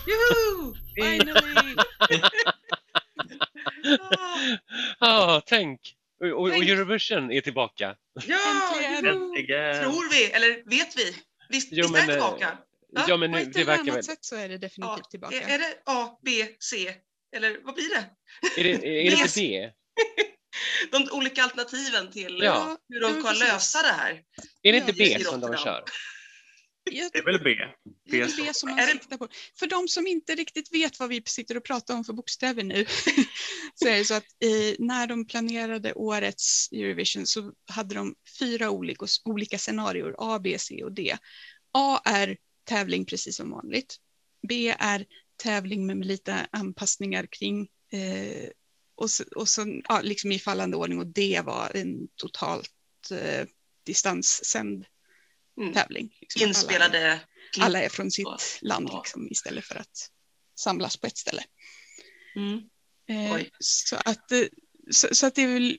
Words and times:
Juhu! 0.07 0.73
Finally! 0.95 1.75
Ah, 3.99 4.39
Ja, 4.99 5.41
tänk! 5.45 5.79
Och, 6.21 6.41
och. 6.41 6.49
Eurovision 6.49 7.31
är 7.31 7.41
tillbaka. 7.41 7.95
Ja, 8.27 8.79
Äntligen. 8.83 9.83
tror 9.83 10.11
vi, 10.11 10.31
eller 10.31 10.69
vet 10.69 10.97
vi? 10.97 11.15
Visst, 11.49 11.67
Jo, 11.71 11.81
visst 11.81 11.91
men, 11.91 12.01
är 12.03 12.07
det 12.07 12.13
eh, 12.13 12.19
tillbaka? 12.19 12.57
Va? 12.95 13.05
Ja, 13.07 13.17
men 13.17 13.31
nu, 13.31 13.45
det 13.45 13.55
eller 13.61 13.65
verkar 13.65 13.91
väl... 13.93 14.03
sätt 14.03 14.25
så 14.25 14.35
är 14.35 14.49
det 14.49 14.57
definitivt 14.57 15.09
tillbaka. 15.09 15.35
Är, 15.35 15.53
är 15.53 15.57
det 15.57 15.75
A, 15.85 16.19
B, 16.25 16.31
C? 16.59 16.93
Eller 17.35 17.57
vad 17.63 17.75
blir 17.75 17.89
det? 17.89 18.05
Är 18.61 18.63
det, 18.63 18.69
är 18.71 19.11
det 19.11 19.11
inte 19.11 19.39
det? 19.39 19.73
De 20.91 21.09
olika 21.11 21.43
alternativen 21.43 22.11
till 22.11 22.37
Ja. 22.41 22.77
hur 22.89 23.01
de 23.01 23.23
kan 23.23 23.37
lösa 23.39 23.81
det 23.81 23.87
här. 23.93 24.21
Är 24.61 24.71
det 24.71 24.77
inte 24.77 24.93
B 24.93 25.03
i 25.03 25.23
som 25.23 25.39
de 25.41 25.57
kör? 25.57 25.83
Det 26.85 27.17
är 27.17 27.23
väl 27.25 27.43
B? 27.43 27.49
det 28.11 28.21
är 28.21 28.37
B 28.45 28.53
som 28.53 28.69
man 28.69 28.79
Är 28.79 28.85
det- 28.87 28.91
siktar 28.93 29.17
på. 29.17 29.27
För 29.59 29.67
de 29.67 29.87
som 29.87 30.07
inte 30.07 30.35
riktigt 30.35 30.73
vet 30.73 30.99
vad 30.99 31.09
vi 31.09 31.23
sitter 31.25 31.57
och 31.57 31.63
pratar 31.63 31.93
om 31.95 32.03
för 32.05 32.13
bokstäver 32.13 32.63
nu, 32.63 32.85
så 33.75 33.87
är 33.87 33.97
det 33.97 34.05
så 34.05 34.13
att 34.13 34.23
eh, 34.23 34.75
när 34.79 35.07
de 35.07 35.27
planerade 35.27 35.93
årets 35.93 36.71
Eurovision 36.71 37.27
så 37.27 37.51
hade 37.71 37.95
de 37.95 38.15
fyra 38.39 38.69
olika, 38.69 39.05
olika 39.25 39.57
scenarier, 39.57 40.15
A, 40.17 40.39
B, 40.39 40.55
C 40.59 40.83
och 40.83 40.91
D. 40.91 41.17
A 41.73 42.01
är 42.05 42.37
tävling 42.63 43.05
precis 43.05 43.35
som 43.35 43.51
vanligt. 43.51 43.95
B 44.47 44.75
är 44.79 45.05
tävling 45.43 45.85
med 45.85 46.05
lite 46.05 46.47
anpassningar 46.51 47.27
kring 47.31 47.61
eh, 47.93 48.49
och, 48.95 49.11
så, 49.11 49.23
och 49.35 49.49
så, 49.49 49.81
ja, 49.89 50.01
liksom 50.01 50.31
i 50.31 50.39
fallande 50.39 50.77
ordning 50.77 50.99
och 50.99 51.07
D 51.07 51.41
var 51.45 51.71
en 51.75 52.07
totalt 52.15 52.71
eh, 53.11 53.47
distanssänd 53.85 54.85
Mm. 55.57 55.73
tävling. 55.73 56.17
Liksom, 56.21 56.39
att 56.41 56.43
alla- 56.43 56.49
Inspelade 56.49 57.19
klipp. 57.53 57.65
alla 57.65 57.81
är 57.81 57.89
från 57.89 58.11
sitt 58.11 58.25
Ja. 58.25 58.37
land 58.61 58.89
liksom, 58.93 59.27
istället 59.31 59.65
för 59.65 59.75
att 59.75 60.09
samlas 60.59 60.97
på 60.97 61.07
ett 61.07 61.17
ställe. 61.17 61.43
Mm. 62.35 62.57
Eh, 63.09 63.45
så, 63.59 63.95
att, 63.95 64.31
eh, 64.31 64.43
så, 64.91 65.07
så 65.11 65.27
att 65.27 65.35
det 65.35 65.41
är 65.41 65.47
väl 65.53 65.77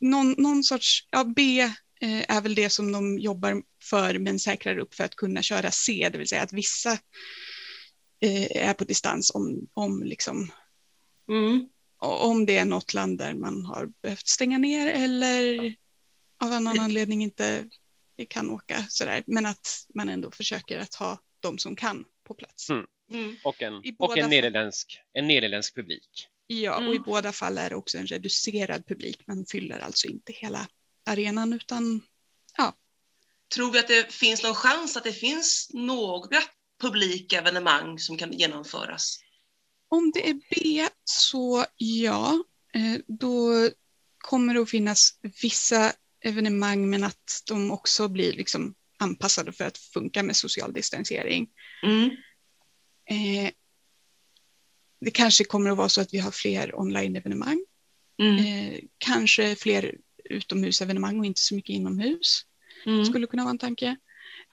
någon, 0.00 0.32
någon 0.38 0.64
sorts, 0.64 1.08
ja 1.10 1.24
B 1.36 1.60
eh, 2.00 2.30
är 2.36 2.40
väl 2.40 2.54
det 2.54 2.70
som 2.70 2.92
de 2.92 3.18
jobbar 3.18 3.62
för 3.82 4.18
men 4.18 4.38
säkrar 4.40 4.78
upp 4.78 4.94
för 4.94 5.04
att 5.04 5.16
kunna 5.16 5.42
köra 5.42 5.70
C, 5.70 6.08
det 6.12 6.18
vill 6.18 6.28
säga 6.28 6.42
att 6.42 6.52
vissa 6.52 6.92
eh, 8.20 8.56
är 8.68 8.74
på 8.74 8.84
distans 8.84 9.30
om, 9.34 9.68
om, 9.74 10.02
liksom, 10.02 10.52
Mm. 11.28 11.68
Om 11.98 12.46
det 12.46 12.58
är 12.58 12.64
något 12.64 12.94
land 12.94 13.18
där 13.18 13.34
man 13.34 13.64
har 13.64 13.88
behövt 14.02 14.28
stänga 14.28 14.58
ner 14.58 14.86
eller 14.86 15.74
av 16.44 16.52
annan 16.52 16.78
anledning 16.78 17.22
inte 17.22 17.68
kan 18.28 18.50
åka 18.50 18.86
sådär, 18.88 19.24
men 19.26 19.46
att 19.46 19.86
man 19.94 20.08
ändå 20.08 20.30
försöker 20.30 20.78
att 20.78 20.94
ha 20.94 21.18
de 21.40 21.58
som 21.58 21.76
kan 21.76 22.04
på 22.24 22.34
plats. 22.34 22.70
Mm. 22.70 22.86
Mm. 23.12 23.36
Och 23.44 23.62
en, 23.62 23.82
och 23.98 24.18
en, 24.18 24.30
nederländsk, 24.30 25.00
en 25.12 25.26
nederländsk 25.26 25.74
publik. 25.74 26.28
Ja, 26.46 26.76
och 26.76 26.82
i 26.82 26.96
Mm. 26.96 27.02
båda 27.02 27.32
fall 27.32 27.58
är 27.58 27.70
det 27.70 27.76
också 27.76 27.98
en 27.98 28.06
reducerad 28.06 28.86
publik. 28.86 29.26
Man 29.26 29.46
fyller 29.46 29.78
alltså 29.78 30.08
inte 30.08 30.32
hela 30.32 30.68
arenan 31.06 31.52
utan 31.52 32.02
Tror 33.54 33.72
vi 33.72 33.78
att 33.78 33.88
det 33.88 34.12
finns 34.12 34.42
någon 34.42 34.54
chans 34.54 34.96
att 34.96 35.04
det 35.04 35.12
finns 35.12 35.70
några 35.72 36.38
publika 36.80 37.38
evenemang 37.38 37.98
som 37.98 38.18
kan 38.18 38.32
genomföras? 38.32 39.18
Om 39.88 40.10
det 40.14 40.28
är 40.28 40.34
B 40.34 40.88
så 41.04 41.64
ja, 41.76 42.44
eh, 42.74 43.00
då 43.06 43.70
kommer 44.18 44.54
det 44.54 44.60
att 44.60 44.70
finnas 44.70 45.18
vissa 45.42 45.92
evenemang 46.20 46.90
men 46.90 47.04
att 47.04 47.42
de 47.48 47.70
också 47.70 48.08
blir 48.08 48.32
liksom 48.32 48.74
anpassade 48.98 49.52
för 49.52 49.64
att 49.64 49.78
funka 49.78 50.22
med 50.22 50.36
social 50.36 50.72
distansering. 50.72 51.48
Mm. 51.82 52.10
Eh, 53.10 53.50
det 55.00 55.10
kanske 55.10 55.44
kommer 55.44 55.70
att 55.70 55.76
vara 55.76 55.88
så 55.88 56.00
att 56.00 56.14
vi 56.14 56.18
har 56.18 56.30
fler 56.30 56.80
online-evenemang, 56.80 57.64
Mm. 58.18 58.36
eh, 58.38 58.80
kanske 58.98 59.56
fler 59.56 59.94
utomhusevenemang 60.24 61.18
och 61.18 61.26
inte 61.26 61.40
så 61.40 61.54
mycket 61.54 61.74
inomhus. 61.74 62.42
Mm. 62.86 63.04
Skulle 63.04 63.26
kunna 63.26 63.42
vara 63.44 63.50
en 63.50 63.58
tanke. 63.58 63.96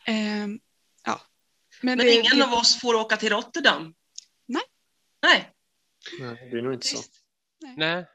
Eh, 0.07 0.47
ja. 1.05 1.21
Men, 1.81 1.97
Men 1.97 1.97
det, 1.97 2.13
ingen 2.13 2.37
det, 2.37 2.45
av 2.45 2.53
oss 2.53 2.79
får 2.81 2.93
åka 2.93 3.17
till 3.17 3.29
Rotterdam? 3.29 3.93
Nej. 5.23 5.49
Nej, 6.19 6.27
Nej, 6.27 6.37
det 6.43 6.49
blir 6.49 6.61
nog 6.61 6.73
inte 6.73 6.87
så. 6.87 6.95
trist. 6.97 7.13
Nej, 7.77 8.05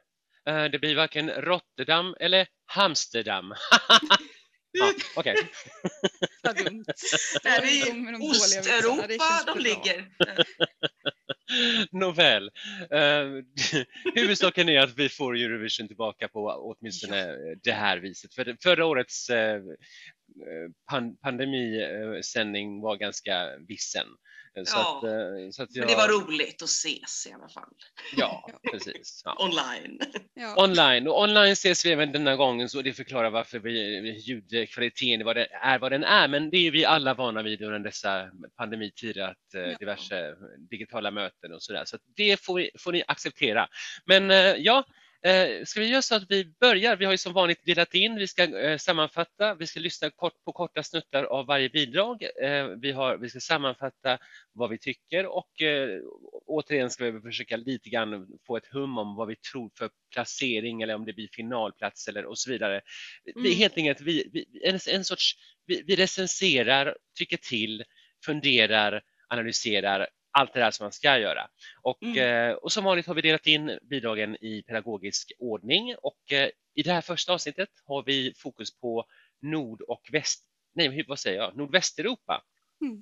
eh, 0.49 0.65
det 0.65 0.79
blir 0.79 0.97
varken 0.97 1.31
Rotterdam 1.31 2.15
eller 2.21 2.47
Amsterdam. 2.77 3.55
ja, 4.71 4.93
Okej, 5.17 5.35
dumt. 6.65 6.85
Är 7.45 7.61
det 7.61 7.93
de 8.13 8.19
vitsarna, 8.19 8.63
det 8.63 9.17
Osteuropa 9.17 9.55
de 9.55 9.59
ligger? 9.59 10.09
nåväl. 11.93 12.51
Uh, 12.95 13.45
huvudsaken 14.15 14.69
är 14.69 14.81
att 14.81 14.99
vi 14.99 15.09
får 15.09 15.37
Eurovision 15.37 15.89
tillbaka 15.89 16.29
på 16.29 16.75
åtminstone 16.79 17.37
det 17.63 17.73
här 17.73 17.99
viset. 17.99 18.35
För 18.35 18.57
förra 18.63 18.87
årets 18.87 19.31
eh, 19.31 19.61
pan 20.91 21.17
pandemisändning 21.17 22.81
var 22.81 22.97
ganska 22.97 23.59
vissen. 23.69 24.07
Så 24.67 24.77
Ja, 24.77 24.99
att, 24.99 25.05
eh, 25.05 25.51
så 25.51 25.63
att 25.63 25.77
jag, 25.77 25.87
Men 25.87 25.89
det 25.89 25.97
var 25.97 26.09
roligt 26.09 26.63
att 26.63 26.69
ses 26.69 27.27
i 27.27 27.33
alla 27.33 27.49
fall. 27.49 27.73
Ja, 28.17 28.49
precis. 28.73 29.23
Ja. 29.25 29.37
Online. 29.39 30.01
Ja. 30.35 30.65
Online 30.65 31.09
och 31.09 31.23
online 31.23 31.53
ses 31.53 31.87
vi 31.87 31.93
även 31.93 32.13
denna 32.13 32.37
gången 32.37 32.69
så 32.69 32.83
det 32.83 32.93
förklarar 32.93 33.31
varför 33.31 33.59
vi, 33.59 34.11
ljudkvaliteten 34.27 35.25
vad 35.25 35.37
det 35.37 35.49
är 35.63 35.79
vad 35.79 35.93
den 35.93 36.05
är 36.05 36.29
men 36.29 36.51
det 36.51 36.57
är 36.57 36.71
vi 36.71 36.85
alla 36.85 37.15
vana 37.15 37.43
vid 37.43 37.63
under 37.63 37.79
dessa 37.79 38.31
pandemitider 38.57 39.23
att 39.23 39.55
eh, 39.55 39.61
Ja. 39.61 39.77
diverse 39.79 40.35
digitala 40.71 41.11
möten 41.11 41.53
och 41.53 41.63
sådär 41.63 41.83
så 41.85 41.97
att 41.97 42.03
det 42.17 42.41
får, 42.41 42.55
vi, 42.55 42.71
får 42.79 42.93
ni 42.93 43.03
acceptera. 43.07 43.69
Men 44.05 44.31
eh, 44.31 44.37
ja, 44.37 44.85
eh, 45.27 45.65
ska 45.65 45.81
vi 45.81 45.89
göra 45.89 46.03
så 46.03 46.15
att 46.15 46.31
vi 46.31 46.45
börjar? 46.61 46.97
Vi 46.97 47.05
har 47.05 47.13
ju 47.13 47.19
som 47.19 47.33
vanligt 47.33 47.65
delat 47.65 47.95
in, 47.95 48.15
vi 48.15 48.27
ska 48.27 48.59
eh, 48.59 48.79
sammanfatta, 48.79 49.55
vi 49.55 49.67
ska 49.67 49.81
lyssna 49.81 50.11
kort 50.11 50.45
på 50.45 50.53
korta 50.53 50.83
snuttar 50.83 51.25
av 51.25 51.47
varje 51.47 51.69
bidrag. 51.69 52.23
Eh, 52.43 52.67
vi, 52.67 52.93
har, 52.93 53.17
vi 53.17 53.29
ska 53.29 53.41
sammanfatta 53.41 54.19
vad 54.53 54.71
vi 54.71 54.79
tycker 54.79 55.27
och 55.27 55.63
eh, 55.63 56.01
återigen 56.47 56.91
ska 56.91 57.11
vi 57.11 57.21
försöka 57.21 57.57
lite 57.57 57.89
grann 57.89 58.27
få 58.47 58.57
ett 58.57 58.67
hum 58.67 58.99
om 58.99 59.17
vad 59.17 59.29
vi 59.29 59.37
tror 59.37 59.71
för 59.79 59.91
placering 60.13 60.83
eller 60.83 60.95
om 60.95 61.05
det 61.05 61.13
blir 61.13 61.29
finalplats 61.33 62.09
eller 62.09 62.25
och 62.25 62.39
så 62.39 62.51
vidare. 62.51 62.81
Vi 63.25 63.33
Mm. 63.33 63.59
helt 63.59 63.77
enkelt 63.77 64.01
vi, 64.01 64.31
vi, 64.33 64.47
en, 64.65 64.79
en 64.89 65.05
sorts, 65.05 65.35
vi, 65.67 65.83
vi 65.87 65.97
recenserar, 65.97 66.97
tycker 67.19 67.37
till, 67.37 67.85
funderar, 68.25 69.03
analyserar 69.29 70.09
allt 70.31 70.55
det 70.55 70.61
där 70.61 70.71
som 70.71 70.85
man 70.85 70.93
ska 70.93 71.19
göra. 71.19 71.49
Och, 71.83 72.03
Mm. 72.03 72.51
eh, 72.51 72.55
och 72.55 72.73
som 72.73 72.85
vanligt 72.85 73.07
har 73.07 73.15
vi 73.15 73.23
delat 73.23 73.47
in 73.47 73.79
bidragen 73.91 74.37
i 74.41 74.63
pedagogisk 74.63 75.33
ordning 75.39 75.95
och 76.03 76.33
eh, 76.33 76.51
i 76.75 76.83
det 76.83 76.93
här 76.93 77.01
första 77.01 77.33
avsnittet 77.33 77.69
har 77.85 78.03
vi 78.03 78.33
fokus 78.37 78.81
på 78.81 79.05
nord 79.43 79.83
och 79.83 80.09
väst, 80.13 80.45
nej 80.75 81.05
vad 81.09 81.19
säger 81.19 81.39
jag, 81.39 81.57
nordvästeuropa. 81.57 82.43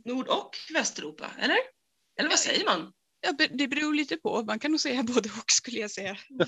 Nord 0.04 0.28
och 0.28 0.56
Västeuropa, 0.74 1.30
eller? 1.38 1.58
Eller 2.18 2.28
vad 2.28 2.38
säger 2.38 2.64
man? 2.64 2.92
Ja, 3.20 3.46
det 3.50 3.68
beror 3.68 3.94
lite 3.94 4.16
på. 4.16 4.42
Man 4.42 4.58
kan 4.58 4.70
nog 4.70 4.80
säga 4.80 5.02
både 5.14 5.28
och 5.28 5.50
skulle 5.50 5.80
jag 5.80 5.90
säga. 5.90 6.16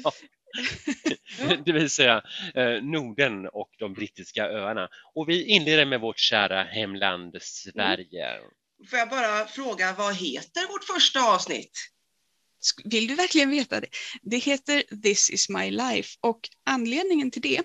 det 1.64 1.72
vill 1.72 1.90
säga 1.90 2.22
eh, 2.54 2.82
Norden 2.82 3.48
och 3.48 3.70
de 3.78 3.94
brittiska 3.94 4.44
öarna. 4.48 4.88
Och 5.14 5.28
vi 5.28 5.44
inleder 5.44 5.84
med 5.86 6.00
vårt 6.00 6.18
kära 6.18 6.62
hemland 6.62 7.36
Sverige. 7.42 8.40
Får 8.90 8.98
jag 8.98 9.08
bara 9.08 9.46
fråga, 9.46 9.94
vad 9.98 10.14
heter 10.14 10.68
vårt 10.68 10.84
första 10.84 11.34
avsnitt? 11.34 11.78
Vill 12.84 13.06
du 13.06 13.14
verkligen 13.14 13.50
veta 13.50 13.80
det? 13.80 13.88
Det 14.22 14.38
heter 14.38 14.82
This 15.02 15.30
is 15.30 15.48
my 15.48 15.70
life 15.70 16.16
och 16.20 16.40
anledningen 16.64 17.30
till 17.30 17.42
det, 17.42 17.62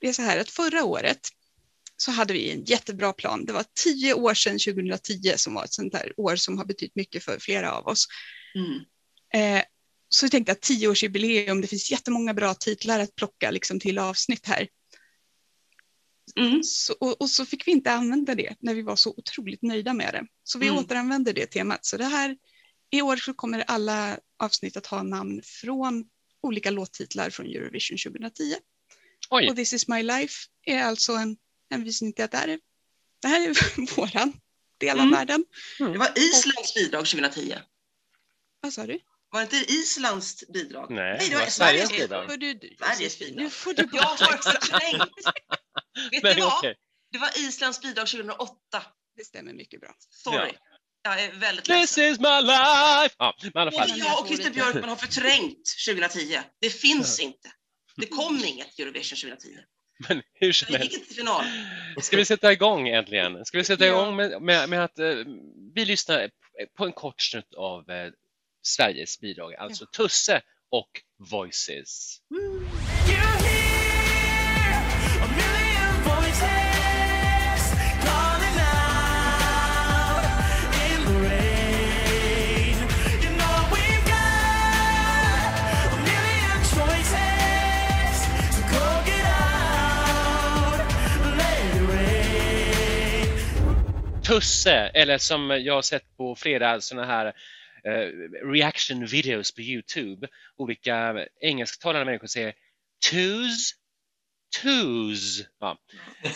det 0.00 0.08
är 0.08 0.12
så 0.12 0.22
här 0.22 0.40
att 0.40 0.50
förra 0.50 0.84
året 0.84 1.20
så 1.96 2.10
hade 2.10 2.32
vi 2.32 2.50
en 2.50 2.64
jättebra 2.64 3.12
plan. 3.12 3.44
Det 3.44 3.52
var 3.52 3.64
tio 3.84 4.14
år 4.14 4.34
sedan 4.34 4.58
2010 4.58 5.32
som 5.36 5.54
var 5.54 5.64
ett 5.64 5.72
sånt 5.72 5.92
där 5.92 6.12
år 6.16 6.36
som 6.36 6.58
har 6.58 6.64
betytt 6.64 6.94
mycket 6.94 7.24
för 7.24 7.38
flera 7.38 7.72
av 7.72 7.86
oss. 7.86 8.06
Mm. 8.54 8.80
Eh, 9.34 9.64
så 10.08 10.24
jag 10.24 10.30
tänkte 10.30 10.52
att 10.52 10.60
tioårsjubileum, 10.60 11.60
det 11.60 11.66
finns 11.66 11.90
jättemånga 11.90 12.34
bra 12.34 12.54
titlar 12.54 13.00
att 13.00 13.14
plocka 13.14 13.50
liksom, 13.50 13.80
till 13.80 13.98
avsnitt 13.98 14.46
här. 14.46 14.68
Mm. 16.36 16.62
Så, 16.62 16.92
och, 17.00 17.20
och 17.20 17.30
så 17.30 17.46
fick 17.46 17.66
vi 17.66 17.72
inte 17.72 17.92
använda 17.92 18.34
det 18.34 18.56
när 18.60 18.74
vi 18.74 18.82
var 18.82 18.96
så 18.96 19.14
otroligt 19.16 19.62
nöjda 19.62 19.94
med 19.94 20.14
det. 20.14 20.26
Så 20.44 20.58
vi 20.58 20.66
Mm. 20.68 20.78
återanvänder 20.84 21.32
det 21.32 21.46
temat. 21.46 21.84
Så 21.86 21.96
det 21.96 22.04
här, 22.04 22.36
i 22.90 23.02
år 23.02 23.16
så 23.16 23.34
kommer 23.34 23.60
alla 23.66 24.18
avsnitt 24.38 24.76
att 24.76 24.86
ha 24.86 25.02
namn 25.02 25.42
från 25.44 26.04
olika 26.42 26.70
låttitlar 26.70 27.30
från 27.30 27.46
Eurovision 27.46 27.98
2010. 28.12 28.54
Oj, 29.30 29.48
Och 29.50 29.56
This 29.56 29.72
is 29.72 29.88
my 29.88 30.02
life 30.02 30.34
är 30.66 30.82
alltså 30.82 31.12
en 31.12 31.36
hänvisning 31.70 32.12
till 32.12 32.24
att 32.24 32.30
det 32.30 32.36
här 32.38 32.48
är, 32.48 32.58
det 33.22 33.28
här 33.28 33.48
är 33.48 33.96
våran 33.96 34.32
del 34.78 34.98
av 34.98 35.02
Mm. 35.06 35.14
världen. 35.14 35.44
Det 35.78 35.98
var 35.98 36.18
Islands 36.18 36.74
bidrag 36.74 37.06
2010. 37.06 37.54
Vad 38.60 38.72
sa 38.72 38.86
du? 38.86 38.98
Var 39.30 39.40
det 39.40 39.56
inte 39.56 39.72
Islands 39.72 40.44
bidrag? 40.52 40.90
Nej, 40.90 41.16
Nej, 41.18 41.28
det 41.28 41.34
det 41.34 41.40
var 41.40 41.46
Sveriges 41.50 41.90
bidrag. 41.90 42.30
Sveriges 42.78 43.18
bidrag. 43.18 43.42
nu 43.44 43.50
får 43.50 43.74
du 43.74 43.88
förträngt. 43.88 45.10
Vet 46.10 46.22
Men 46.22 46.34
ni 46.36 46.40
vad? 46.42 46.52
okej. 46.58 46.74
Det 47.12 47.18
var 47.18 47.30
Islands 47.38 47.80
bidrag 47.80 48.06
2008. 48.06 48.54
Det 49.16 49.24
stämmer 49.24 49.52
mycket 49.52 49.80
bra. 49.80 49.94
Sorry. 50.10 50.52
Jag 51.02 51.22
är 51.22 51.32
väldigt 51.32 51.64
This 51.64 51.74
ledsen. 51.96 52.04
is 52.12 52.18
my 52.20 52.40
life! 52.42 53.14
Ja, 53.18 53.34
men 53.42 53.50
i 53.54 53.58
alla 53.58 53.72
fall. 53.72 53.88
Både 53.88 53.98
jag 54.00 54.20
och 54.20 54.26
Christer 54.26 54.50
Björkman 54.50 54.88
har 54.88 54.96
förträngt 54.96 55.62
2010. 55.88 56.38
Det 56.60 56.70
finns 56.70 57.20
inte. 57.20 57.48
Det 57.96 58.06
kom 58.06 58.44
inget 58.44 58.78
Eurovision 58.78 59.16
2010. 59.16 59.48
Men 60.08 60.22
hur 60.34 60.52
som 60.52 60.66
Vi 60.70 60.76
helst. 60.78 60.92
gick 60.92 61.00
inte 61.00 61.06
till 61.14 61.16
final. 61.16 61.44
Ska 62.02 62.16
vi 62.16 62.24
sätta 62.24 62.52
igång 62.52 62.88
äntligen? 62.88 63.44
Ska 63.44 63.58
vi 63.58 63.64
sätta 63.64 63.86
Ja. 63.86 63.92
igång 63.92 64.16
med, 64.16 64.42
med, 64.42 64.68
med 64.68 64.84
att 64.84 64.98
eh, 64.98 65.06
vi 65.74 65.84
lyssnar 65.84 66.30
på 66.76 66.84
en 66.84 66.92
kort 66.92 67.22
snutt 67.22 67.54
av 67.54 67.90
eh, 67.90 68.10
Sveriges 68.62 69.20
bidrag, 69.20 69.54
alltså 69.54 69.86
Tusse 69.86 70.40
och 70.70 70.90
Voices. 71.30 72.18
You 72.34 73.43
Tusse, 94.34 94.72
eller 94.94 95.18
som 95.18 95.50
jag 95.50 95.74
har 95.74 95.82
sett 95.82 96.16
på 96.16 96.34
flera 96.36 96.80
sådana 96.80 97.06
här 97.06 97.26
eh, 97.84 98.08
reaction 98.52 99.06
videos 99.06 99.54
på 99.54 99.60
Youtube, 99.60 100.28
olika 100.56 101.26
engelsktalande 101.40 102.04
människor 102.04 102.26
säger 102.26 102.54
tus, 103.10 103.70
tus. 104.62 105.42
Ja. 105.60 105.78
Eh, 106.24 106.32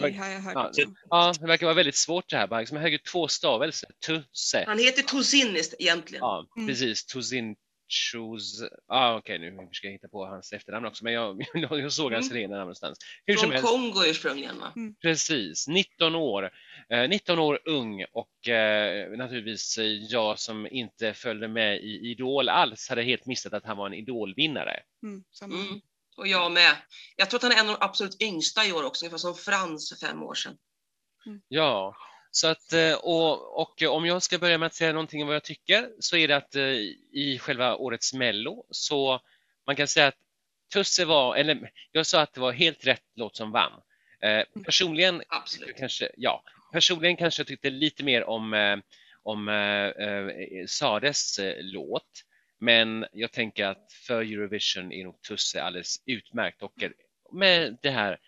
var- 0.00 0.18
har 0.18 0.28
jag 0.28 0.40
hört 0.40 0.54
ja, 0.54 0.84
ja, 1.10 1.32
det 1.40 1.46
verkar 1.46 1.66
vara 1.66 1.74
väldigt 1.74 1.96
svårt 1.96 2.30
det 2.30 2.36
här. 2.36 2.46
Bara 2.46 2.60
liksom 2.60 2.76
höger 2.78 2.98
två 3.12 3.28
stavelser. 3.28 3.90
Tusse. 4.06 4.64
Han 4.66 4.78
heter 4.78 5.02
Tosinnis 5.02 5.74
egentligen. 5.78 6.20
Ja, 6.20 6.46
Mm. 6.56 6.68
precis. 6.68 7.04
Tuzin 7.06 7.56
Chus. 7.92 8.62
Ja, 8.88 9.16
okej, 9.18 9.38
nu 9.38 9.68
ska 9.72 9.86
jag 9.86 9.92
hitta 9.92 10.08
på 10.08 10.26
hans 10.26 10.52
efternamn 10.52 10.86
också, 10.86 11.04
men 11.04 11.12
jag, 11.12 11.42
jag 11.54 11.92
såg 11.92 12.12
hans 12.12 12.30
Mm. 12.30 12.42
rena 12.42 12.50
namn 12.56 12.60
någonstans. 12.60 12.98
Hur 13.26 13.34
som 13.34 13.42
Från 13.42 13.52
helst, 13.52 13.68
Kongo 13.68 14.04
ursprungligen 14.06 14.58
va? 14.60 14.72
precis. 15.02 15.68
19 15.68 16.14
år. 16.14 16.50
Eh, 16.90 17.08
19 17.08 17.38
år 17.38 17.58
ung 17.64 18.04
och 18.12 18.48
eh, 18.48 19.10
naturligtvis 19.10 19.78
eh, 19.78 19.84
jag 19.84 20.38
som 20.38 20.66
inte 20.70 21.14
följde 21.14 21.48
med 21.48 21.76
i 21.76 22.10
Idol 22.10 22.48
alls 22.48 22.88
hade 22.88 23.02
helt 23.02 23.26
missat 23.26 23.52
att 23.52 23.64
han 23.66 23.76
var 23.76 23.86
en 23.86 23.94
Idolvinnare. 23.94 24.80
Mm. 25.02 25.24
Mm. 25.44 25.80
Och 26.16 26.26
jag 26.28 26.52
med. 26.52 26.76
Jag 27.16 27.30
tror 27.30 27.38
att 27.38 27.42
han 27.42 27.52
är 27.52 27.56
en 27.56 27.68
av 27.70 27.76
de 27.80 27.84
absolut 27.86 28.22
yngsta 28.22 28.66
i 28.66 28.72
år 28.72 28.84
också, 28.84 29.04
ungefär 29.04 29.18
som 29.18 29.34
Frans 29.34 29.88
för 29.88 30.06
fem 30.06 30.22
år 30.22 30.34
sedan. 30.34 30.56
Ja, 31.48 31.94
så 32.34 32.48
att 32.48 32.72
eh, 32.72 32.94
och, 32.94 33.60
och 33.60 33.82
om 33.82 34.06
jag 34.06 34.22
ska 34.22 34.38
börja 34.38 34.58
med 34.58 34.66
att 34.66 34.74
säga 34.74 34.92
någonting 34.92 35.22
om 35.22 35.26
vad 35.26 35.34
jag 35.34 35.44
tycker 35.44 35.90
så 35.98 36.16
är 36.16 36.28
det 36.28 36.36
att 36.36 36.56
eh, 36.56 36.64
i 37.12 37.38
själva 37.40 37.76
årets 37.76 38.14
Mello 38.14 38.64
så 38.70 39.20
man 39.66 39.76
kan 39.76 39.88
säga 39.88 40.06
att 40.06 40.18
Tusse 40.72 41.04
var, 41.04 41.36
eller 41.36 41.70
jag 41.92 42.06
sa 42.06 42.20
att 42.20 42.34
det 42.34 42.40
var 42.40 42.52
helt 42.52 42.86
rätt 42.86 43.02
låt 43.14 43.36
som 43.36 43.50
vann. 43.52 43.72
Eh, 44.22 44.62
personligen 44.64 45.22
Absolut. 45.28 45.76
kanske, 45.76 46.10
ja, 46.16 46.44
personligen 46.72 47.16
kanske 47.16 47.40
jag 47.40 47.46
tyckte 47.46 47.70
lite 47.70 48.04
mer 48.04 48.24
om, 48.24 48.80
om 49.22 49.48
eh, 49.48 50.66
Sades 50.66 51.40
låt. 51.60 52.24
Men 52.58 53.06
jag 53.12 53.32
tänker 53.32 53.66
att 53.66 53.92
för 54.06 54.22
Eurovision 54.22 54.92
är 54.92 55.04
nog 55.04 55.22
Tusse 55.22 55.62
alldeles 55.62 56.02
utmärkt 56.06 56.62
och 56.62 56.84
med 57.32 57.78
det 57.82 57.90
här 57.90 58.18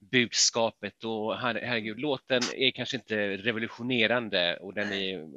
budskapet 0.00 1.04
och 1.04 1.36
her- 1.36 1.60
herregud, 1.62 2.00
låten 2.00 2.42
är 2.54 2.70
kanske 2.70 2.96
inte 2.96 3.36
revolutionerande 3.36 4.56
och 4.56 4.74
den 4.74 4.92
är, 4.92 5.28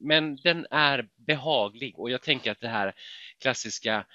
men 0.00 0.36
den 0.36 0.66
är 0.70 1.08
behaglig 1.16 1.98
och 1.98 2.10
jag 2.10 2.22
tänker 2.22 2.50
att 2.50 2.60
det 2.60 2.68
här 2.68 2.94
klassiska 3.38 4.06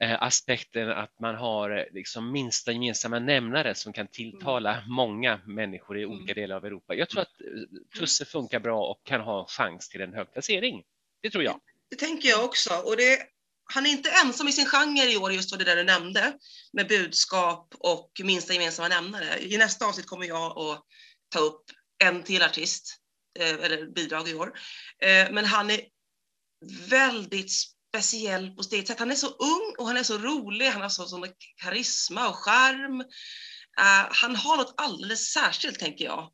eh, 0.00 0.22
aspekten 0.22 0.90
att 0.90 1.20
man 1.20 1.34
har 1.34 1.70
eh, 1.70 1.84
liksom 1.92 2.32
minsta 2.32 2.72
gemensamma 2.72 3.18
nämnare 3.18 3.74
som 3.74 3.92
kan 3.92 4.06
tilltala 4.06 4.82
många 4.86 5.40
människor 5.46 5.98
i 5.98 6.06
olika 6.06 6.34
delar 6.34 6.56
av 6.56 6.64
Europa. 6.64 6.94
Jag 6.94 7.08
tror 7.08 7.22
att 7.22 7.40
eh, 7.40 7.98
Tusse 7.98 8.24
funkar 8.24 8.60
bra 8.60 8.86
och 8.86 9.04
kan 9.04 9.20
ha 9.20 9.40
en 9.40 9.46
chans 9.46 9.88
till 9.88 10.00
en 10.00 10.14
hög 10.14 10.32
placering. 10.32 10.84
Det 11.22 11.30
tror 11.30 11.44
jag. 11.44 11.60
Det 11.90 11.96
tänker 11.96 12.28
jag 12.28 12.44
också. 12.44 12.74
Och 12.74 12.96
det, 12.96 13.18
han 13.74 13.86
är 13.86 13.90
inte 13.90 14.10
ensam 14.10 14.48
i 14.48 14.52
sin 14.52 14.66
genre 14.66 15.12
i 15.12 15.16
år, 15.16 15.32
just 15.32 15.50
vad 15.50 15.60
det 15.60 15.64
där 15.64 15.76
du 15.76 15.84
nämnde, 15.84 16.38
med 16.72 16.88
budskap 16.88 17.74
och 17.78 18.20
minsta 18.24 18.52
gemensamma 18.52 18.88
nämnare. 18.88 19.44
I 19.44 19.58
nästa 19.58 19.86
avsnitt 19.86 20.06
kommer 20.06 20.26
jag 20.26 20.58
att 20.58 20.84
ta 21.28 21.38
upp 21.38 21.64
en 22.04 22.22
till 22.22 22.42
artist, 22.42 22.96
eh, 23.38 23.64
eller 23.64 23.86
bidrag 23.86 24.28
i 24.28 24.34
år. 24.34 24.58
Eh, 25.02 25.30
Men 25.30 25.44
han 25.44 25.70
är 25.70 25.80
väldigt 26.88 27.52
speciell 27.52 28.50
på 28.50 28.62
sitt 28.62 28.88
sätt. 28.88 28.98
Han 28.98 29.10
är 29.10 29.14
så 29.14 29.28
ung 29.28 29.74
och 29.78 29.86
han 29.86 29.96
är 29.96 30.02
så 30.02 30.18
rolig, 30.18 30.66
han 30.66 30.82
har 30.82 30.88
så, 30.88 31.06
sån 31.06 31.28
karisma 31.62 32.28
och 32.28 32.36
charm. 32.36 33.00
Eh, 33.78 34.06
Han 34.10 34.36
har 34.36 34.56
något 34.56 34.74
alldeles 34.76 35.32
särskilt, 35.32 35.78
tänker 35.78 36.04
jag. 36.04 36.32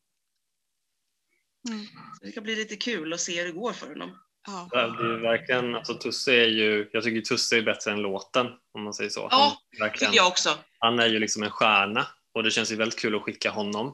Mm. 1.69 1.87
Det 2.21 2.31
ska 2.31 2.41
bli 2.41 2.57
lite 2.57 2.77
kul 2.77 3.13
att 3.13 3.21
se 3.21 3.41
hur 3.41 3.47
det 3.47 3.61
går 3.61 3.73
för 3.73 3.89
honom. 3.89 4.19
Ja. 4.47 4.69
Det 4.73 4.79
är 4.79 5.21
verkligen, 5.21 5.75
alltså 5.75 5.95
Tusse 5.95 6.33
är 6.35 6.47
ju, 6.49 6.89
jag 6.93 7.05
tycker 7.05 7.21
Tusse 7.21 7.57
är 7.59 7.63
bättre 7.63 7.91
än 7.93 8.03
låten 8.03 8.47
om 8.75 8.83
man 8.85 8.95
säger 8.95 9.11
så. 9.11 9.29
Ja, 9.31 9.57
Han, 9.81 9.91
Tycker 9.91 10.11
jag 10.13 10.27
också. 10.29 10.59
han 10.79 10.99
är 10.99 11.07
ju 11.07 11.19
liksom 11.19 11.43
en 11.43 11.51
stjärna 11.51 12.07
och 12.35 12.43
det 12.43 12.51
känns 12.51 12.73
ju 12.73 12.77
väldigt 12.77 12.99
kul 12.99 13.15
att 13.17 13.23
skicka 13.23 13.51
honom. 13.51 13.87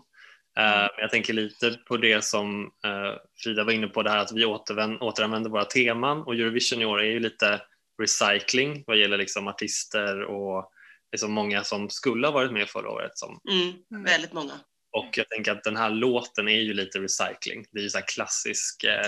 Eh, 0.58 0.64
men 0.70 0.88
jag 0.98 1.10
tänker 1.10 1.32
lite 1.32 1.70
på 1.86 1.96
det 1.96 2.24
som 2.24 2.64
eh, 2.84 3.14
Frida 3.42 3.64
var 3.64 3.72
inne 3.72 3.86
på, 3.86 4.02
det 4.02 4.10
här 4.10 4.18
att 4.18 4.32
vi 4.32 4.44
återvän- 4.44 4.98
återanvänder 5.00 5.50
våra 5.50 5.64
teman 5.64 6.22
och 6.22 6.34
Eurovision 6.34 6.82
i 6.82 6.84
år 6.84 7.00
är 7.00 7.10
ju 7.10 7.20
lite 7.20 7.60
recycling 8.02 8.84
vad 8.86 8.96
gäller 8.96 9.18
liksom 9.18 9.48
artister 9.48 10.22
och 10.22 10.70
liksom 11.12 11.32
många 11.32 11.64
som 11.64 11.90
skulle 11.90 12.26
ha 12.26 12.32
varit 12.32 12.52
med 12.52 12.68
förra 12.68 12.90
året. 12.90 13.18
Som, 13.18 13.40
Mm, 13.50 13.74
Mm. 13.90 14.04
väldigt 14.04 14.32
många. 14.32 14.52
och 14.92 15.08
jag 15.18 15.28
tänker 15.28 15.52
att 15.52 15.64
den 15.64 15.76
här 15.76 15.90
låten 15.90 16.48
är 16.48 16.60
ju 16.60 16.74
lite 16.74 16.98
recycling. 16.98 17.64
Det 17.72 17.78
är 17.78 17.82
ju 17.82 17.90
så 17.90 17.98
här 17.98 18.06
klassisk 18.06 18.84
eh, 18.84 19.06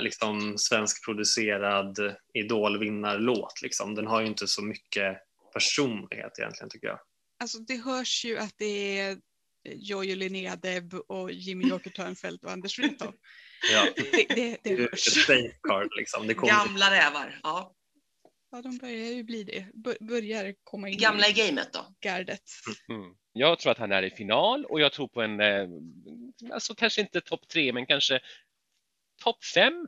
liksom 0.00 0.58
svenskproducerad 0.58 1.98
idolvinnarlåt. 2.34 3.62
Liksom. 3.62 3.94
Den 3.94 4.06
har 4.06 4.20
ju 4.20 4.26
inte 4.26 4.46
så 4.46 4.62
mycket 4.62 5.18
personlighet 5.52 6.38
egentligen 6.38 6.70
tycker 6.70 6.86
jag. 6.86 6.98
Alltså 7.40 7.58
det 7.58 7.76
hörs 7.76 8.24
ju 8.24 8.38
att 8.38 8.54
det 8.58 8.98
är 8.98 9.18
Jojo 9.68 10.14
Linnea 10.16 10.56
Deb 10.56 10.94
och 10.94 11.32
Jimmy 11.32 11.68
Joker 11.68 11.90
Törnfeldt 11.96 12.44
och 12.44 12.50
Anders 12.52 12.78
Wrethov. 12.78 13.14
Ja. 13.72 13.86
Det, 13.96 14.10
det, 14.12 14.34
det 14.34 14.58
Det 14.62 14.72
är 14.72 14.78
hörs. 14.78 15.30
ett 15.30 15.88
liksom. 15.98 16.26
Det 16.26 16.34
kommer 16.34 16.52
Gamla 16.52 16.90
rävar. 16.90 17.40
Ja. 17.42 17.74
Ja, 18.54 18.62
de 18.62 18.78
börjar 18.78 19.06
ju 19.12 19.22
bli 19.24 19.44
det. 19.44 19.66
Bör- 19.74 19.96
Börjar 20.00 20.54
komma 20.64 20.88
in 20.88 20.98
Gamla 20.98 21.28
i 21.28 21.32
gamet 21.32 21.72
då. 21.72 21.86
gardet. 22.00 22.42
Mm. 22.88 23.14
Jag 23.32 23.58
tror 23.58 23.72
att 23.72 23.78
han 23.78 23.92
är 23.92 24.02
i 24.02 24.10
final 24.10 24.64
och 24.64 24.80
jag 24.80 24.92
tror 24.92 25.08
på 25.08 25.22
en, 25.22 25.40
eh, 25.40 25.68
alltså 26.52 26.74
kanske 26.74 27.00
inte 27.00 27.20
topp 27.20 27.48
tre, 27.48 27.72
men 27.72 27.86
kanske 27.86 28.20
topp 29.24 29.44
fem. 29.44 29.86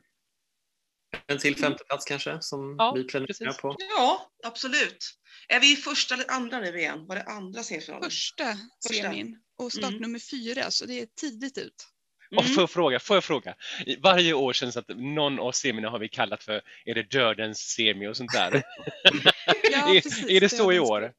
en 1.26 1.38
till 1.38 1.57
femteplats 1.57 2.05
kanske 2.05 2.38
som 2.41 2.76
Ja, 2.79 2.93
vi 2.93 3.05
planerar 3.05 3.26
precis. 3.26 3.57
på. 3.57 3.76
Ja, 3.97 4.31
absolut. 4.45 5.14
Är 5.49 5.61
vi 5.61 5.73
i 5.73 5.76
första 5.76 6.14
eller 6.14 6.31
andra 6.31 6.61
nu 6.61 6.79
igen? 6.79 7.07
Var 7.07 7.17
det 7.17 7.23
andra 7.23 7.62
semifinalen? 7.62 8.05
Första 8.11 8.57
semin 8.88 9.38
och 9.59 9.73
start 9.73 9.85
Mm. 9.91 10.03
nummer 10.03 10.19
fyra, 10.19 10.71
så 10.71 10.87
det 10.87 11.00
är 11.00 11.07
tidigt 11.21 11.59
ut. 11.59 11.88
Och 12.37 12.43
Mm. 12.43 12.55
får 12.55 12.62
jag 12.62 12.71
fråga, 12.71 13.00
får 13.00 13.17
jag 13.17 13.25
fråga? 13.25 13.55
Varje 13.99 14.33
år 14.33 14.53
känns 14.53 14.75
det 14.75 14.81
att 14.81 14.88
någon 14.99 15.38
av 15.38 15.53
semierna 15.53 15.91
har 15.91 15.99
vi 15.99 16.09
kallat 16.09 16.43
för, 16.45 16.62
är 16.85 16.95
det 16.95 17.03
dödens 17.03 17.59
semi 17.59 18.07
och 18.09 18.17
sånt 18.17 18.33
där? 18.33 18.62
Ja, 19.73 19.95
är, 19.97 20.00
precis, 20.00 20.25
är 20.29 20.41
det 20.41 20.49
så 20.49 20.73
i 20.73 20.79
år? 20.79 21.12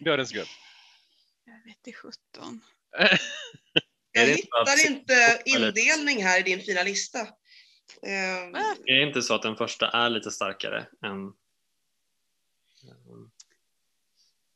Dödens 0.00 0.32
grupp? 0.32 0.48
Jag 1.44 1.64
vet 1.64 1.86
inte 1.86 1.92
sjutton. 1.98 2.60
Jag 2.98 3.12
Är 4.22 4.26
det 4.26 4.32
inte 4.32 4.42
hittar 4.42 4.86
inte 4.90 5.42
indelning 5.44 6.22
här 6.24 6.40
i 6.40 6.42
din 6.42 6.60
fina 6.60 6.82
lista. 6.82 7.18
Eh, 8.02 8.50
Va? 8.52 8.76
Är 8.86 8.94
det 8.94 9.06
inte 9.06 9.22
så 9.22 9.34
att 9.34 9.42
den 9.42 9.56
första 9.56 9.90
är 9.90 10.10
lite 10.10 10.30
starkare 10.30 10.86
än 11.04 11.32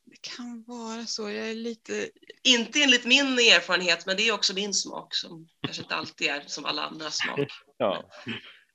Det 0.05 0.21
kan 0.21 0.63
vara 0.67 1.05
så. 1.05 1.29
Jag 1.29 1.49
är 1.49 1.55
lite... 1.55 2.09
inte 2.43 2.83
enligt 2.83 3.05
min 3.05 3.25
erfarenhet, 3.25 4.05
men 4.05 4.17
det 4.17 4.27
är 4.27 4.33
också 4.33 4.53
min 4.53 4.73
smak 4.73 5.15
som 5.15 5.49
kanske 5.61 5.81
inte 5.81 5.95
alltid 5.95 6.27
är 6.27 6.41
som 6.41 6.65
alla 6.65 6.81
andras 6.85 7.17
smak. 7.17 7.39
Ja. 7.77 8.09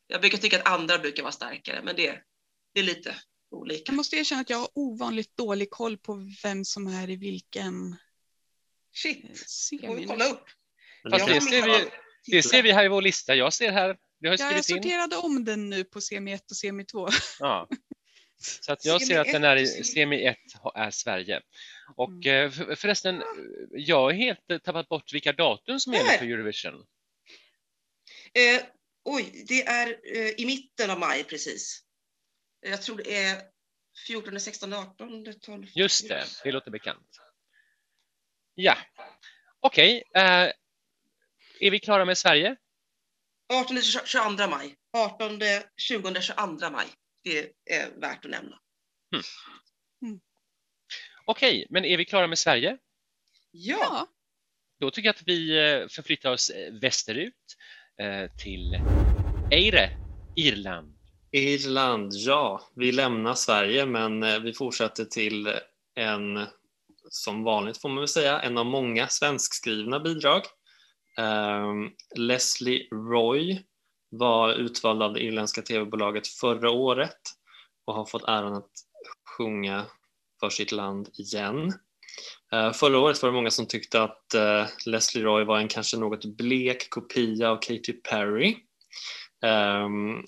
Jag 0.07 0.21
brukar 0.21 0.39
tycka 0.39 0.61
att 0.61 0.69
andra 0.69 0.99
brukar 0.99 1.23
vara 1.23 1.33
starkare, 1.33 1.83
men 1.83 1.97
det, 1.97 2.23
det 2.73 2.81
är 2.81 2.85
lite 2.85 3.17
olika. 3.51 3.83
Jag 3.87 3.97
måste 3.97 4.17
erkänna 4.17 4.41
att 4.41 4.51
jag 4.51 4.59
har 4.59 4.69
ovanligt 4.75 5.37
dålig 5.37 5.71
koll 5.71 5.99
på 5.99 6.31
vem 6.43 6.65
som 6.65 6.87
är 6.87 7.11
i 7.11 7.17
vilken 7.17 7.89
eh, 7.93 7.99
Shit, 8.93 9.87
får 9.87 9.95
vi 9.95 10.05
kolla 10.05 10.25
upp. 10.25 10.45
Det 11.03 11.11
det 11.11 11.41
ser 11.41 11.63
vi, 11.63 11.91
det 12.27 12.43
ser 12.43 12.63
vi 12.63 12.73
här 12.73 12.85
i 12.85 12.89
vår 12.89 13.03
lista. 13.03 13.35
Jag 13.35 13.53
ser 13.53 13.73
här, 13.73 13.97
det 14.25 14.29
har 14.29 14.39
jag 14.49 14.57
Jag 14.57 14.65
skrivit 14.65 14.85
in. 14.87 14.91
sorterade 14.91 15.17
om 15.17 15.45
den 15.45 15.71
nu 15.71 15.85
på 15.85 16.01
semi 16.01 16.33
1 16.33 16.51
och 16.51 16.57
semi 16.57 16.85
2. 16.85 17.09
Ja. 17.41 17.69
Så 18.39 18.73
att 18.73 18.85
jag 18.85 19.03
ser 19.07 19.21
att 19.21 19.27
den 19.33 19.45
är 19.45 19.57
i 19.57 19.67
semi 19.67 20.25
1 20.27 20.37
är 20.75 20.91
Sverige. 20.91 21.41
Och 21.97 22.11
Mm. 22.11 22.45
eh, 22.47 22.51
för- 22.51 22.75
förresten, 22.75 23.23
jag 23.71 24.01
har 24.01 24.13
helt 24.13 24.51
eh, 24.51 24.59
tappat 24.59 24.89
bort 24.89 25.13
vilka 25.13 25.33
datum 25.33 25.81
som 25.81 25.93
gäller 25.93 26.19
för 26.19 26.25
Eurovision. 26.27 26.87
Eh, 28.33 28.63
oj, 29.05 29.45
det 29.49 29.63
är 29.67 29.89
eh, 30.17 30.29
i 30.41 30.47
mitten 30.47 30.91
av 30.91 30.99
maj 30.99 31.25
precis. 31.25 31.81
Jag 32.61 32.83
tror 32.83 32.97
det 32.97 33.17
är 33.17 33.43
14, 34.07 34.41
16, 34.41 34.73
18, 34.73 35.35
12. 35.41 35.67
Just 35.75 36.09
det, 36.09 36.25
det 36.45 36.53
låter 36.53 36.71
bekant. 36.71 37.21
Ja, 38.55 38.77
okej. 39.61 40.03
eh, 40.15 40.51
är 41.61 41.71
vi 41.71 41.79
klara 41.79 42.05
med 42.05 42.19
Sverige? 42.19 42.57
18, 43.55 43.83
22 43.83 44.49
maj. 44.49 44.75
18, 44.97 45.41
20, 45.77 46.21
22 46.21 46.71
maj. 46.71 46.87
Det 47.25 47.39
är 47.71 48.01
värt 48.01 48.25
att 48.25 48.31
nämna. 48.31 48.59
Okej, 51.27 51.67
men 51.71 51.85
är 51.85 51.97
vi 51.97 52.05
klara 52.05 52.27
med 52.27 52.39
Sverige? 52.39 52.79
Ja, 53.51 54.09
Då 54.81 54.91
tycker 54.91 55.09
jag 55.09 55.15
att 55.15 55.23
vi 55.27 55.59
eh, 55.59 55.89
förflyttar 55.89 56.33
oss 56.33 56.51
eh, 56.51 56.73
västerut 56.73 57.35
eh, 58.01 58.31
till 58.43 58.79
Eire, 59.51 59.91
Irland. 60.37 60.95
Irland, 61.33 62.13
ja. 62.15 62.71
Vi 62.77 62.93
lämnar 62.93 63.35
Sverige 63.35 63.87
men 63.87 64.43
vi 64.43 64.53
fortsätter 64.53 65.05
till 65.05 65.55
en, 65.95 66.47
som 67.11 67.43
vanligt 67.43 67.81
får 67.81 67.89
man 67.89 67.99
väl 67.99 68.09
säga, 68.09 68.41
en 68.41 68.59
av 68.59 68.67
många 68.67 69.09
svenskskrivna 69.09 70.01
bidrag. 70.01 70.43
Ehm, 71.19 71.91
Leslie 72.17 72.89
Roy 72.91 73.63
var 74.11 74.53
utvald 74.53 75.03
av 75.03 75.13
det 75.13 75.25
irländska 75.25 75.63
tv-bolaget 75.63 76.27
förra 76.27 76.71
året 76.71 77.19
och 77.85 77.95
har 77.95 78.05
fått 78.05 78.29
äran 78.29 78.55
att 78.55 78.71
sjunga 79.39 79.85
för 80.41 80.51
sitt 80.51 80.73
land 80.73 81.09
igen. 81.19 81.73
Eh, 82.53 82.73
Förra 82.73 82.99
året 82.99 83.23
var 83.23 83.31
det 83.31 83.37
många 83.37 83.51
som 83.51 83.67
tyckte 83.67 84.03
att 84.03 84.35
eh, 84.35 84.67
Leslie 84.87 85.25
Roy 85.25 85.45
var 85.45 85.59
en 85.59 85.69
kanske 85.69 85.97
något 85.97 86.25
blek 86.25 86.91
kopia 86.91 87.51
av 87.51 87.57
Katy 87.57 87.93
Perry. 87.93 88.57
Ehm, 89.45 90.25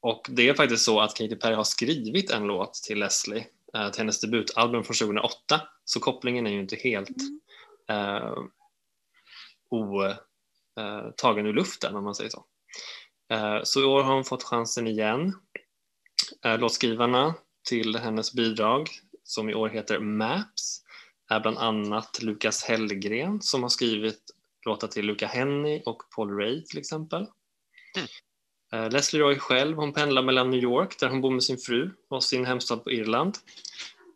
och 0.00 0.26
det 0.28 0.48
är 0.48 0.54
faktiskt 0.54 0.84
så 0.84 1.00
att 1.00 1.16
Katy 1.16 1.36
Perry 1.36 1.54
har 1.54 1.64
skrivit 1.64 2.30
en 2.30 2.46
låt 2.46 2.74
till 2.74 2.98
Leslie, 2.98 3.46
eh, 3.74 3.90
till 3.90 4.00
hennes 4.00 4.20
debutalbum 4.20 4.84
från 4.84 4.96
2008, 4.96 5.60
så 5.84 6.00
kopplingen 6.00 6.46
är 6.46 6.50
ju 6.50 6.60
inte 6.60 6.76
helt 6.76 7.10
Mm. 7.88 8.50
O, 9.74 10.04
eh, 10.04 11.10
tagen 11.16 11.46
ur 11.46 11.52
luften 11.52 11.96
om 11.96 12.04
man 12.04 12.14
säger 12.14 12.30
så. 12.30 12.44
Eh, 13.32 13.60
så 13.62 13.80
i 13.80 13.84
år 13.84 14.02
har 14.02 14.14
hon 14.14 14.24
fått 14.24 14.42
chansen 14.42 14.86
igen. 14.86 15.34
Eh, 16.44 16.58
låtskrivarna 16.58 17.34
till 17.68 17.96
hennes 17.96 18.32
bidrag, 18.32 18.88
som 19.24 19.50
i 19.50 19.54
år 19.54 19.68
heter 19.68 19.98
Maps, 19.98 20.80
är 21.30 21.40
bland 21.40 21.58
annat 21.58 22.22
Lukas 22.22 22.64
Hellgren 22.64 23.42
som 23.42 23.62
har 23.62 23.70
skrivit 23.70 24.20
låtar 24.66 24.88
till 24.88 25.06
Luca 25.06 25.26
Henny 25.26 25.82
och 25.86 26.02
Paul 26.16 26.36
Ray 26.36 26.64
till 26.64 26.78
exempel. 26.78 27.26
Eh, 28.72 28.90
Leslie 28.90 29.22
Roy 29.22 29.38
själv, 29.38 29.76
hon 29.76 29.92
pendlar 29.92 30.22
mellan 30.22 30.50
New 30.50 30.62
York 30.62 30.98
där 31.00 31.08
hon 31.08 31.20
bor 31.20 31.30
med 31.30 31.42
sin 31.42 31.58
fru 31.58 31.90
och 32.10 32.24
sin 32.24 32.46
hemstad 32.46 32.84
på 32.84 32.92
Irland. 32.92 33.38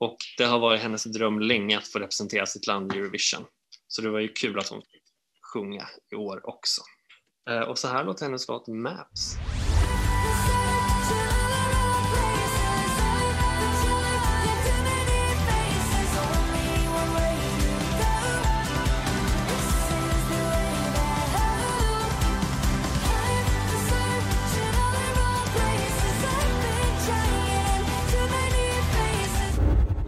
Och 0.01 0.17
det 0.39 0.45
har 0.45 0.59
varit 0.59 0.81
hennes 0.81 1.05
dröm 1.05 1.41
länge 1.41 1.79
att 1.79 1.89
få 1.89 1.99
representera 1.99 2.47
sitt 2.47 2.67
land 2.67 2.95
i 2.95 2.99
Eurovision. 2.99 3.45
Så 3.89 4.03
det 4.03 4.11
var 4.11 4.21
ju 4.21 4.29
kul 4.29 4.59
att 4.59 4.69
hon 4.69 4.83
sjunga 5.53 5.89
i 6.13 6.15
år 6.15 6.49
också. 6.49 6.83
Eh, 7.51 7.61
och 7.61 7.79
så 7.79 7.89
här 7.89 8.05
låter 8.05 8.25
hennes 8.25 8.49
låt 8.49 8.69
Maps. 8.69 9.37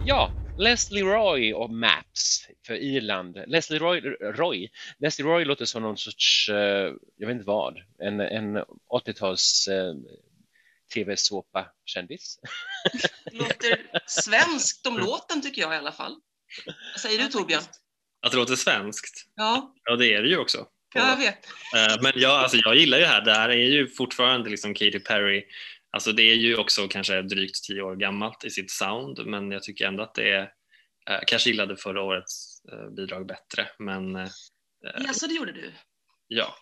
Ja, 0.05 0.31
Leslie 0.57 1.03
Roy 1.03 1.53
och 1.53 1.69
Maps 1.69 2.40
för 2.71 2.83
Irland. 2.83 3.37
Leslie 3.47 3.79
Roy, 3.79 4.01
Roy. 4.21 4.69
Leslie 4.99 5.27
Roy 5.27 5.45
låter 5.45 5.65
som 5.65 5.81
någon 5.81 5.97
sorts, 5.97 6.49
eh, 6.49 6.93
jag 7.17 7.27
vet 7.27 7.33
inte 7.35 7.45
vad, 7.45 7.77
en, 7.99 8.19
en 8.19 8.57
80-tals 8.93 9.67
eh, 9.67 9.93
tv-såpa-kändis. 10.93 12.39
det 13.25 13.31
låter 13.37 13.99
svenskt 14.07 14.87
om 14.87 14.97
låten 14.97 15.41
tycker 15.41 15.61
jag 15.61 15.73
i 15.73 15.77
alla 15.77 15.91
fall. 15.91 16.15
Vad 16.65 17.01
säger 17.01 17.17
du 17.23 17.27
Torbjörn? 17.27 17.61
Att 18.21 18.31
det 18.31 18.37
låter 18.37 18.55
svenskt? 18.55 19.25
Ja, 19.35 19.73
Ja, 19.83 19.95
det 19.95 20.13
är 20.13 20.21
det 20.21 20.29
ju 20.29 20.37
också. 20.37 20.57
På- 20.57 20.99
ja 20.99 21.09
jag 21.09 21.17
vet. 21.17 21.45
Eh, 21.75 22.01
Men 22.01 22.11
jag, 22.15 22.31
alltså, 22.31 22.57
jag 22.57 22.75
gillar 22.75 22.97
ju 22.97 23.03
det 23.03 23.09
här. 23.09 23.21
Det 23.25 23.33
här 23.33 23.49
är 23.49 23.55
ju 23.69 23.87
fortfarande 23.87 24.49
liksom 24.49 24.73
Katy 24.73 24.99
Perry. 24.99 25.45
Alltså, 25.91 26.11
det 26.11 26.23
är 26.23 26.35
ju 26.35 26.55
också 26.57 26.87
kanske 26.87 27.21
drygt 27.21 27.63
tio 27.63 27.81
år 27.81 27.95
gammalt 27.95 28.43
i 28.45 28.49
sitt 28.49 28.71
sound, 28.71 29.25
men 29.25 29.51
jag 29.51 29.63
tycker 29.63 29.85
ändå 29.85 30.03
att 30.03 30.15
det 30.15 30.29
är... 30.31 30.41
Eh, 31.09 31.19
kanske 31.27 31.49
gillade 31.49 31.77
förra 31.77 32.01
årets 32.03 32.50
bidrag 32.95 33.27
bättre, 33.27 33.69
men 33.79 34.15
eh, 34.15 34.29
Jaså, 35.05 35.27
det 35.27 35.33
gjorde 35.33 35.51
du? 35.51 35.73
ja. 36.27 36.55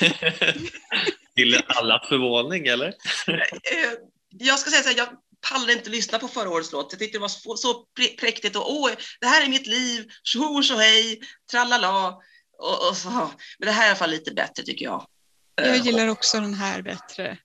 Till 1.36 1.62
allas 1.66 2.08
förvåning, 2.08 2.66
eller? 2.66 2.88
Eh, 3.28 3.92
jag 4.28 4.58
ska 4.58 4.70
säga 4.70 4.82
så 4.82 4.88
här, 4.88 4.96
jag 4.96 5.08
pallade 5.50 5.72
inte 5.72 5.90
lyssna 5.90 6.18
på 6.18 6.28
förra 6.28 6.50
årets 6.50 6.72
låt. 6.72 6.92
Jag 6.92 6.98
tyckte 6.98 7.18
det 7.18 7.22
var 7.22 7.28
så, 7.28 7.56
så 7.56 7.86
präktigt 8.20 8.56
och 8.56 8.72
åh, 8.72 8.90
det 9.20 9.26
här 9.26 9.44
är 9.44 9.48
mitt 9.48 9.66
liv, 9.66 10.10
tjoho 10.22 10.62
tjohej, 10.62 11.20
tralala. 11.50 12.08
Och, 12.58 12.88
och 12.88 12.96
så. 12.96 13.10
Men 13.58 13.66
det 13.66 13.70
här 13.70 13.82
är 13.82 13.86
i 13.86 13.90
alla 13.90 13.98
fall 13.98 14.10
lite 14.10 14.34
bättre 14.34 14.62
tycker 14.62 14.84
jag. 14.84 15.06
Eh, 15.60 15.68
jag 15.68 15.76
gillar 15.76 16.08
också 16.08 16.40
den 16.40 16.54
här 16.54 16.82
bättre. 16.82 17.38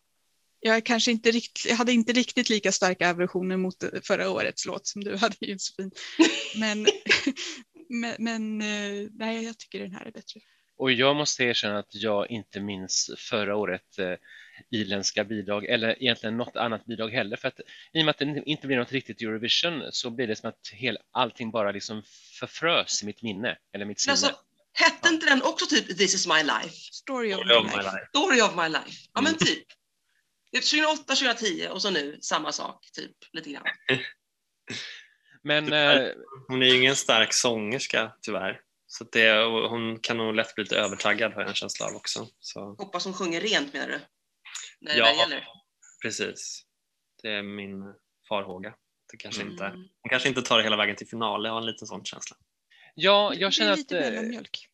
Jag, 0.60 0.76
är 0.76 0.82
kanske 0.82 1.12
inte 1.12 1.32
rikt, 1.32 1.66
jag 1.66 1.76
hade 1.76 1.94
inte 1.94 2.14
riktigt 2.14 2.50
lika 2.50 2.72
starka 2.72 3.10
aversioner 3.10 3.58
mot 3.58 3.76
förra 4.04 4.30
årets 4.30 4.66
låt 4.66 4.88
som 4.88 5.04
du 5.04 5.18
hade 5.18 5.36
Josefin. 5.40 5.92
Men, 6.56 6.88
men, 7.90 8.16
men 8.20 8.62
eh, 8.62 9.10
nej, 9.12 9.44
jag 9.46 9.58
tycker 9.58 9.80
den 9.80 9.92
här 9.92 10.06
är 10.06 10.12
bättre. 10.12 10.40
Och 10.78 10.92
jag 10.92 11.16
måste 11.16 11.44
erkänna 11.44 11.80
att 11.80 11.96
jag 11.96 12.32
inte 12.32 12.60
minns 12.60 13.12
förra 13.18 13.56
året 13.56 14.00
eh, 14.00 14.14
irländska 14.72 15.24
bidrag 15.24 15.66
eller 15.66 16.04
egentligen 16.04 16.38
något 16.38 16.56
annat 16.56 16.86
bidrag 16.86 17.10
heller 17.10 17.38
för 17.38 17.48
att 17.48 17.60
i 17.94 18.02
och 18.02 18.06
med 18.06 18.10
att 18.10 18.18
det 18.18 18.44
inte 18.46 18.68
blir 18.68 18.78
något 18.78 18.92
riktigt 18.92 19.22
Eurovision 19.22 19.84
så 19.92 20.10
blir 20.10 20.28
det 20.28 20.36
som 20.36 20.50
att 20.50 20.70
hel, 20.74 20.98
allting 21.12 21.52
bara 21.52 21.72
liksom 21.72 22.04
förfrös 22.40 23.04
i 23.04 23.06
mitt 23.06 23.22
minne 23.22 23.58
eller 23.74 23.86
mitt 23.86 24.00
sinne. 24.00 24.12
Alltså, 24.12 24.36
hette 24.74 25.10
inte 25.10 25.26
den 25.26 25.42
också 25.42 25.66
typ 25.66 25.98
This 25.98 26.14
is 26.16 26.28
my 26.28 26.44
life? 26.44 26.76
Story 26.94 27.34
of 27.34 27.40
Story 27.40 27.50
my 27.50 27.58
of 27.60 27.64
life. 27.66 27.78
my 27.78 27.84
life. 27.84 28.08
Story 28.10 28.42
of 28.42 28.56
my 28.56 28.70
life. 28.70 29.10
Ja 29.14 29.22
men 29.22 29.34
Mm. 29.34 29.38
typ. 29.40 29.68
2008, 30.54 31.16
2010 31.16 31.68
och 31.72 31.82
så 31.82 31.90
nu 31.90 32.18
samma 32.22 32.52
sak, 32.52 32.90
typ 32.94 33.12
lite 33.34 33.50
grann. 33.52 33.64
Men 35.44 35.74
eh, 35.74 36.08
Hon 36.48 36.62
är 36.62 36.68
ju 36.68 36.76
ingen 36.78 36.96
stark 36.96 37.34
sångerska 37.34 38.12
tyvärr. 38.22 38.62
Så 38.88 39.04
det, 39.12 39.44
hon 39.70 40.00
kan 40.00 40.18
nog 40.18 40.36
lätt 40.36 40.56
bli 40.56 40.64
lite 40.64 40.78
övertaggad 40.78 41.34
har 41.34 41.42
jag 41.42 41.50
en 41.50 41.56
känsla 41.56 41.86
av 41.86 41.96
också. 41.96 42.28
Så, 42.40 42.76
Hoppas 42.78 43.06
hon 43.06 43.14
sjunger 43.14 43.42
rent 43.42 43.74
menar 43.74 43.88
du? 43.88 44.00
När 44.80 44.94
det 44.94 45.00
Ja. 45.00 45.14
gäller. 45.20 45.48
precis. 46.02 46.66
Det 47.22 47.30
är 47.30 47.42
min 47.44 47.84
farhåga. 48.30 48.74
Det 49.12 49.18
kanske 49.18 49.42
inte, 49.42 49.66
Mm. 49.66 49.78
hon 50.02 50.10
kanske 50.10 50.30
inte 50.30 50.42
tar 50.42 50.58
det 50.58 50.64
hela 50.64 50.78
vägen 50.78 50.96
till 50.96 51.08
final. 51.08 51.46
Jag 51.46 51.52
har 51.52 51.60
en 51.60 51.66
liten 51.66 51.88
sån 51.88 52.06
känsla. 52.06 52.38
ja, 52.96 53.30
Det 53.34 53.40
jag 53.42 53.54
känner 53.54 53.70
är 53.70 53.74
att 53.74 53.80
lite 53.80 54.00
eh, 54.00 54.12
mellanmjölk. 54.12 54.68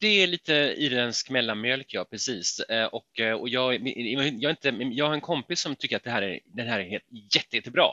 det 0.00 0.06
är 0.22 0.26
lite 0.26 0.52
irländsk 0.54 1.30
mellanmjölk, 1.30 1.94
ja 1.94 2.04
precis. 2.04 2.60
Eh, 2.60 2.86
Och, 2.86 3.20
och 3.40 3.48
jag, 3.48 3.88
jag, 3.88 4.24
är 4.44 4.50
inte, 4.50 4.68
jag 4.68 5.06
har 5.06 5.14
en 5.14 5.20
kompis 5.20 5.60
som 5.60 5.76
tycker 5.76 5.96
att 5.96 6.04
det 6.04 6.10
här 6.10 6.22
är, 6.22 6.40
den 6.44 6.66
här 6.68 6.80
är 6.80 6.84
helt, 6.84 7.04
jätte, 7.34 7.56
jättebra. 7.56 7.88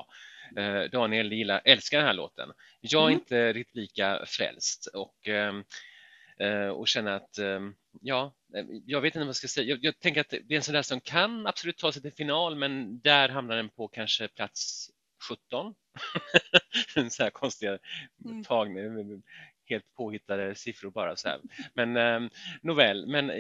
Eh, 0.58 0.84
Daniel 0.92 1.34
gillar, 1.34 1.62
älskar 1.66 1.98
den 1.98 2.08
här 2.08 2.14
låten. 2.14 2.50
Jag 2.82 3.02
är 3.04 3.08
Mm. 3.08 3.20
inte 3.20 3.54
riktigt 3.54 3.76
lika 3.76 4.24
frälst 4.26 4.88
och, 4.88 5.28
ehm, 5.28 5.64
eh, 6.40 6.68
och 6.68 6.88
känner 6.88 7.12
att, 7.12 7.38
ehm, 7.38 7.76
ja, 8.02 8.34
eh, 8.56 8.66
jag 8.86 9.02
vet 9.02 9.08
inte 9.16 9.20
vad 9.20 9.28
jag 9.28 9.36
ska 9.36 9.48
säga. 9.48 9.68
Jag, 9.70 9.80
jag 9.82 10.00
tänker 10.00 10.22
att 10.22 10.30
det 10.30 10.54
är 10.54 10.56
en 10.56 10.64
sån 10.64 10.74
där 10.76 10.82
som 10.82 11.02
kan 11.02 11.48
absolut 11.48 11.78
ta 11.78 11.92
sig 11.92 12.02
till 12.02 12.14
final, 12.14 12.56
men 12.56 13.00
där 13.00 13.30
hamnar 13.30 13.56
den 13.56 13.70
på 13.70 13.88
kanske 13.88 14.28
plats 14.28 14.90
17. 15.30 15.76
så 17.10 17.24
här 17.24 17.30
konstiga 17.30 17.78
Mm. 18.26 18.44
tag, 18.44 18.70
helt 19.70 19.94
påhittade 19.98 20.56
siffror 20.56 20.92
bara 20.92 21.16
så 21.16 21.30
här. 21.30 21.40
Men 21.74 21.98
eh, 21.98 22.32
nåväl, 22.62 23.08
men, 23.08 23.32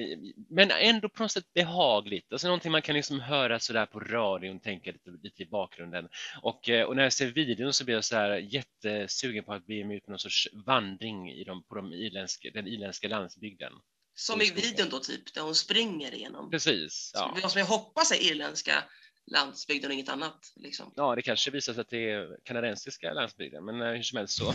men 0.50 0.72
ändå 0.72 1.10
på 1.10 1.24
något 1.24 1.32
sätt 1.32 1.54
behagligt. 1.54 2.32
Alltså 2.32 2.48
någonting 2.48 2.72
man 2.72 2.82
kan 2.82 2.96
liksom 2.96 3.20
höra 3.20 3.60
så 3.60 3.74
där 3.74 3.86
på 3.86 4.00
radion 4.00 4.60
tänka 4.60 4.92
lite, 4.92 5.10
lite 5.24 5.44
i 5.44 5.46
bakgrunden. 5.46 6.10
Och, 6.42 6.70
eh, 6.70 6.86
och 6.86 6.96
när 6.96 7.04
jag 7.04 7.14
ser 7.14 7.28
videon 7.28 7.74
så 7.74 7.86
blir 7.86 7.96
jag 7.96 8.04
så 8.04 8.16
här 8.16 8.38
jättesugen 8.38 9.44
på 9.44 9.54
att 9.54 9.66
bege 9.66 9.86
mig 9.86 9.98
ut 9.98 10.06
på 10.06 10.12
någon 10.12 10.20
sorts 10.20 10.48
vandring 10.66 11.32
i 11.32 11.44
de, 11.44 11.64
på 11.64 11.76
de 11.76 11.94
irländska, 11.94 12.50
den 12.54 12.68
irländska 12.68 13.08
landsbygden. 13.08 13.74
Som 14.16 14.42
i 14.42 14.52
videon 14.52 14.90
då 14.90 15.00
typ, 15.00 15.34
där 15.34 15.42
hon 15.42 15.56
springer 15.56 16.14
igenom. 16.14 16.52
Precis. 16.52 17.12
Ja. 17.14 17.50
Som 17.50 17.60
jag 17.60 17.66
hoppas 17.66 18.12
är 18.12 18.32
irländska 18.32 18.84
landsbygden 19.32 19.90
och 19.90 19.94
inget 19.94 20.10
annat. 20.10 20.54
Liksom. 20.56 20.94
Ja, 20.96 21.16
det 21.16 21.22
kanske 21.22 21.52
visar 21.52 21.74
sig 21.74 21.82
att 21.82 21.90
det 21.90 22.12
är 22.12 22.38
kanadensiska 22.44 23.14
landsbygden, 23.14 23.66
men 23.66 23.82
eh, 23.82 23.88
hur 23.94 24.04
som 24.04 24.18
helst 24.18 24.38
så. 24.38 24.54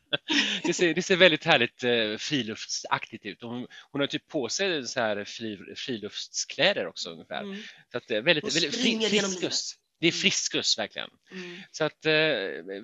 det, 0.62 0.72
ser, 0.72 0.94
det 0.94 1.02
ser 1.02 1.16
väldigt 1.16 1.44
härligt 1.44 1.84
eh, 1.84 2.16
friluftsaktigt 2.16 3.26
ut. 3.26 3.42
Hon, 3.42 3.66
hon 3.90 4.00
har 4.00 4.06
typ 4.06 4.28
på 4.28 4.48
sig 4.48 4.86
så 4.86 5.00
här 5.00 5.24
fri, 5.24 5.74
friluftskläder 5.76 6.86
också 6.86 7.10
ungefär. 7.10 7.42
Mm. 7.42 7.62
Så 7.92 7.98
att 7.98 8.08
det 8.08 8.16
är 8.16 8.22
väldigt, 8.22 8.44
Hon 8.44 8.50
väldigt 8.50 8.74
springer 8.80 9.08
fri, 9.08 9.16
genom 9.16 9.30
friskus. 9.30 9.74
Det 10.00 10.06
är 10.08 10.12
friskus 10.12 10.78
verkligen. 10.78 11.10
Mm. 11.30 11.60
Så 11.70 11.84
att 11.84 12.06
eh, 12.06 12.10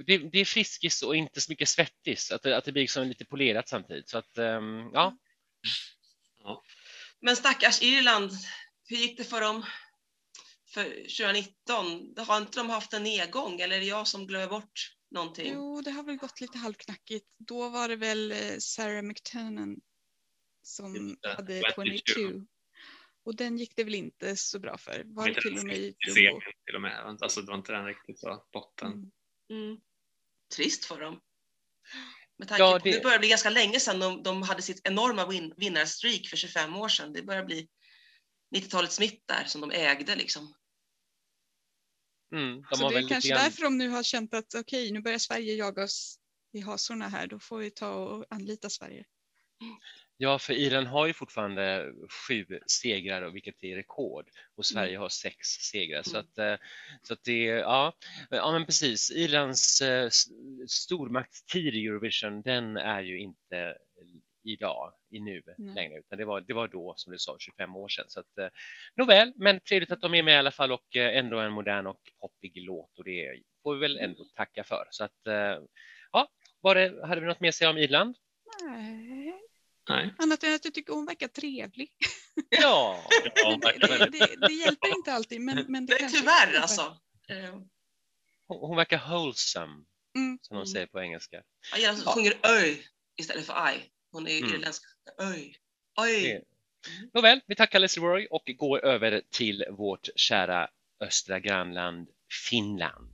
det, 0.07 0.31
det 0.33 0.39
är 0.39 0.45
friskis 0.45 1.03
och 1.03 1.17
inte 1.17 1.41
så 1.41 1.53
mycket 1.53 1.69
svettis. 1.69 2.33
Att, 2.33 2.43
det- 2.43 2.57
att 2.57 2.65
det 2.65 2.73
blir 2.73 2.83
liksom 2.83 3.09
lite 3.09 3.25
polerat 3.25 3.69
samtidigt. 3.69 4.09
Så 4.09 4.19
att 4.19 4.39
ehm, 4.39 4.91
ja, 4.93 5.17
Men 7.21 7.37
stackars 7.37 7.83
Irland, 7.83 8.31
hur 8.89 8.97
gick 8.97 9.19
det 9.19 9.25
för 9.25 9.41
dem 9.41 9.65
för 10.69 10.85
2019? 10.85 12.15
Har 12.27 12.39
inte 12.39 12.59
de 12.61 12.71
haft 12.71 12.93
en 12.93 13.03
nedgång 13.03 13.61
eller 13.61 13.77
är 13.77 13.81
det 13.81 13.87
jag 13.87 14.07
som 14.07 14.27
glömmer 14.27 14.49
bort 14.49 14.95
någonting? 15.11 15.53
Jo, 15.55 15.81
det 15.81 15.91
har 15.91 16.03
väl 16.03 16.17
gått 16.17 16.41
lite 16.41 16.59
halvknackigt. 16.59 17.27
Då 17.39 17.69
var 17.69 17.89
det 17.89 17.97
väl 17.97 18.33
eh, 18.33 18.59
Sarah 18.59 19.03
McTernan 19.03 19.81
som 20.63 21.17
det, 21.23 21.29
hade 21.37 21.63
22. 21.75 21.83
22. 22.15 22.47
Och 23.25 23.37
den 23.37 23.59
gick 23.59 23.77
det 23.77 23.85
väl 23.85 23.95
inte 23.95 24.37
så 24.37 24.59
bra 24.59 24.79
för. 24.79 25.03
Var 25.05 25.29
det 25.29 25.41
till 25.43 25.59
och 25.59 25.65
med 25.65 25.77
i 25.77 25.95
till 26.67 26.75
och 26.75 26.83
med. 26.83 27.17
Alltså, 27.21 27.41
det 27.41 27.51
var 27.51 27.59
inte 27.59 27.73
den 27.73 27.87
riktigt 27.87 28.19
så 28.19 28.45
botten. 28.53 28.93
Mm. 28.93 29.11
Mm. 29.51 29.81
Trist 30.57 30.85
för 30.85 31.01
dem. 31.01 31.21
Med 32.37 32.49
tanke 32.49 32.63
Ja, 32.63 32.73
på, 32.73 32.85
det- 32.85 32.93
det 32.93 33.03
börjar 33.03 33.19
bli 33.19 33.29
ganska 33.29 33.51
länge 33.51 33.81
sedan 33.81 33.99
de, 34.01 34.23
de 34.23 34.43
hade 34.43 34.63
sitt 34.63 34.81
enorma 34.87 35.27
win, 35.27 35.55
vinnarstreak 35.57 36.27
för 36.27 36.37
25 36.37 36.77
år 36.77 36.89
sedan. 36.89 37.13
Det 37.13 37.23
börjar 37.23 37.45
bli 37.45 37.69
90-talets 38.57 39.01
mitt 39.01 39.29
där 39.29 39.45
som 39.45 39.61
de 39.61 39.71
ägde 39.71 40.15
liksom. 40.17 40.55
mm, 42.35 42.63
de 42.71 42.77
Så 42.77 42.85
har 42.85 42.93
det 42.93 42.99
är 42.99 43.09
kanske 43.09 43.31
grann... 43.31 43.43
därför 43.45 43.63
de 43.63 43.79
nu 43.79 43.89
har 43.89 44.03
känt 44.03 44.35
att 44.35 44.55
okej, 44.55 44.93
nu 44.93 45.01
börjar 45.01 45.19
Sverige 45.19 45.55
jaga 45.55 45.85
oss 45.85 46.19
i 46.53 46.61
hasorna 46.61 47.09
här. 47.09 47.27
Då 47.27 47.39
får 47.39 47.59
vi 47.59 47.71
ta 47.71 47.95
och 47.95 48.25
anlita 48.31 48.71
Sverige. 48.71 49.05
Ja, 50.17 50.39
för 50.39 50.53
Irland 50.53 50.87
har 50.87 51.07
ju 51.07 51.13
fortfarande 51.13 51.93
sju 52.29 52.47
segrar, 52.67 53.23
och 53.23 53.37
vilket 53.37 53.65
är 53.65 53.77
rekord, 53.77 54.31
och 54.57 54.67
Sverige 54.67 54.99
har 54.99 55.09
sex 55.09 55.49
segrar. 55.49 56.03
Så 56.03 56.17
Mm. 56.17 56.21
att, 56.21 56.39
eh, 56.39 56.67
så 57.03 57.13
att 57.13 57.25
det, 57.25 57.45
ja, 57.45 57.93
ja 58.31 58.53
men 58.53 58.67
precis. 58.67 59.11
Irlands 59.11 59.83
eh, 59.83 60.11
stormaktstid 60.69 61.75
i 61.75 61.87
Eurovision, 61.87 62.43
den 62.43 62.77
är 62.77 63.03
ju 63.03 63.19
inte 63.21 63.77
idag, 64.53 64.93
i 65.11 65.21
nu 65.21 65.43
Nej. 65.59 65.75
längre, 65.75 65.99
utan 65.99 66.19
det 66.19 66.25
var, 66.25 66.41
det 66.41 66.55
var 66.55 66.69
då, 66.69 66.95
som 66.97 67.13
du 67.13 67.19
sa, 67.19 67.37
25 67.39 67.77
år 67.77 67.89
sedan. 67.89 68.05
Så 68.09 68.21
att, 68.21 68.39
eh, 68.39 68.49
nåväl, 68.97 69.33
men 69.37 69.61
trevligt 69.61 69.91
att 69.91 70.01
de 70.01 70.15
är 70.15 70.23
med 70.23 70.35
i 70.35 70.39
alla 70.39 70.51
fall 70.51 70.73
och 70.73 70.97
eh, 70.97 71.19
ändå 71.19 71.39
en 71.41 71.53
modern 71.53 71.87
och 71.87 72.01
poppig 72.21 72.53
låt 72.57 72.99
och 72.99 73.05
det 73.05 73.43
får 73.63 73.75
vi 73.75 73.81
väl 73.81 73.99
ändå 73.99 74.25
tacka 74.35 74.65
för. 74.65 74.85
Så 74.91 75.05
att, 75.05 75.27
eh, 75.27 75.59
ja, 76.13 76.29
var 76.61 76.75
det, 76.75 77.07
hade 77.07 77.21
vi 77.21 77.27
något 77.27 77.41
mer 77.41 77.49
att 77.49 77.55
säga 77.55 77.71
om 77.71 77.79
Irland? 77.79 78.17
Nej, 78.63 79.35
Nej. 79.89 80.15
annat 80.19 80.43
än 80.45 80.55
att 80.55 80.65
jag 80.65 80.75
tycker 80.75 80.93
hon 80.93 81.07
verkar 81.07 81.29
trevlig. 81.29 81.91
Ja, 82.51 83.05
Ja, 83.35 83.59
det, 83.63 83.87
det, 83.87 84.07
det, 84.11 84.47
det 84.49 84.53
hjälper 84.53 84.89
inte 84.97 85.13
alltid, 85.13 85.41
men, 85.41 85.65
men 85.69 85.87
det 85.87 85.97
Nej, 86.01 86.11
tyvärr 86.11 86.47
hjälper. 86.47 86.61
alltså. 86.61 86.83
Eh, 87.29 87.61
Hon, 88.47 88.61
hon 88.69 88.77
verkar 88.77 88.99
wholesome, 89.11 89.85
Mm. 90.17 90.39
som 90.43 90.55
de 90.55 90.59
Mm. 90.61 90.67
säger 90.67 90.87
på 90.87 91.01
engelska. 91.01 91.43
Jag 91.71 91.81
gillar 91.81 91.93
att 91.93 92.05
hon 92.05 92.15
sjunger 92.15 92.33
öj 92.43 92.87
istället 93.17 93.47
för 93.47 93.55
aj. 93.67 93.91
Hon 94.13 94.27
är 94.27 94.39
Mm. 94.39 94.55
irländsk. 94.55 94.83
Öj. 95.21 95.57
Oj. 95.97 96.23
Det- 96.23 96.45
Nåväl, 97.15 97.41
vi 97.47 97.55
tackar 97.55 97.79
Leslie 97.79 98.07
Roy 98.07 98.27
och 98.31 98.51
går 98.59 98.85
över 98.85 99.23
till 99.31 99.65
vårt 99.71 100.09
kära 100.17 100.69
östra 101.01 101.41
grannland 101.41 102.09
Finland. 102.51 103.13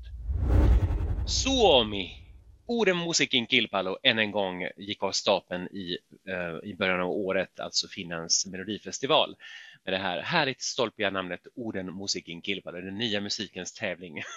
Suomi! 1.25 2.21
Orden 2.67 2.97
musiikin 2.99 3.47
kilpailu 3.47 3.97
än 4.03 4.19
en 4.19 4.31
gång 4.31 4.69
gick 4.77 5.03
av 5.03 5.13
stapeln 5.13 5.67
i, 5.67 5.99
eh, 6.29 6.71
i 6.71 6.75
början 6.75 7.01
av 7.01 7.11
året, 7.11 7.61
alltså 7.61 7.89
Finlands 7.89 8.47
melodifestival. 8.47 9.37
Med 9.85 9.95
det 9.95 9.99
här 9.99 10.21
härligt 10.21 10.63
stolpiga 10.63 11.11
namnet 11.11 11.41
Orden 11.55 11.99
musiikin 11.99 12.43
kilpailu, 12.43 12.81
den 12.81 12.99
nya 12.99 13.21
musikens 13.21 13.73
tävling. 13.73 14.23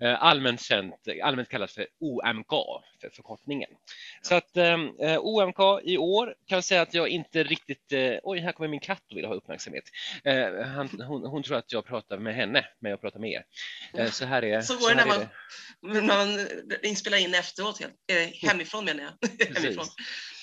Eh, 0.00 0.22
allmänt 0.22 0.60
känt, 0.60 0.94
allmänt 1.22 1.48
kallat 1.48 1.70
för 1.70 1.86
OMK, 2.00 2.50
för 3.00 3.10
förkortningen. 3.12 3.70
Så 4.22 4.34
att 4.34 4.56
eh, 4.56 4.76
OMK 5.18 5.58
i 5.84 5.98
år 5.98 6.34
kan 6.46 6.56
jag 6.56 6.64
säga 6.64 6.82
att 6.82 6.94
jag 6.94 7.08
inte 7.08 7.44
riktigt, 7.44 7.92
eh, 7.92 8.12
oj 8.22 8.38
här 8.38 8.52
kommer 8.52 8.68
min 8.68 8.80
katt 8.80 9.02
och 9.10 9.16
vill 9.16 9.24
ha 9.24 9.34
uppmärksamhet. 9.34 9.84
Eh, 10.24 10.66
han, 10.66 10.88
hon, 11.00 11.26
hon 11.26 11.42
tror 11.42 11.56
att 11.56 11.72
jag 11.72 11.86
pratar 11.86 12.18
med 12.18 12.34
henne, 12.34 12.64
men 12.80 12.90
jag 12.90 13.00
pratar 13.00 13.20
med 13.20 13.30
er. 13.30 13.44
Eh, 13.94 14.10
så 14.10 14.24
här 14.24 14.44
är 14.44 14.60
Så 14.60 14.76
går 14.76 14.88
det 14.88 14.94
när 14.94 15.02
är 15.02 15.06
man, 15.06 15.28
när 15.80 16.02
man 16.02 16.48
inspelar 16.82 17.18
in 17.18 17.34
efteråt, 17.34 17.80
eh, 17.80 18.48
hemifrån 18.48 18.84
menar 18.84 19.02
jag. 19.04 19.28
hemifrån. 19.54 19.86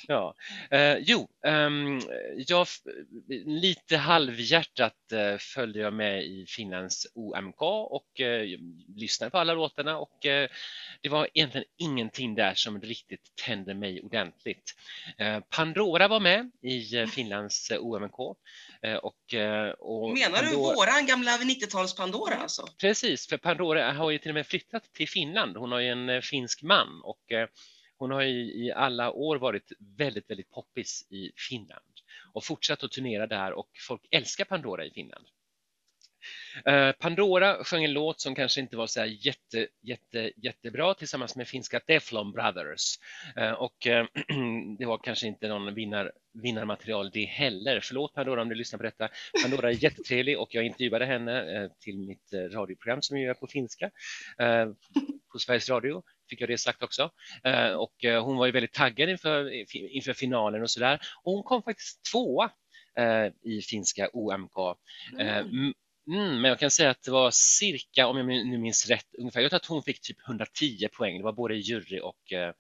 Ja, 0.07 0.35
eh, 0.71 0.97
jo, 0.97 1.29
ehm, 1.45 1.99
jag 2.47 2.67
lite 3.45 3.97
halvhjärtat 3.97 5.11
eh, 5.11 5.37
följde 5.37 5.79
jag 5.79 5.93
med 5.93 6.23
i 6.23 6.45
Finlands 6.47 7.07
OMK 7.13 7.61
och 7.61 8.21
eh, 8.21 8.59
lyssnade 8.95 9.29
på 9.31 9.37
alla 9.37 9.53
låtarna 9.53 9.97
och 9.97 10.25
eh, 10.25 10.49
det 11.01 11.09
var 11.09 11.27
egentligen 11.33 11.65
ingenting 11.77 12.35
där 12.35 12.53
som 12.55 12.81
riktigt 12.81 13.35
tände 13.45 13.73
mig 13.73 14.01
ordentligt. 14.01 14.75
Eh, 15.17 15.39
Pandora 15.49 16.07
var 16.07 16.19
med 16.19 16.51
i 16.61 16.97
eh, 16.97 17.07
Finlands 17.07 17.71
eh, 17.71 17.79
OMK 17.79 18.19
eh, 18.81 18.95
och, 18.95 19.33
eh, 19.33 19.69
och 19.69 20.13
Menar 20.13 20.41
du 20.43 20.51
Pandora- 20.51 20.75
våran 20.75 21.05
gamla 21.05 21.31
90-tals 21.31 21.95
Pandora 21.95 22.35
alltså? 22.35 22.67
Precis, 22.81 23.27
för 23.27 23.37
Pandora 23.37 23.91
har 23.91 24.11
ju 24.11 24.17
till 24.17 24.31
och 24.31 24.35
med 24.35 24.47
flyttat 24.47 24.83
till 24.93 25.09
Finland. 25.09 25.57
Hon 25.57 25.71
har 25.71 25.79
ju 25.79 25.87
en 25.89 26.09
eh, 26.09 26.21
finsk 26.21 26.61
man 26.63 27.01
och 27.03 27.31
eh, 27.31 27.47
hon 28.03 28.11
har 28.11 28.21
ju 28.21 28.65
i 28.65 28.71
alla 28.75 29.11
år 29.11 29.35
varit 29.35 29.71
väldigt, 29.97 30.29
väldigt 30.29 30.51
poppis 30.51 31.07
i 31.09 31.31
Finland 31.49 31.93
och 32.33 32.45
fortsatt 32.45 32.83
att 32.83 32.91
turnera 32.91 33.27
där 33.27 33.53
och 33.53 33.69
folk 33.87 34.01
älskar 34.11 34.45
Pandora 34.45 34.85
i 34.85 34.91
Finland. 34.91 35.25
Eh, 36.65 36.91
Pandora 36.91 37.63
sjöng 37.63 37.83
en 37.83 37.93
låt 37.93 38.21
som 38.21 38.35
kanske 38.35 38.61
inte 38.61 38.77
var 38.77 38.87
så 38.87 38.99
här 38.99 39.07
jätte, 39.07 39.67
jätte, 39.81 40.31
jättebra 40.35 40.93
tillsammans 40.93 41.35
med 41.35 41.47
finska 41.47 41.79
Teflon 41.79 42.31
Brothers. 42.31 42.99
Eh, 43.35 43.51
Och 43.51 43.87
eh, 43.87 44.05
det 44.79 44.85
var 44.85 44.97
kanske 45.03 45.27
inte 45.27 45.47
någon 45.47 45.73
vinnar, 45.73 46.11
vinnarmaterial 46.43 47.11
det 47.13 47.25
heller. 47.25 47.79
Förlåt 47.83 48.13
Pandora 48.13 48.41
om 48.41 48.49
du 48.49 48.55
lyssnar 48.55 48.77
på 48.77 48.83
detta. 48.83 49.09
Pandora 49.43 49.69
är 49.69 49.83
jättetrevlig 49.83 50.39
och 50.39 50.55
jag 50.55 50.65
intervjuade 50.65 51.05
henne 51.05 51.63
eh, 51.63 51.71
till 51.79 51.97
mitt 51.97 52.33
eh, 52.33 52.39
radioprogram 52.39 53.01
som 53.01 53.17
jag 53.17 53.25
gör 53.27 53.33
på 53.33 53.47
finska 53.47 53.91
eh, 54.39 54.65
på 55.31 55.39
Sveriges 55.39 55.69
Radio. 55.69 56.03
Fick 56.29 56.41
jag 56.41 56.49
det 56.49 56.57
sagt 56.57 56.83
också. 56.83 57.11
Eh, 57.43 57.71
Och 57.71 58.05
eh, 58.05 58.25
hon 58.25 58.37
var 58.37 58.45
ju 58.45 58.51
väldigt 58.51 58.73
taggad 58.73 59.09
inför, 59.09 59.49
inför 59.75 60.13
finalen 60.13 60.61
och 60.61 60.71
sådär. 60.71 60.99
Och 61.23 61.33
hon 61.33 61.43
kom 61.43 61.63
faktiskt 61.63 62.05
tvåa 62.11 62.51
eh, 62.97 63.31
i 63.43 63.61
finska 63.61 64.09
OMK. 64.13 64.57
Mm. 65.19 65.73
Mm, 66.07 66.41
men 66.41 66.49
jag 66.49 66.59
kan 66.59 66.71
säga 66.71 66.89
att 66.89 67.03
det 67.03 67.11
var 67.11 67.31
cirka, 67.31 68.07
om 68.07 68.17
jag 68.17 68.25
nu 68.27 68.57
minns 68.57 68.89
rätt, 68.89 69.15
ungefär, 69.17 69.41
jag 69.41 69.51
tror 69.51 69.57
att 69.57 69.65
hon 69.65 69.83
fick 69.83 70.01
typ 70.01 70.17
110 70.27 70.87
poäng. 70.93 71.17
Det 71.17 71.23
var 71.23 71.33
både 71.33 71.55
jury 71.55 71.99
och 71.99 72.33
eh, 72.33 72.53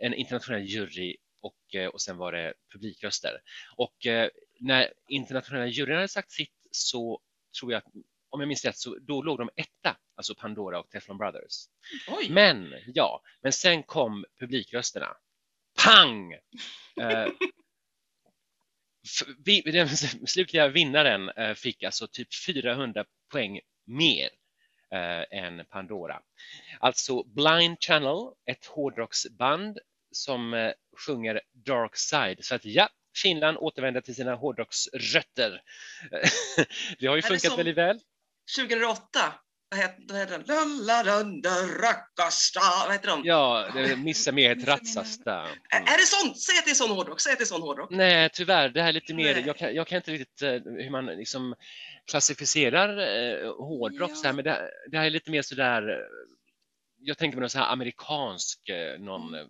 en 0.00 0.14
internationell 0.14 0.62
jury 0.62 1.16
och, 1.40 1.92
och 1.92 2.00
sen 2.00 2.16
var 2.16 2.32
det 2.32 2.54
publikröster. 2.72 3.40
Och 3.76 4.06
eh, 4.06 4.28
när 4.60 4.92
internationella 5.08 5.66
juryn 5.66 5.94
hade 5.96 6.08
sagt 6.08 6.30
sitt 6.30 6.68
så 6.70 7.20
tror 7.60 7.72
jag 7.72 7.78
att, 7.78 7.92
om 8.32 8.40
jag 8.40 8.48
minns 8.48 8.64
rätt, 8.64 8.78
så 8.78 8.98
då 9.00 9.22
låg 9.22 9.38
de 9.38 9.50
etta, 9.56 9.96
alltså 10.14 10.34
Pandora 10.34 10.80
och 10.80 10.90
Teflon 10.90 11.18
Brothers. 11.18 11.66
Oj. 12.08 12.30
Men, 12.30 12.74
ja, 12.86 13.22
men 13.42 13.52
sen 13.52 13.82
kom 13.82 14.24
publikrösterna. 14.40 15.16
Pang! 15.84 16.32
Eh, 17.00 17.28
vi, 19.44 19.60
den 19.60 19.88
slutliga 20.26 20.68
vinnaren 20.68 21.28
eh, 21.28 21.54
fick 21.54 21.82
alltså 21.82 22.06
typ 22.06 22.28
400 22.46 23.04
poäng 23.32 23.60
mer 23.84 24.28
eh, 24.92 25.38
än 25.38 25.64
Pandora. 25.70 26.20
Alltså 26.80 27.22
Blind 27.24 27.76
Channel, 27.80 28.32
ett 28.46 28.66
hårdrocksband 28.66 29.78
som 30.10 30.54
eh, 30.54 30.72
sjunger 31.06 31.40
Dark 31.52 31.96
Side. 31.96 32.44
Så 32.44 32.54
att 32.54 32.64
ja, 32.64 32.88
Finland 33.22 33.56
återvänder 33.60 34.00
till 34.00 34.14
sina 34.14 34.34
hårdrocksrötter. 34.34 35.62
det 36.98 37.06
har 37.06 37.16
ju 37.16 37.22
funkat 37.22 37.40
som- 37.42 37.56
väldigt 37.56 37.76
väl. 37.76 38.00
2008, 38.56 39.34
vad 39.70 39.80
heter, 39.80 40.02
vad 40.08 40.18
heter 40.18 40.38
den? 40.38 40.46
Lallaranda 40.86 41.50
rackasta, 41.82 42.60
vad 42.84 42.92
heter 42.92 43.08
de? 43.08 43.20
Ja, 43.24 43.70
det 43.74 43.96
missar 43.96 44.32
med 44.32 44.52
ett 44.52 44.58
Missa 44.58 44.70
med- 44.70 44.80
ratsasta. 44.80 45.40
Mm. 45.40 45.86
Är 45.86 45.98
det 45.98 46.06
sånt? 46.06 46.38
Säg 46.40 46.58
att 46.58 46.64
det 46.64 46.70
är 46.70 46.74
sån 46.74 46.90
hårdrock, 46.90 47.20
säg 47.20 47.32
att 47.32 47.38
det 47.38 47.44
är 47.44 47.46
sån 47.46 47.62
hårdrock. 47.62 47.90
Nej, 47.90 48.30
tyvärr. 48.32 48.68
Det 48.68 48.82
här 48.82 48.88
är 48.88 48.92
lite 48.92 49.14
mer, 49.14 49.46
jag 49.46 49.56
kan, 49.56 49.74
jag 49.74 49.86
kan 49.86 49.96
inte 49.96 50.10
riktigt 50.10 50.42
eh, 50.42 50.50
hur 50.52 50.90
man 50.90 51.06
liksom 51.06 51.54
klassificerar 52.10 52.98
eh, 52.98 53.52
hårdrock 53.56 54.10
så 54.16 54.22
här, 54.22 54.28
Ja. 54.28 54.32
men 54.32 54.44
det, 54.44 54.70
det 54.90 54.98
här 54.98 55.06
är 55.06 55.10
lite 55.10 55.30
mer 55.30 55.42
sådär, 55.42 55.88
eh, 55.88 55.96
jag 56.98 57.18
tänker 57.18 57.36
mig 57.36 57.40
någon 57.40 57.50
så 57.50 57.58
här 57.58 57.72
amerikansk, 57.72 58.68
eh, 58.68 58.98
någon, 59.00 59.34
eh, 59.34 59.40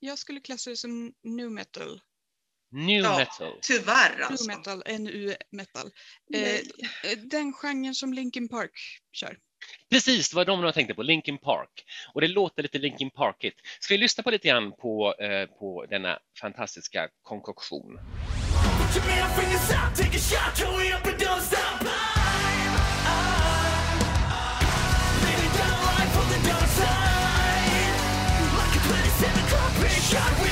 Jag 0.00 0.18
skulle 0.18 0.40
klassa 0.40 0.70
det 0.70 0.76
som 0.76 1.12
nu 1.22 1.48
metal. 1.50 2.00
New 2.70 3.02
Ja. 3.02 3.18
metal. 3.18 3.58
Tyvärr 3.62 4.16
Nu 4.18 4.24
alltså. 4.24 4.46
metal, 4.46 4.82
NU 4.98 5.34
metal. 5.50 5.90
Eh, 6.34 6.60
den 7.16 7.52
genren 7.52 7.94
som 7.94 8.12
Linkin 8.12 8.48
Park 8.48 8.70
kör. 9.12 9.36
Precis, 9.90 10.30
det 10.30 10.36
var 10.36 10.44
de 10.44 10.64
jag 10.64 10.74
tänkte 10.74 10.94
på, 10.94 11.02
Linkin 11.02 11.38
Park. 11.38 11.84
Och 12.14 12.20
det 12.20 12.28
låter 12.28 12.62
lite 12.62 12.78
Linkin 12.78 13.10
Parkigt. 13.10 13.60
Ska 13.80 13.94
vi 13.94 13.98
lyssna 13.98 14.22
på 14.22 14.30
lite 14.30 14.48
grann 14.48 14.72
på, 14.72 15.14
eh, 15.14 15.46
på 15.46 15.86
denna 15.90 16.18
fantastiska 16.40 17.08
konkoktion? 17.22 17.98
Put 30.18 30.47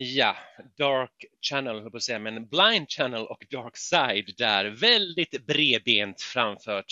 Ja, 0.00 0.36
Dark 0.76 1.24
Channel, 1.50 1.80
höll 1.80 1.90
på 1.90 1.96
att 1.96 2.02
säga, 2.02 2.18
men 2.18 2.48
Blind 2.48 2.90
Channel 2.90 3.26
och 3.26 3.46
Dark 3.50 3.76
Side 3.76 4.34
där. 4.38 4.64
Väldigt 4.64 5.46
bredbent 5.46 6.20
framfört 6.20 6.86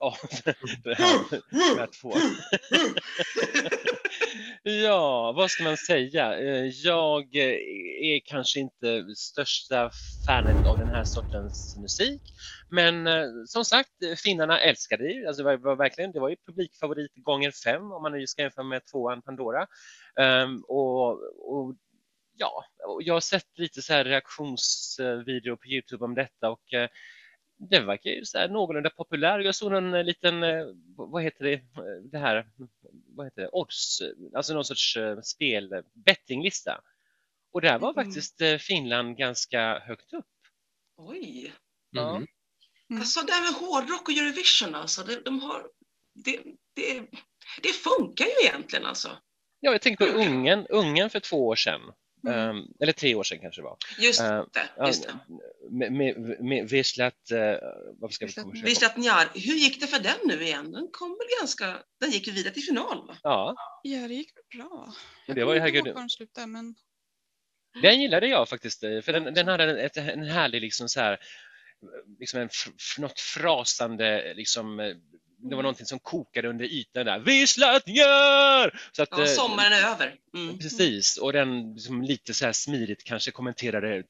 av 0.00 0.16
de 0.84 0.94
här, 0.94 1.86
två. 2.00 2.12
Ja, 4.62 5.32
vad 5.32 5.50
ska 5.50 5.64
man 5.64 5.76
säga? 5.76 6.38
Eh, 6.38 6.66
jag 6.66 7.34
är 7.34 8.20
kanske 8.24 8.60
inte 8.60 9.04
största 9.16 9.90
fanet 10.26 10.66
av 10.66 10.78
den 10.78 10.88
här 10.88 11.04
sortens 11.04 11.76
musik. 11.80 12.22
Men 12.68 13.06
eh, 13.06 13.24
som 13.46 13.64
sagt, 13.64 13.90
finnarna 14.24 14.60
älskade 14.60 15.04
det 15.04 15.12
ju. 15.12 15.26
Alltså, 15.26 15.42
det, 15.42 15.56
var, 15.56 15.76
verkligen, 15.76 16.12
det 16.12 16.20
var 16.20 16.28
ju 16.28 16.36
publikfavorit 16.46 17.12
gånger 17.14 17.52
fem 17.64 17.92
om 17.92 18.02
man 18.02 18.12
nu 18.12 18.26
ska 18.26 18.42
jämföra 18.42 18.64
med 18.64 18.82
tvåan 18.92 19.22
Pandora. 19.22 19.66
Um, 20.20 20.64
och, 20.68 21.10
och 21.54 21.76
ja, 22.36 22.64
jag 23.00 23.14
har 23.14 23.20
sett 23.20 23.58
lite 23.58 23.82
så 23.82 23.92
här 23.92 24.04
reaktionsvideo 24.04 25.56
på 25.56 25.66
Youtube 25.66 26.04
om 26.04 26.14
detta 26.14 26.50
och 26.50 26.72
eh, 26.72 26.88
det 27.70 27.80
verkar 27.80 28.10
ju 28.10 28.24
så 28.24 28.38
här 28.38 28.48
någorlunda 28.48 28.90
populär. 28.90 29.38
Jag 29.38 29.54
såg 29.54 29.72
en 29.72 29.94
eh, 29.94 30.04
liten, 30.04 30.42
eh, 30.42 30.64
vad 30.96 31.22
heter 31.22 31.44
det, 31.44 31.62
det 32.12 32.18
här, 32.18 32.50
vad 33.16 33.26
heter 33.26 33.42
det, 33.42 33.48
odds, 33.52 34.02
alltså 34.34 34.54
någon 34.54 34.64
sorts 34.64 34.96
spel, 35.22 35.82
bettinglista. 35.92 36.80
Och 37.52 37.60
där 37.60 37.78
var 37.78 37.92
Mm. 37.92 38.04
faktiskt 38.04 38.42
Finland 38.58 39.16
ganska 39.16 39.78
högt 39.78 40.12
upp. 40.12 40.26
Oj. 40.96 41.52
Ja. 41.90 42.14
Mhm. 42.14 42.26
Mm. 42.90 43.00
Alltså 43.00 43.20
det 43.26 43.32
här 43.32 43.42
med 43.42 43.60
hårdrock 43.60 44.08
och 44.08 44.14
Eurovision 44.14 44.74
alltså, 44.74 45.02
det, 45.02 45.20
de 45.24 45.40
har, 45.40 45.66
det, 46.14 46.40
det, 46.74 47.00
det 47.62 47.72
funkar 47.72 48.24
ju 48.24 48.48
egentligen 48.48 48.86
alltså. 48.86 49.08
Ja, 49.60 49.72
jag 49.72 49.82
tänkte 49.82 50.06
på 50.06 50.12
Ungern, 50.12 50.66
Ungern 50.70 51.10
för 51.10 51.20
två 51.20 51.46
år 51.46 51.56
sedan. 51.56 51.80
Mm. 52.26 52.38
Ehm, 52.38 52.64
eller 52.80 52.92
tre 52.92 53.14
år 53.14 53.22
sedan 53.22 53.38
kanske 53.40 53.60
det 53.60 53.64
var. 53.64 53.76
Just 53.98 54.20
Eh, 54.20 54.44
det. 54.52 54.86
Just 54.86 55.02
det. 55.02 55.18
Med, 55.70 55.92
med, 55.92 56.40
med 56.44 56.68
Wislat, 56.68 57.30
eh, 57.30 57.38
varför 58.00 58.12
ska 58.14 58.24
vi 58.24 58.28
Wislat 58.28 58.44
komma 58.44 58.56
ihåg? 58.56 58.64
Visst 58.64 58.82
att 58.82 58.96
Njar, 58.96 59.28
hur 59.34 59.54
gick 59.54 59.80
det 59.80 59.86
för 59.86 59.98
den 60.02 60.16
nu 60.24 60.42
igen? 60.42 60.72
Den 60.72 60.88
kom 60.92 61.08
väl 61.10 61.26
ganska, 61.40 61.82
den 62.00 62.10
gick 62.10 62.26
ju 62.26 62.32
vidare 62.32 62.54
till 62.54 62.62
final 62.62 63.06
va? 63.06 63.16
Ja, 63.22 63.54
Ja, 63.82 64.08
det 64.08 64.14
gick 64.14 64.30
bra. 64.56 64.92
Men 65.26 65.36
det 65.36 65.44
var 65.44 65.54
ju 65.54 65.60
herregud- 65.60 65.94
de 65.94 66.08
slutade, 66.10 66.46
men 66.46 66.74
Den 67.82 68.00
gillade 68.02 68.26
jag 68.26 68.48
faktiskt, 68.48 68.82
eh, 68.82 69.00
för 69.00 69.12
den, 69.12 69.34
den 69.34 69.48
hade 69.48 69.80
ett, 69.82 69.96
en 69.96 70.22
härlig 70.24 70.60
liksom 70.60 70.88
så 70.88 71.00
här, 71.00 71.18
liksom 72.18 72.40
en, 72.40 72.48
något 72.98 73.20
frasande, 73.20 74.34
liksom, 74.34 74.80
eh, 74.80 74.96
det 75.42 75.48
var 75.48 75.52
Mm. 75.52 75.62
någonting 75.62 75.86
som 75.86 75.98
kokade 75.98 76.48
under 76.48 76.64
ytan 76.64 77.06
där. 77.06 77.18
Visslatnjör! 77.18 78.80
Så 78.92 79.02
att, 79.02 79.08
Ja, 79.12 79.20
eh, 79.22 79.26
sommaren 79.26 79.72
är 79.72 79.82
över. 79.92 80.14
Mm. 80.36 80.58
Precis, 80.58 81.16
och 81.18 81.32
den 81.32 81.74
liksom 81.74 82.02
lite 82.02 82.34
så 82.34 82.44
här 82.44 82.52
smidigt 82.52 83.04
kanske 83.04 83.30
kommenterade 83.30 83.96
eh, 83.96 84.02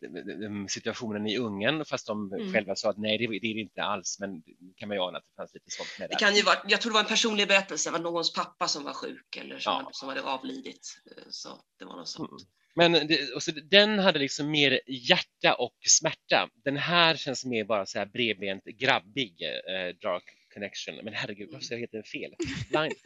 situationen 0.68 1.26
i 1.26 1.38
Ungern 1.38 1.84
fast 1.84 2.06
de 2.06 2.32
Mm. 2.32 2.52
själva 2.52 2.76
sa 2.76 2.90
att 2.90 2.98
nej 2.98 3.18
det, 3.18 3.26
det 3.26 3.50
är 3.50 3.54
det 3.54 3.60
inte 3.60 3.82
alls 3.82 4.16
men 4.20 4.42
kan 4.76 4.88
man 4.88 4.96
ju 4.96 5.02
ana 5.02 5.18
att 5.18 5.24
det 5.24 5.34
fanns 5.36 5.54
lite 5.54 5.70
sånt 5.70 5.88
med 5.98 6.10
Det 6.10 6.16
kan 6.16 6.34
ju 6.36 6.42
vara, 6.42 6.56
jag 6.68 6.80
tror 6.80 6.90
det 6.90 6.94
var 6.94 7.00
en 7.00 7.06
personlig 7.08 7.48
berättelse, 7.48 7.88
det 7.88 7.92
var 7.92 7.98
någons 8.00 8.32
pappa 8.32 8.68
som 8.68 8.84
var 8.84 8.92
sjuk 8.92 9.36
eller 9.36 9.58
som, 9.58 9.72
Ja. 9.72 9.88
som 9.92 10.08
hade 10.08 10.22
avlidit. 10.22 11.02
Eh, 11.16 11.22
Så 11.30 11.48
det 11.78 11.84
var 11.84 11.96
något 11.96 12.08
sånt. 12.08 12.30
Mm. 12.30 12.42
Men 12.74 13.06
det, 13.06 13.32
och 13.34 13.42
så 13.42 13.50
den 13.50 13.98
hade 13.98 14.18
liksom 14.18 14.50
mer 14.50 14.80
hjärta 14.86 15.54
och 15.54 15.76
smärta. 15.88 16.48
Den 16.64 16.76
här 16.76 17.16
känns 17.16 17.44
mer 17.44 17.64
bara 17.64 17.86
så 17.86 17.98
här 17.98 18.06
bredbent 18.06 18.64
grabbig, 18.64 19.42
eh, 19.42 19.94
Dark 20.02 20.24
Connection. 20.54 20.94
Men 21.04 21.14
herregud, 21.14 21.48
varför 21.52 21.64
säger 21.66 21.80
jag 21.80 21.86
heter 21.86 21.96
den 21.98 22.04
fel? 22.04 22.34
Blind. 22.70 22.94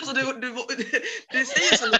Alltså 0.00 0.12
du, 0.14 0.22
du, 0.40 0.54
du, 1.32 1.44
säger 1.44 1.76
så 1.76 1.90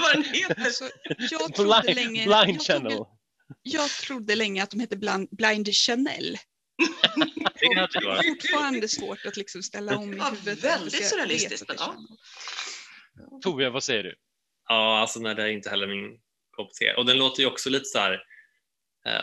vad 0.00 0.12
den- 0.14 0.24
heter. 0.24 0.64
alltså, 0.64 0.84
jag 1.30 1.54
trodde 1.54 1.82
Blind, 1.82 1.96
länge... 1.96 2.26
blind 2.26 2.56
jag 2.60 2.62
Channel. 2.66 2.92
Trodde, 2.92 3.10
jag 3.62 3.90
trodde 3.90 4.34
länge 4.34 4.62
att 4.62 4.70
de 4.70 4.80
hette 4.80 4.96
Blind, 4.96 5.28
Blind 5.30 5.68
Chanel. 5.74 6.36
Det 7.60 7.66
är 7.66 8.28
fortfarande 8.34 8.88
svårt 8.88 9.26
att 9.26 9.36
liksom 9.36 9.62
ställa 9.62 9.96
om 9.96 10.14
i 10.14 10.16
Ja, 10.16 10.30
huvudet. 10.30 10.64
väldigt 10.64 11.00
jag 11.00 11.10
surrealistiskt, 11.10 11.70
ja. 11.78 11.96
Torbjörn, 13.42 13.72
vad 13.72 13.84
säger 13.84 14.02
du? 14.02 14.14
Ja, 14.68 14.98
alltså 15.00 15.20
nej, 15.20 15.34
det 15.34 15.42
är 15.42 15.46
inte 15.48 15.70
heller 15.70 15.86
min 15.86 16.18
kopp 16.50 16.74
te. 16.74 16.92
Och 16.94 17.06
den 17.06 17.18
låter 17.18 17.40
ju 17.42 17.46
också 17.48 17.70
lite 17.70 17.84
så 17.84 17.98
här, 17.98 18.20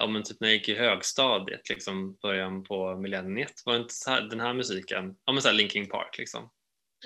om 0.02 0.16
en 0.16 0.24
typ 0.24 0.40
när 0.40 0.48
jag 0.48 0.56
gick 0.58 0.70
i 0.70 0.76
högstadiet, 0.76 1.70
liksom 1.70 2.18
början 2.22 2.64
på 2.64 2.96
millenniet, 2.96 3.62
var 3.66 3.74
det 3.74 3.80
inte 3.80 3.94
så 3.94 4.12
här, 4.12 4.22
den 4.22 4.40
här 4.40 4.54
musiken, 4.54 5.16
ja 5.26 5.34
men 5.34 5.42
så 5.42 5.48
här 5.48 5.56
Linkin 5.56 5.90
Park 5.90 6.18
liksom. 6.18 6.50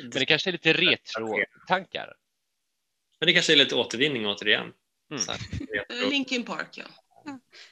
Men 0.01 0.09
det 0.09 0.25
kanske 0.25 0.49
är 0.49 0.51
lite 0.51 0.73
retro-tankar. 0.73 2.13
Men 3.19 3.27
det 3.27 3.33
kanske 3.33 3.53
är 3.53 3.57
lite 3.57 3.75
återvinning 3.75 4.27
återigen. 4.27 4.73
Mm. 5.11 5.23
Här, 5.27 5.39
Eh. 6.03 6.09
Linkin 6.09 6.43
Park 6.43 6.77
ja. 6.77 6.85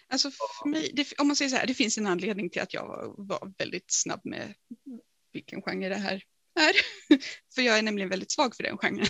Alltså 0.07 0.31
för 0.31 0.69
mig, 0.69 0.91
det, 0.93 1.19
om 1.19 1.27
man 1.27 1.35
säger 1.35 1.49
så 1.49 1.55
här, 1.55 1.67
det 1.67 1.73
finns 1.73 1.97
en 1.97 2.07
anledning 2.07 2.49
till 2.49 2.61
att 2.61 2.73
jag 2.73 2.87
var, 2.87 3.13
var 3.17 3.53
väldigt 3.57 3.91
snabb 3.91 4.21
med 4.23 4.53
vilken 5.31 5.61
genre 5.61 5.89
det 5.89 5.95
här 5.95 6.23
är. 6.59 6.73
för 7.55 7.61
jag 7.61 7.77
är 7.77 7.81
nämligen 7.81 8.09
väldigt 8.09 8.31
svag 8.31 8.55
för 8.55 8.63
den 8.63 8.77
genren. 8.77 9.07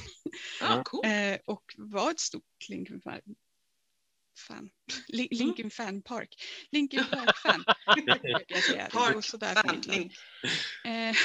Ja, 0.62 0.82
cool. 0.86 1.06
Eh, 1.06 1.38
och 1.46 1.64
var 1.78 2.12
ett 2.12 2.20
stort 2.20 2.70
Linkin 2.70 3.02
fan. 4.40 4.58
fan. 4.58 4.70
Li- 5.08 5.28
Linkin 5.32 5.72
Fan 5.72 6.02
Park. 6.02 6.30
Linkin 6.72 7.04
för 7.04 7.34
Fan, 7.44 7.64
mitt 7.96 8.08
lag. 8.08 9.86
Link. 9.96 10.14
Eh, 10.86 11.16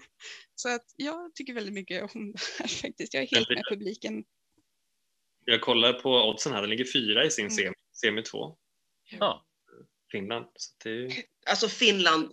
så 0.54 0.68
att 0.74 0.84
jag 0.96 1.34
tycker 1.34 1.54
väldigt 1.54 1.74
mycket 1.74 2.14
om 2.14 2.32
det 2.32 2.38
här 2.58 2.68
faktiskt. 2.68 3.14
Jag 3.14 3.22
är 3.22 3.26
helt 3.36 3.48
med 3.48 3.62
publiken. 3.70 4.24
Jag 5.44 5.60
kollar 5.60 5.92
på 5.92 6.28
oddsen 6.28 6.52
här, 6.52 6.60
den 6.60 6.70
ligger 6.70 6.92
fyra 6.92 7.24
i 7.24 7.30
sin 7.30 7.44
Mm. 7.44 7.56
semi, 7.56 7.74
semi 7.92 8.22
2, 8.22 8.56
Ja. 9.10 9.46
Finland. 10.12 10.46
Så 10.54 10.74
det. 10.84 11.24
Alltså 11.46 11.68
Finland 11.68 12.32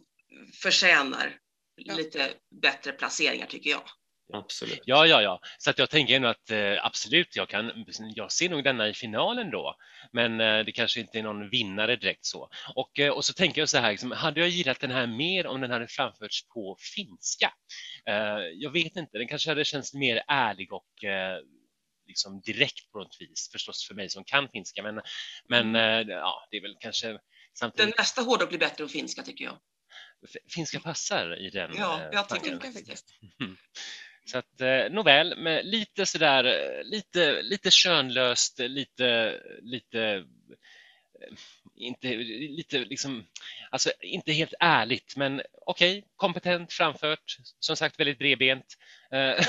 förtjänar 0.61 1.39
Ja. 1.75 1.95
lite 1.95 2.33
bättre 2.61 2.91
placeringar 2.91 3.45
tycker 3.47 3.69
jag. 3.69 3.83
Absolut. 4.33 4.81
Ja, 4.85 5.05
ja, 5.07 5.21
ja. 5.21 5.39
Så 5.57 5.69
att 5.69 5.79
jag 5.79 5.89
tänker 5.89 6.15
ändå 6.15 6.27
att 6.27 6.51
eh, 6.51 6.85
absolut, 6.85 7.35
jag, 7.35 7.49
kan, 7.49 7.85
jag 8.15 8.31
ser 8.31 8.49
nog 8.49 8.63
denna 8.63 8.87
i 8.89 8.93
finalen 8.93 9.51
då. 9.51 9.75
Men 10.11 10.41
eh, 10.41 10.65
det 10.65 10.71
kanske 10.71 10.99
inte 10.99 11.19
är 11.19 11.23
någon 11.23 11.49
vinnare 11.49 11.95
direkt 11.95 12.25
så. 12.25 12.49
Och, 12.75 12.99
eh, 12.99 13.09
och 13.11 13.25
så 13.25 13.33
tänker 13.33 13.61
jag 13.61 13.69
så 13.69 13.77
här, 13.77 13.91
liksom, 13.91 14.11
hade 14.11 14.39
jag 14.39 14.49
gillat 14.49 14.79
den 14.79 14.91
här 14.91 15.07
mer 15.07 15.47
om 15.47 15.61
den 15.61 15.71
hade 15.71 15.87
framförts 15.87 16.47
på 16.47 16.77
finska? 16.95 17.53
Eh, 18.05 18.37
jag 18.53 18.71
vet 18.71 18.95
inte, 18.95 19.17
den 19.17 19.27
kanske 19.27 19.49
hade 19.49 19.65
känts 19.65 19.93
mer 19.93 20.23
ärlig 20.27 20.73
och 20.73 21.03
eh, 21.03 21.37
liksom 22.07 22.41
direkt 22.41 22.91
på 22.91 22.99
något 22.99 23.17
vis, 23.19 23.49
förstås 23.51 23.87
för 23.87 23.95
mig 23.95 24.09
som 24.09 24.23
kan 24.23 24.49
finska. 24.49 24.83
Men, 24.83 25.01
men 25.49 25.75
eh, 25.75 26.13
ja, 26.15 26.47
det 26.51 26.57
är 26.57 26.61
väl 26.61 26.77
kanske 26.79 27.07
Den 27.07 27.19
samtidigt, 27.53 27.97
nästa 27.97 28.21
hårdrock 28.21 28.49
blir 28.49 28.59
bättre 28.59 28.83
än 28.83 28.89
finska 28.89 29.23
tycker 29.23 29.45
jag. 29.45 29.57
finska 30.55 30.79
passar 30.79 31.39
i 31.39 31.49
den 31.49 31.71
Ja, 31.77 32.09
jag 32.11 32.29
tycker 32.29 32.51
det. 32.51 32.73
faktiskt. 32.73 33.05
Så 34.25 34.37
att 34.37 34.61
eh, 34.61 34.89
nåväl, 34.91 35.37
med 35.37 35.65
lite 35.65 36.05
sådär, 36.05 36.43
eh, 36.43 36.83
lite, 36.83 37.41
lite 37.41 37.71
könlöst, 37.71 38.59
lite, 38.59 39.39
lite, 39.61 39.99
eh, 40.01 41.33
inte, 41.75 42.07
lite 42.57 42.77
liksom, 42.79 43.25
alltså 43.71 43.91
inte 44.01 44.31
helt 44.31 44.53
ärligt, 44.59 45.15
men 45.17 45.41
okej, 45.65 46.03
kompetent 46.15 46.73
framfört, 46.73 47.37
som 47.59 47.75
sagt 47.75 47.99
väldigt 47.99 48.19
bredbent. 48.19 48.65
Eh, 49.11 49.45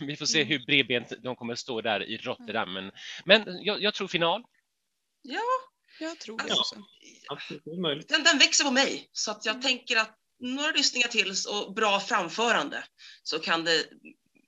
Vi 0.00 0.16
får 0.16 0.26
se 0.26 0.38
Mm. 0.42 0.48
hur 0.48 0.66
bredbent 0.66 1.12
de 1.22 1.36
kommer 1.36 1.54
stå 1.54 1.80
där 1.80 2.02
i 2.02 2.16
Rotterdam, 2.16 2.72
men, 2.72 2.92
men 3.24 3.64
jag, 3.64 3.82
jag 3.82 3.94
tror 3.94 4.08
final. 4.08 4.42
Ja, 5.22 5.40
Jag 6.00 6.18
tror 6.20 6.38
det 6.38 6.44
Ja. 6.48 6.54
också. 6.60 6.76
Den, 8.08 8.24
den 8.24 8.38
växer 8.38 8.64
på 8.64 8.70
mig 8.70 9.08
så 9.12 9.30
att 9.30 9.46
jag 9.46 9.62
tänker 9.62 9.96
att 9.96 10.18
några 10.40 10.72
lyssningar 10.72 11.08
till 11.08 11.32
och 11.48 11.74
bra 11.74 12.00
framförande 12.00 12.84
så 13.22 13.38
kan 13.38 13.64
det 13.64 13.84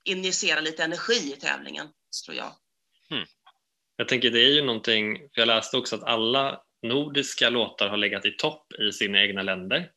injicera 0.04 0.60
lite 0.60 0.84
energi 0.84 1.32
i 1.36 1.40
tävlingen, 1.40 1.86
tror 2.26 2.36
jag. 2.36 2.52
Jag 3.96 4.08
tänker 4.08 4.30
det 4.30 4.40
är 4.44 4.52
ju 4.54 4.62
någonting, 4.62 5.18
för 5.18 5.40
jag 5.40 5.46
läste 5.46 5.76
också 5.76 5.96
att 5.96 6.02
alla 6.02 6.60
nordiska 6.82 7.50
låtar 7.50 7.88
har 7.88 7.96
legat 7.96 8.24
i 8.26 8.30
topp 8.30 8.72
i 8.72 8.92
sina 8.92 9.22
egna 9.22 9.42
länder. 9.42 9.90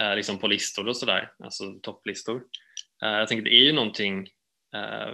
eh, 0.00 0.16
liksom 0.16 0.38
på 0.38 0.46
listor 0.46 0.88
och 0.88 0.96
sådär, 0.96 1.32
alltså 1.44 1.64
topplistor. 1.82 2.42
Eh, 3.02 3.08
jag 3.10 3.28
tänker 3.28 3.44
det 3.44 3.54
är 3.54 3.64
ju 3.64 3.72
någonting, 3.72 4.28
eh, 4.74 5.12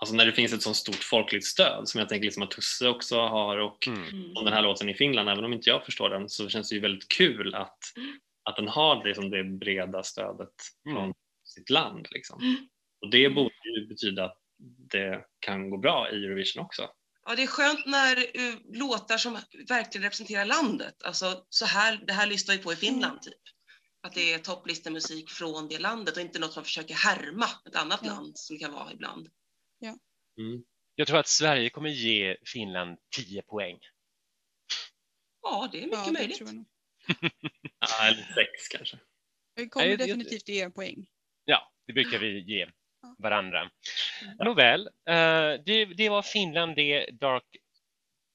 alltså 0.00 0.14
när 0.14 0.26
det 0.26 0.32
finns 0.32 0.52
ett 0.52 0.62
så 0.62 0.74
stort 0.74 1.04
folkligt 1.04 1.46
stöd 1.46 1.88
som 1.88 1.98
jag 1.98 2.08
tänker 2.08 2.24
liksom 2.24 2.42
att 2.42 2.50
Tusse 2.50 2.88
också 2.88 3.20
har 3.20 3.58
och 3.58 3.86
Mm. 3.88 4.36
om 4.36 4.44
den 4.44 4.54
här 4.54 4.62
låten 4.62 4.88
i 4.88 4.94
Finland, 4.94 5.28
även 5.28 5.44
om 5.44 5.52
inte 5.52 5.70
jag 5.70 5.84
förstår 5.84 6.10
den 6.10 6.28
så 6.28 6.48
känns 6.48 6.68
det 6.68 6.74
ju 6.74 6.80
väldigt 6.80 7.08
kul 7.08 7.54
att, 7.54 7.78
att 8.48 8.56
den 8.56 8.68
har 8.68 9.04
det, 9.04 9.14
som 9.14 9.30
det 9.30 9.44
breda 9.44 10.02
stödet 10.02 10.54
Mm. 10.86 10.96
från 10.96 11.14
sitt 11.44 11.70
land. 11.70 12.06
Liksom. 12.10 12.42
Mm. 12.42 12.68
Och 13.00 13.10
det 13.10 13.30
borde 13.30 13.54
ju 13.76 13.86
betyda 13.86 14.24
att 14.24 14.38
det 14.92 15.24
kan 15.38 15.70
gå 15.70 15.76
bra 15.78 16.10
i 16.10 16.24
Eurovision 16.24 16.64
också. 16.64 16.90
Ja, 17.24 17.34
det 17.36 17.42
är 17.42 17.46
skönt 17.46 17.86
när 17.86 18.16
uh, 18.16 18.58
låtar 18.72 19.16
som 19.16 19.38
verkligen 19.68 20.02
representerar 20.02 20.44
landet, 20.44 21.02
alltså 21.02 21.44
så 21.48 21.64
här, 21.64 22.04
det 22.06 22.12
här 22.12 22.26
lyssnar 22.26 22.56
vi 22.56 22.62
på 22.62 22.72
i 22.72 22.76
Finland 22.76 23.22
typ. 23.22 23.34
Att 24.00 24.14
det 24.14 24.32
är 24.32 24.38
topplistemusik 24.38 25.30
från 25.30 25.68
det 25.68 25.78
landet 25.78 26.16
och 26.16 26.22
inte 26.22 26.38
något 26.38 26.56
man 26.56 26.64
försöker 26.64 26.94
härma 26.94 27.46
ett 27.68 27.76
annat 27.76 28.00
Ja. 28.02 28.08
land 28.08 28.38
som 28.38 28.56
det 28.56 28.64
kan 28.64 28.72
vara 28.72 28.92
ibland. 28.92 29.28
Mm. 30.38 30.62
Jag 30.94 31.06
tror 31.06 31.18
att 31.18 31.28
Sverige 31.28 31.70
kommer 31.70 31.88
ge 31.88 32.36
Finland 32.46 32.98
10 33.16 33.42
poäng. 33.42 33.78
Ja, 35.42 35.68
det 35.72 35.78
är 35.78 35.82
mycket 35.82 35.98
Ja, 35.98 36.04
det 36.06 36.12
möjligt. 36.12 36.42
Ja, 37.80 38.06
eller 38.08 38.22
sex 38.34 38.68
kanske. 38.70 38.98
Vi 39.56 39.68
kommer 39.68 39.86
Nej, 39.86 39.96
det- 39.96 40.06
definitivt 40.06 40.48
ge 40.48 40.60
en 40.60 40.72
poäng. 40.72 41.06
Ja, 41.44 41.72
det 41.86 41.92
brukar 41.92 42.18
vi 42.18 42.40
ge 42.40 42.66
Ja. 43.02 43.14
varandra. 43.18 43.60
Mm. 43.60 44.36
Nåväl, 44.44 44.86
eh, 44.86 45.62
det, 45.66 45.84
det 45.84 46.08
var 46.08 46.22
Finland, 46.22 46.76
det 46.76 47.06
Dark... 47.20 47.44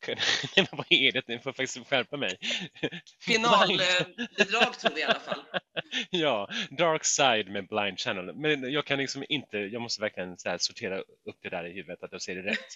Nej, 0.57 0.67
vad 0.71 0.85
är 0.89 1.11
det? 1.11 1.23
Jag 1.27 1.43
får 1.43 1.53
faktiskt 1.53 1.87
skärpa 1.87 2.17
mig. 2.17 2.37
Finalbidrag 3.21 4.79
tror 4.79 4.95
vi 4.95 5.01
i 5.01 5.03
alla 5.03 5.19
fall. 5.19 5.41
Ja, 6.09 6.49
Dark 6.69 7.05
Side 7.05 7.49
med 7.51 7.67
Blind 7.67 7.99
Channel. 7.99 8.35
Men 8.35 8.71
jag 8.71 8.85
kan 8.85 8.97
liksom 8.99 9.23
inte, 9.29 9.57
jag 9.57 9.81
måste 9.81 10.01
verkligen 10.01 10.37
så 10.37 10.49
här 10.49 10.57
sortera 10.57 10.99
upp 10.99 11.37
det 11.41 11.49
där 11.49 11.65
i 11.65 11.73
huvudet 11.73 12.03
att 12.03 12.11
jag 12.11 12.21
ser 12.21 12.35
det 12.35 12.41
rätt. 12.51 12.67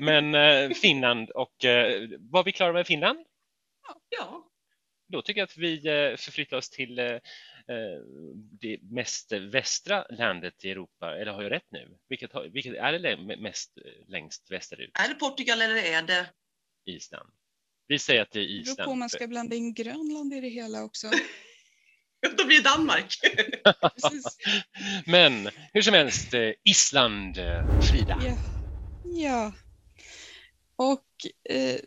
Men 0.00 0.34
eh, 0.34 0.70
Finland 0.70 1.30
och 1.30 1.64
eh, 1.64 2.08
var 2.18 2.44
vi 2.44 2.52
klara 2.52 2.72
med 2.72 2.86
Finland? 2.86 3.18
Ja, 4.08 4.48
Då 5.12 5.22
tycker 5.22 5.40
jag 5.40 5.46
att 5.46 5.56
vi 5.56 5.76
eh, 5.76 6.16
förflyttar 6.16 6.56
oss 6.56 6.70
till 6.70 6.98
eh, 6.98 7.06
eh, 7.06 8.00
det 8.60 8.78
mest 8.82 9.32
västra 9.32 10.06
landet 10.10 10.64
i 10.64 10.70
Europa. 10.70 11.16
Eller 11.16 11.32
har 11.32 11.42
jag 11.42 11.52
rätt 11.52 11.66
nu? 11.70 11.98
Vilket, 12.08 12.32
har, 12.32 12.44
vilket 12.44 12.74
är 12.74 12.92
det 12.92 13.36
mest 13.36 13.78
längst 14.08 14.50
västerut? 14.50 14.90
är 14.94 15.08
det 15.08 15.14
Portugal 15.14 15.62
eller 15.62 15.76
är 15.76 16.02
det... 16.02 16.26
Island. 16.86 17.30
Vi 17.86 17.98
säger 17.98 18.22
att 18.22 18.30
det 18.30 18.40
är 18.40 18.42
Det 18.42 18.48
beror 18.48 18.60
Island. 18.60 18.84
på 18.86 18.90
om 18.90 18.98
man 18.98 19.10
ska 19.10 19.26
blanda 19.28 19.56
in 19.56 19.74
Grönland 19.74 20.34
i 20.34 20.40
det 20.40 20.48
hela 20.48 20.82
också. 20.82 21.10
Då 22.36 22.44
blir 22.44 22.56
det 22.56 22.68
Danmark. 22.68 23.18
Men 25.06 25.50
hur 25.72 25.82
som 25.82 25.94
helst, 25.94 26.34
Island, 26.64 27.36
Frida. 27.90 28.22
Ja. 28.24 28.36
ja. 29.04 29.52
Och 30.76 31.06
eh, 31.54 31.80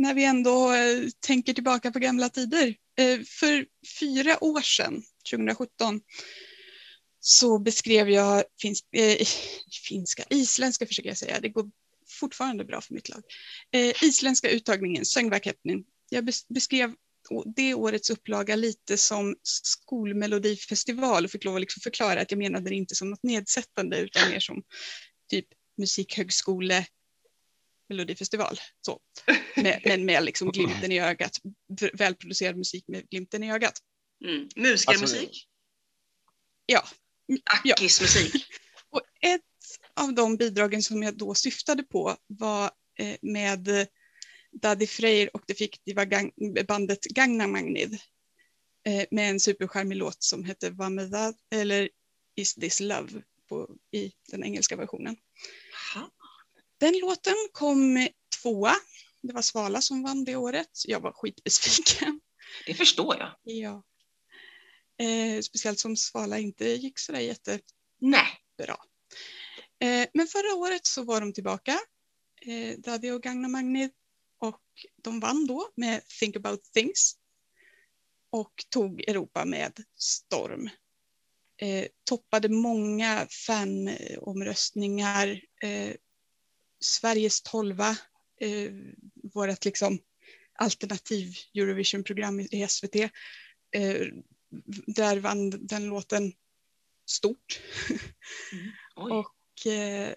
när 0.00 0.14
vi 0.14 0.24
ändå 0.24 0.72
eh, 0.72 1.08
tänker 1.26 1.52
tillbaka 1.52 1.90
på 1.90 1.98
gamla 1.98 2.28
tider. 2.28 2.74
Eh, 2.98 3.20
för 3.26 3.66
fyra 4.00 4.44
år 4.44 4.60
sedan, 4.60 5.02
2017, 5.30 6.00
så 7.20 7.58
beskrev 7.58 8.10
jag 8.10 8.44
finsk, 8.62 8.84
eh, 8.92 9.26
finska, 9.88 10.24
isländska 10.30 10.86
försöker 10.86 11.08
jag 11.08 11.18
säga. 11.18 11.40
Det 11.40 11.48
går 11.48 11.70
fortfarande 12.20 12.64
bra 12.64 12.80
för 12.80 12.94
mitt 12.94 13.08
lag. 13.08 13.22
Eh, 13.72 14.04
isländska 14.04 14.50
uttagningen, 14.50 15.04
Söngvakeppnin. 15.04 15.84
Jag 16.10 16.30
beskrev 16.48 16.94
det 17.56 17.74
årets 17.74 18.10
upplaga 18.10 18.56
lite 18.56 18.96
som 18.96 19.36
skolmelodifestival 19.42 21.24
och 21.24 21.30
fick 21.30 21.44
lov 21.44 21.54
att 21.54 21.60
liksom 21.60 21.80
förklara 21.80 22.20
att 22.20 22.30
jag 22.30 22.38
menade 22.38 22.68
det 22.70 22.74
inte 22.74 22.94
som 22.94 23.10
något 23.10 23.22
nedsättande 23.22 23.98
utan 23.98 24.30
mer 24.30 24.40
som 24.40 24.62
typ 25.30 25.46
musikhögskole 25.78 26.86
melodifestival. 27.90 28.60
Så. 28.86 29.00
Med, 29.56 29.82
men 29.84 30.04
med 30.04 30.24
liksom 30.24 30.52
glimten 30.52 30.92
i 30.92 31.00
ögat. 31.00 31.36
Välproducerad 31.92 32.56
musik 32.56 32.84
med 32.88 33.08
glimten 33.10 33.44
i 33.44 33.52
ögat. 33.52 33.78
Mm. 34.24 34.48
Musikermusik. 34.56 35.48
Ja. 36.66 36.84
Ja. 37.64 37.74
Ackismusik. 37.74 38.46
Och 38.90 39.02
ett 39.20 39.40
av 39.94 40.14
de 40.14 40.36
bidragen 40.36 40.82
som 40.82 41.02
jag 41.02 41.16
då 41.16 41.34
syftade 41.34 41.82
på 41.82 42.16
var 42.26 42.70
eh, 42.98 43.16
med 43.22 43.68
eh, 43.68 43.86
Daddy 44.52 44.86
Freyr 44.86 45.30
och 45.32 45.42
det 45.46 45.54
fiktiva 45.54 46.04
gang 46.04 46.32
bandet 46.68 47.04
Gangnam 47.04 47.52
Magnid 47.52 47.98
eh, 48.86 49.04
med 49.10 49.30
en 49.30 49.40
supercharmig 49.40 49.96
låt 49.96 50.22
som 50.22 50.44
hette 50.44 50.70
Vamedad 50.70 51.36
eller 51.50 51.90
Is 52.36 52.54
this 52.54 52.80
love 52.80 53.22
på, 53.48 53.76
i 53.92 54.12
den 54.30 54.44
engelska 54.44 54.76
versionen. 54.76 55.16
Den 56.80 56.98
låten 56.98 57.34
kom 57.52 58.08
tvåa. 58.42 58.74
Det 59.22 59.32
var 59.32 59.42
Svala 59.42 59.80
som 59.80 60.02
vann 60.02 60.24
det 60.24 60.36
året. 60.36 60.70
Jag 60.86 61.00
var 61.00 61.12
skitbesviken. 61.12 62.20
Det 62.66 62.74
förstår 62.74 63.16
jag. 63.18 63.34
Ja. 63.42 63.82
Eh, 65.06 65.40
speciellt 65.40 65.78
som 65.78 65.96
Svala 65.96 66.38
inte 66.38 66.68
gick 66.68 66.98
sådär 66.98 67.20
jätte 67.20 67.60
Nej. 67.98 68.26
bra. 68.58 68.84
Eh, 69.78 70.08
men 70.14 70.26
förra 70.26 70.54
året 70.54 70.86
så 70.86 71.04
var 71.04 71.20
de 71.20 71.32
tillbaka, 71.32 71.78
eh, 72.42 72.78
Daddy 72.78 73.10
och 73.10 73.22
Gagna 73.22 73.48
Magnid, 73.48 73.90
och 74.38 74.62
de 75.02 75.20
vann 75.20 75.46
då 75.46 75.70
med 75.74 76.06
Think 76.20 76.36
about 76.36 76.62
things 76.62 77.16
och 78.30 78.52
tog 78.68 79.00
Europa 79.00 79.44
med 79.44 79.84
storm. 79.96 80.70
Eh, 81.56 81.86
toppade 82.04 82.48
många 82.48 83.26
fanomröstningar. 83.46 85.40
Eh, 85.62 85.94
Sveriges 86.80 87.42
tolva, 87.42 87.90
eh, 88.40 88.72
vårt 89.34 89.64
liksom 89.64 89.98
alternativ 90.58 91.34
Eurovision-program 91.54 92.40
i 92.40 92.66
SVT. 92.68 92.96
Eh, 93.76 94.06
där 94.86 95.16
vann 95.16 95.66
den 95.66 95.86
låten 95.86 96.32
stort. 97.10 97.60
Oj. 98.96 99.12
Och 99.12 99.66
eh, 99.66 100.08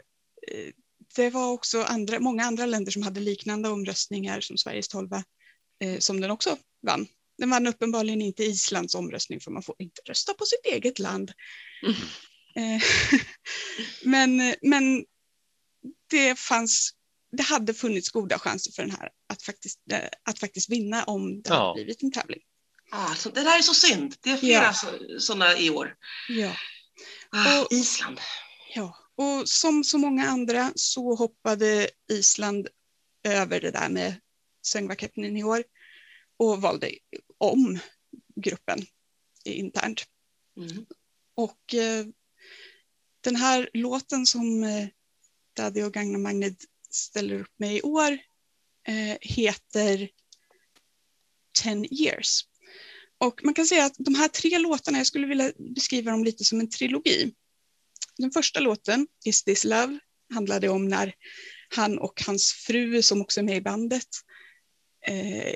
eh, 0.51 0.73
det 1.15 1.29
var 1.29 1.51
också 1.51 1.81
andra, 1.81 2.19
många 2.19 2.43
andra 2.43 2.65
länder 2.65 2.91
som 2.91 3.03
hade 3.03 3.19
liknande 3.19 3.69
omröstningar 3.69 4.41
som 4.41 4.57
Sveriges 4.57 4.87
tolva, 4.87 5.23
eh, 5.79 5.99
som 5.99 6.21
den 6.21 6.31
också 6.31 6.57
vann. 6.81 7.07
Den 7.37 7.49
vann 7.49 7.67
uppenbarligen 7.67 8.21
inte 8.21 8.43
Islands 8.43 8.95
omröstning 8.95 9.39
för 9.39 9.51
man 9.51 9.63
får 9.63 9.75
inte 9.79 10.01
rösta 10.05 10.33
på 10.33 10.45
sitt 10.45 10.65
eget 10.65 10.99
land. 10.99 11.31
Mm. 11.83 11.95
Eh, 12.55 12.81
men, 14.03 14.55
men 14.61 15.05
det 16.09 16.39
fanns, 16.39 16.91
det 17.31 17.43
hade 17.43 17.73
funnits 17.73 18.09
goda 18.09 18.39
chanser 18.39 18.71
för 18.71 18.81
den 18.83 18.91
här 18.91 19.09
att 19.27 19.43
faktiskt, 19.43 19.79
eh, 19.91 20.09
att 20.23 20.39
faktiskt 20.39 20.69
vinna 20.69 21.03
om 21.03 21.41
det 21.41 21.49
Ja. 21.49 21.55
hade 21.67 21.73
blivit 21.73 22.03
en 22.03 22.11
tävling. 22.11 22.41
Ah, 22.91 23.15
så 23.15 23.29
det 23.29 23.43
där 23.43 23.57
är 23.57 23.61
så 23.61 23.73
synd. 23.73 24.15
Det 24.21 24.29
är 24.29 24.37
flera 24.37 24.63
Ja. 24.63 24.73
så, 24.73 25.19
sådana 25.19 25.57
i 25.57 25.69
år. 25.69 25.95
Ja. 26.29 26.55
Ah, 27.29 27.61
Och- 27.61 27.71
Island. 27.71 28.19
Ja, 28.75 28.97
och 29.15 29.49
som 29.49 29.83
så 29.83 29.97
många 29.97 30.27
andra 30.27 30.71
så 30.75 31.15
hoppade 31.15 31.89
Island 32.11 32.67
över 33.23 33.59
det 33.61 33.71
där 33.71 33.89
med 33.89 34.21
Söngvakeppnin 34.61 35.37
i 35.37 35.43
år 35.43 35.63
och 36.37 36.61
valde 36.61 36.91
om 37.37 37.79
gruppen 38.35 38.85
internt. 39.45 40.03
Mm. 40.57 40.85
Och 41.35 41.73
eh, 41.73 42.05
den 43.21 43.35
här 43.35 43.69
låten 43.73 44.25
som 44.25 44.63
eh, 44.63 44.87
Daddy 45.53 45.83
och 45.83 45.93
Gagna 45.93 46.17
Magnet 46.17 46.57
ställer 46.89 47.39
upp 47.39 47.53
med 47.57 47.75
i 47.75 47.81
år 47.81 48.11
eh, 48.87 49.17
heter 49.21 50.09
Ten 51.63 51.93
years. 51.93 52.45
Och 53.17 53.41
man 53.43 53.53
kan 53.53 53.65
säga 53.65 53.85
att 53.85 53.95
de 53.97 54.15
här 54.15 54.27
tre 54.27 54.57
låtarna, 54.57 54.97
jag 54.97 55.07
skulle 55.07 55.27
vilja 55.27 55.51
beskriva 55.75 56.11
dem 56.11 56.23
lite 56.23 56.43
som 56.43 56.59
en 56.59 56.69
trilogi. 56.69 57.33
Den 58.17 58.31
första 58.31 58.59
låten, 58.59 59.07
Is 59.25 59.43
this 59.43 59.63
love, 59.63 59.99
handlade 60.33 60.69
om 60.69 60.87
när 60.87 61.13
han 61.75 61.99
och 61.99 62.23
hans 62.25 62.53
fru, 62.53 63.01
som 63.01 63.21
också 63.21 63.39
är 63.39 63.43
med 63.43 63.57
i 63.57 63.61
bandet, 63.61 64.07
eh, 65.07 65.55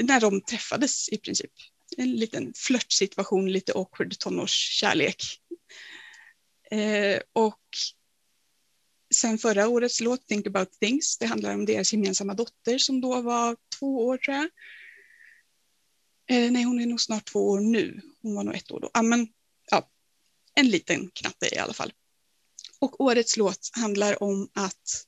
när 0.00 0.20
de 0.20 0.40
träffades 0.40 1.08
i 1.08 1.18
princip. 1.18 1.52
En 1.96 2.12
liten 2.12 2.52
flörtsituation, 2.56 3.52
lite 3.52 3.72
awkward 3.72 4.18
tonårskärlek. 4.18 5.22
Eh, 6.70 7.20
och 7.32 7.60
sen 9.14 9.38
förra 9.38 9.68
årets 9.68 10.00
låt, 10.00 10.26
Think 10.26 10.46
about 10.46 10.72
things, 10.72 11.18
det 11.18 11.26
handlar 11.26 11.54
om 11.54 11.66
deras 11.66 11.92
gemensamma 11.92 12.34
dotter 12.34 12.78
som 12.78 13.00
då 13.00 13.20
var 13.20 13.56
två 13.78 14.06
år 14.06 14.16
tror 14.16 14.36
jag. 14.36 14.50
Eh, 16.26 16.52
nej, 16.52 16.62
hon 16.62 16.80
är 16.80 16.86
nog 16.86 17.00
snart 17.00 17.24
två 17.32 17.48
år 17.50 17.60
nu. 17.60 18.00
Hon 18.22 18.34
var 18.34 18.44
nog 18.44 18.54
ett 18.54 18.70
år 18.70 18.80
då. 18.80 18.90
Ah, 18.94 19.02
men, 19.02 19.28
ja, 19.70 19.90
en 20.54 20.68
liten 20.68 21.10
knatte 21.14 21.54
i 21.54 21.58
alla 21.58 21.72
fall. 21.72 21.92
Och 22.78 23.00
årets 23.00 23.36
låt 23.36 23.70
handlar 23.72 24.22
om 24.22 24.48
att 24.54 25.06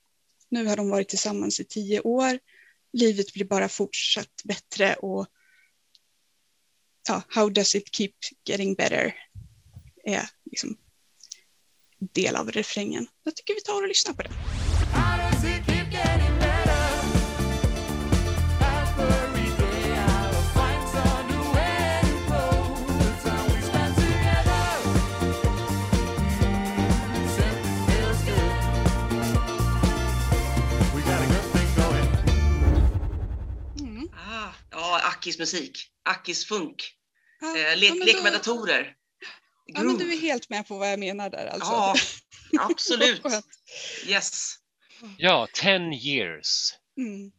nu 0.49 0.66
har 0.66 0.77
de 0.77 0.88
varit 0.88 1.09
tillsammans 1.09 1.61
i 1.61 1.64
tio 1.64 2.01
år. 2.01 2.38
Livet 2.92 3.33
blir 3.33 3.45
bara 3.45 3.69
fortsatt 3.69 4.42
bättre 4.45 4.95
och 4.95 5.27
ja, 7.09 7.23
How 7.29 7.51
does 7.51 7.75
it 7.75 7.95
keep 7.95 8.12
getting 8.49 8.75
better 8.75 9.14
är 10.05 10.31
liksom 10.45 10.79
del 11.99 12.37
av 12.37 12.53
refrängen. 12.53 13.07
Jag 13.25 13.37
tycker 13.37 13.55
vi 13.55 13.61
tar 13.61 13.83
och 13.83 13.89
lyssnar 13.89 14.15
på 14.15 14.23
going. 31.77 32.09
Mm. 33.81 34.09
Ah, 34.13 34.53
ja, 34.71 35.01
Akis 35.05 35.39
musik. 35.39 35.79
Akis 36.05 36.49
funk. 36.49 36.93
Ja, 37.41 37.57
Eh, 37.59 37.77
lek, 37.79 37.91
ja, 37.91 38.05
lek 38.05 38.23
med 38.23 38.33
datorer. 38.33 38.95
Ja, 39.66 39.83
men 39.83 39.98
du 39.98 40.12
är 40.12 40.20
helt 40.20 40.50
med 40.50 40.68
på 40.68 40.79
vad 40.79 40.92
jag 40.92 40.98
menar 40.98 41.31
där 41.31 41.46
alltså. 41.46 41.72
Ja, 41.72 41.94
absolut. 42.70 43.22
Yes. 44.09 44.57
Ja, 45.18 45.48
10 45.52 45.79
years. 45.92 46.74
Mm. 46.98 47.33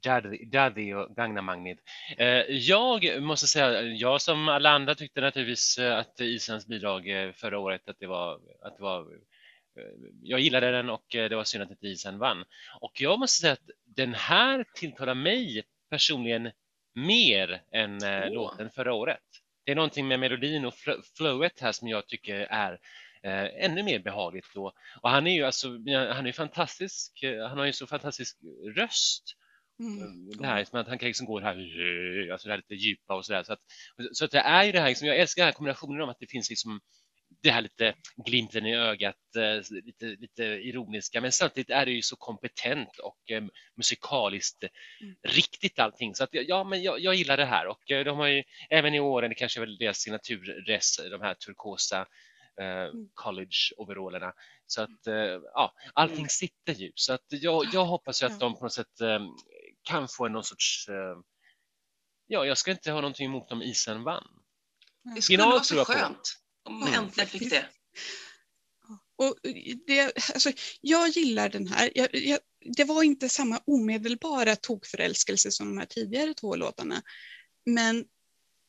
Daddy, 0.51 0.93
och 0.93 1.15
Gangnam 1.15 1.45
Magnet. 1.45 1.77
Eh, 2.17 2.27
jag 2.49 3.21
måste 3.21 3.47
säga, 3.47 3.81
jag 3.81 4.21
som 4.21 4.49
alla 4.49 4.69
andra 4.69 4.95
tyckte 4.95 5.21
naturligtvis 5.21 5.77
eh, 5.77 5.97
att 5.97 6.19
Islands 6.21 6.67
bidrag 6.67 7.09
eh, 7.09 7.31
förra 7.31 7.59
året, 7.59 7.89
att 7.89 7.99
det 7.99 8.07
var, 8.07 8.39
att 8.61 8.77
det 8.77 8.83
var 8.83 9.05
jag 10.21 10.39
gillade 10.39 10.71
den 10.71 10.89
och 10.89 11.05
det 11.09 11.35
var 11.35 11.43
synd 11.43 11.63
att 11.63 11.71
inte 11.71 11.87
Island 11.87 12.17
vann. 12.17 12.45
Och 12.81 13.01
jag 13.01 13.19
måste 13.19 13.41
säga 13.41 13.53
att 13.53 13.69
den 13.85 14.13
här 14.13 14.65
tilltalar 14.75 15.15
mig 15.15 15.63
personligen 15.89 16.51
mer 16.93 17.61
än 17.71 18.03
Åh. 18.03 18.33
låten 18.33 18.69
förra 18.69 18.93
året. 18.93 19.23
Det 19.67 19.71
är 19.71 19.75
någonting 19.75 20.07
med 20.07 20.19
melodin 20.19 20.65
och 20.65 20.73
fl- 20.73 21.01
flowet 21.17 21.59
här 21.59 21.71
som 21.71 21.87
jag 21.87 22.07
tycker 22.07 22.35
är 22.39 22.79
eh, 23.23 23.65
ännu 23.65 23.83
mer 23.83 23.99
behagligt 23.99 24.45
då. 24.53 24.73
Och 25.01 25.09
han 25.09 25.27
är 25.27 25.31
ju 25.31 25.43
alltså, 25.43 25.67
han 26.13 26.27
är 26.27 26.31
fantastisk, 26.31 27.23
eh, 27.23 27.47
han 27.47 27.57
har 27.57 27.65
ju 27.65 27.73
så 27.73 27.87
fantastisk 27.87 28.37
röst. 28.75 29.23
Mm. 29.79 30.29
Det 30.29 30.47
här 30.47 30.63
som 30.63 30.79
att 30.79 30.87
han 30.87 30.97
kan 30.97 31.07
liksom 31.07 31.25
gå 31.25 31.39
det 31.39 31.45
här, 31.45 31.57
alltså 32.31 32.47
det 32.47 32.53
här 32.53 32.57
lite 32.57 32.75
djupa 32.75 33.15
och 33.15 33.25
sådär. 33.25 33.43
Så 33.43 33.53
att, 33.53 33.59
så 34.11 34.25
att 34.25 34.31
det 34.31 34.39
är 34.39 34.63
ju 34.63 34.71
det 34.71 34.79
här, 34.79 34.87
liksom, 34.87 35.07
jag 35.07 35.17
älskar 35.17 35.43
den 35.43 35.47
här 35.47 35.53
kombinationen 35.53 36.01
om 36.01 36.09
att 36.09 36.19
det 36.19 36.31
finns 36.31 36.49
liksom 36.49 36.79
det 37.43 37.49
här 37.51 37.61
lite 37.61 37.95
glimten 38.25 38.65
i 38.65 38.75
ögat, 38.75 39.35
eh, 39.35 39.75
lite, 39.83 40.05
lite 40.05 40.43
ironiska, 40.43 41.21
men 41.21 41.31
samtidigt 41.31 41.69
är 41.69 41.85
det 41.85 41.91
ju 41.91 42.01
så 42.01 42.15
kompetent 42.15 42.97
och 42.99 43.31
eh, 43.31 43.43
musikaliskt 43.75 44.63
Mm. 45.01 45.15
riktigt 45.23 45.79
allting. 45.79 46.15
Så 46.15 46.23
att, 46.23 46.29
ja, 46.31 46.63
men 46.63 46.83
jag, 46.83 46.99
jag 46.99 47.15
gillar 47.15 47.37
det 47.37 47.45
här 47.45 47.67
och 47.67 47.91
eh, 47.91 48.05
de 48.05 48.17
har 48.17 48.27
ju 48.27 48.43
även 48.69 48.93
i 48.93 48.99
åren, 48.99 49.29
det 49.29 49.35
kanske 49.35 49.59
är 49.59 49.65
väl 49.65 49.77
deras 49.77 49.97
signaturdress, 49.97 50.97
de 51.11 51.21
här 51.21 51.33
turkosa 51.33 51.99
eh, 52.61 52.91
college-overallerna. 53.13 54.33
Så 54.67 54.81
att 54.81 55.07
eh, 55.07 55.15
ja, 55.53 55.73
allting 55.93 56.17
Mm. 56.17 56.29
sitter 56.29 56.73
ju. 56.73 56.91
Så 56.95 57.13
att 57.13 57.25
jag, 57.29 57.65
jag 57.73 57.85
hoppas 57.85 58.21
ju 58.23 58.25
att 58.27 58.39
de 58.39 58.55
på 58.55 58.63
något 58.63 58.73
sätt 58.73 59.01
eh, 59.01 59.19
kan 59.83 60.07
få 60.07 60.27
någon 60.27 60.43
sorts 60.43 60.89
Ja, 62.29 62.45
jag 62.45 62.57
ska 62.57 62.71
inte 62.71 62.91
ha 62.91 63.01
någonting 63.01 63.25
emot 63.25 63.51
om 63.51 63.61
isen 63.61 64.03
vann. 64.03 64.27
Det 65.15 65.21
skulle 65.21 65.37
Final 65.37 65.51
vara 65.51 65.63
så 65.63 65.85
skönt 65.85 66.33
om 66.67 66.79
man 66.79 66.89
Mm. 66.89 67.03
äntligen 67.03 67.29
fick 67.29 67.49
det. 67.49 67.65
Och 69.15 69.35
det, 69.87 70.01
alltså, 70.33 70.51
jag 70.81 71.09
gillar 71.09 71.49
den 71.49 71.67
här. 71.67 71.91
Jag, 71.95 72.15
jag, 72.15 72.39
det 72.75 72.83
var 72.83 73.03
inte 73.03 73.29
samma 73.29 73.61
omedelbara 73.65 74.55
tokförälskelse 74.55 75.51
som 75.51 75.67
de 75.67 75.77
här 75.77 75.85
tidigare 75.85 76.33
två 76.33 76.55
låtarna. 76.55 77.01
Men 77.65 78.05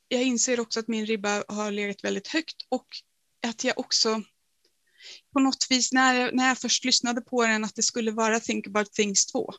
jag 0.09 0.23
inser 0.23 0.61
också 0.61 0.81
att 0.81 0.89
min 0.89 1.07
ribba 1.07 1.45
har 1.49 1.71
legat 1.71 2.05
väldigt 2.05 2.29
högt 2.29 2.57
och 2.69 2.87
att 3.47 3.65
jag 3.65 3.79
också 3.79 4.23
på 5.33 5.41
något 5.41 5.67
vis 5.71 5.93
när 5.93 6.15
jag, 6.15 6.35
när 6.35 6.49
jag 6.49 6.59
först 6.59 6.85
lyssnade 6.85 7.21
på 7.21 7.47
den 7.47 7.65
att 7.65 7.75
det 7.75 7.83
skulle 7.83 8.11
vara 8.11 8.41
Think 8.41 8.67
about 8.67 8.93
things 8.93 9.27
2. 9.27 9.53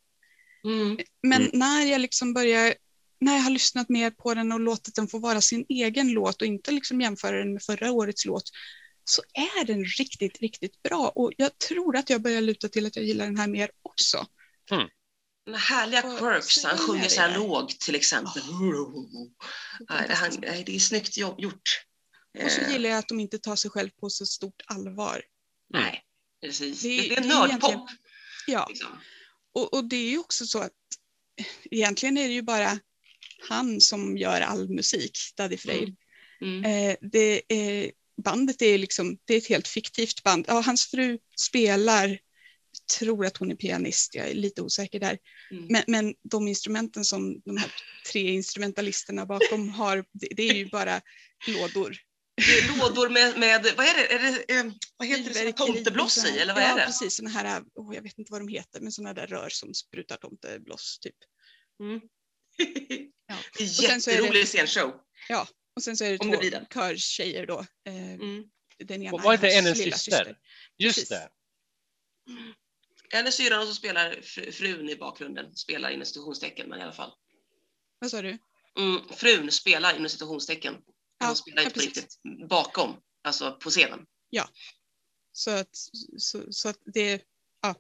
Mm. 0.64 0.98
Men 1.24 1.42
Mm. 1.42 1.60
när 1.60 1.86
jag 1.86 2.02
liksom 2.02 2.34
börjar, 2.34 2.76
när 3.22 3.36
jag 3.36 3.42
har 3.42 3.50
lyssnat 3.52 3.90
mer 3.90 4.12
på 4.12 4.34
den 4.34 4.52
och 4.52 4.60
låtit 4.60 4.96
den 4.96 5.08
få 5.08 5.20
vara 5.20 5.42
sin 5.42 5.66
egen 5.70 6.12
låt 6.12 6.42
och 6.42 6.48
inte 6.48 6.72
liksom 6.72 7.02
jämföra 7.02 7.38
den 7.38 7.54
med 7.54 7.64
förra 7.64 7.92
årets 7.92 8.26
låt 8.26 8.44
så 9.04 9.22
är 9.34 9.66
den 9.66 9.86
riktigt, 9.86 10.38
riktigt 10.42 10.82
bra 10.84 11.12
och 11.16 11.32
jag 11.38 11.58
tror 11.58 11.96
att 11.98 12.10
jag 12.10 12.22
börjar 12.22 12.42
luta 12.42 12.68
till 12.70 12.86
att 12.86 12.96
jag 12.96 13.06
gillar 13.06 13.26
den 13.26 13.38
här 13.38 13.48
mer 13.48 13.72
också. 13.82 14.28
Den 15.46 15.56
här 15.56 15.60
härliga 15.60 16.02
quirks, 16.02 16.64
han 16.64 16.78
sjunger 16.78 17.08
så 17.10 17.22
här 17.22 17.30
det. 17.30 17.38
lågt 17.38 17.80
till 17.80 17.96
exempel. 17.96 18.42
Nej, 19.90 20.06
det, 20.08 20.14
han, 20.16 20.30
nej, 20.42 20.64
det 20.66 20.76
är 20.76 20.80
snyggt 20.80 21.18
gjort. 21.18 21.86
Och 22.44 22.52
så 22.52 22.62
Eh, 22.62 22.72
gillar 22.72 22.90
jag 22.90 23.00
att 23.00 23.08
de 23.08 23.20
inte 23.20 23.40
tar 23.40 23.56
sig 23.56 23.72
själv 23.72 23.90
på 23.90 24.10
så 24.10 24.26
stort 24.26 24.62
allvar. 24.66 25.22
Nej, 25.70 26.04
precis. 26.42 26.82
Det, 26.82 26.88
Det- 27.02 27.08
det 27.10 27.16
är 27.16 27.22
det 27.22 27.28
nördpop. 27.28 27.90
Ja, 28.48 28.66
Liksom. 28.70 29.00
och, 29.54 29.74
och 29.74 29.84
det 29.86 29.96
är 29.96 30.10
ju 30.10 30.18
också 30.20 30.46
så 30.46 30.60
att 30.60 30.72
egentligen 31.72 32.18
är 32.18 32.28
det 32.28 32.34
ju 32.34 32.42
bara 32.42 32.80
han 33.42 33.82
som 33.82 34.18
gör 34.18 34.42
all 34.42 34.70
musik, 34.70 35.20
Daddy 35.36 35.58
Freyr. 35.58 35.96
Mm. 36.42 36.66
Eh, 36.66 36.96
det 37.02 37.42
är, 37.48 37.92
bandet 38.24 38.62
är 38.62 38.78
liksom, 38.78 39.18
det 39.26 39.34
är 39.34 39.38
ett 39.38 39.48
helt 39.48 39.68
fiktivt 39.68 40.24
band. 40.24 40.46
Ja, 40.48 40.62
hans 40.66 40.86
fru 40.86 41.18
spelar, 41.38 42.20
tror 42.98 43.26
att 43.26 43.38
hon 43.38 43.52
är 43.52 43.56
pianist, 43.56 44.16
jag 44.16 44.30
är 44.30 44.34
lite 44.34 44.62
osäker 44.62 45.00
där. 45.00 45.18
Mm. 45.52 45.66
Men, 45.70 45.84
men 45.88 46.16
de 46.24 46.48
instrumenten 46.48 47.06
som 47.06 47.42
de 47.46 47.58
här 47.58 47.72
tre 48.12 48.32
instrumentalisterna 48.32 49.26
bakom 49.26 49.70
har, 49.80 50.06
det, 50.12 50.28
det 50.36 50.50
är 50.50 50.54
ju 50.54 50.70
bara 50.70 51.02
lådor. 51.48 51.98
Lådor 52.78 53.10
med, 53.10 53.40
med 53.40 53.74
vad 53.78 53.86
är 53.86 53.94
det, 53.94 54.14
är 54.14 54.20
det 54.20 54.54
eh, 54.54 54.72
vad 54.98 55.08
heter 55.08 55.46
det, 55.46 55.54
tomtebloss 55.54 56.26
i 56.26 56.40
eller 56.40 56.54
vad 56.54 56.64
ja, 56.64 56.68
är 56.68 56.76
det? 56.76 56.86
precis. 56.86 57.16
Såna 57.16 57.30
här, 57.30 57.64
oh, 57.76 57.96
jag 57.96 58.02
vet 58.02 58.18
inte 58.18 58.32
vad 58.32 58.42
de 58.42 58.48
heter, 58.48 58.80
men 58.80 58.92
sådana 58.92 59.14
där 59.14 59.28
rör 59.28 59.50
som 59.50 59.74
sprutar 59.74 60.18
tomtebloss 60.18 61.00
typ. 61.00 61.16
Mm. 61.80 62.02
Ja. 63.28 63.38
Det 63.58 63.64
är 63.64 63.84
jätterolig 63.84 64.48
scenshow. 64.48 64.94
Och 65.76 65.84
sen 65.84 65.98
så 65.98 66.04
är 66.04 66.12
det 66.12 66.18
Om 66.20 66.32
två 66.32 66.42
det 66.42 66.68
körtjejer 66.70 67.46
då. 67.46 67.66
Eh, 67.88 68.14
Mm. 68.14 68.44
Den 68.78 69.02
ena 69.04 69.14
Och 69.14 69.22
var 69.22 69.34
är 69.34 69.36
inte 69.36 69.50
en 69.50 69.64
lilla 69.64 69.98
syster? 69.98 70.38
Just 70.78 70.96
Precis. 70.96 71.10
det. 71.10 71.30
En 73.12 73.28
är 73.28 73.32
syrran 73.32 73.62
och 73.62 73.68
så 73.68 73.74
spelar 73.74 74.12
fr- 74.12 74.52
frun 74.52 74.90
i 74.90 74.96
bakgrunden. 74.96 75.56
Spelar 75.56 75.90
inom 75.90 76.06
citationstecken, 76.06 76.70
men 76.70 76.80
i 76.80 76.84
alla 76.84 76.94
fall. 76.94 77.12
Vad 78.00 78.12
sa 78.12 78.22
du? 78.22 78.38
Mm, 78.78 79.08
frun 79.10 79.52
spelar 79.52 79.96
inom 79.96 80.10
citationstecken. 80.10 80.76
Ja, 81.20 81.28
Hon 81.28 81.36
spelar 81.36 81.62
ja, 81.62 81.68
inte 81.68 81.80
på 81.80 81.86
riktigt 81.86 82.20
bakom, 82.50 83.02
alltså 83.24 83.52
på 83.52 83.70
scenen. 83.70 84.06
Så 85.32 85.52
att, 85.52 85.76
så, 86.18 86.54
så 86.54 86.70
att 86.70 86.80
det 86.86 87.22
ja, 87.62 87.76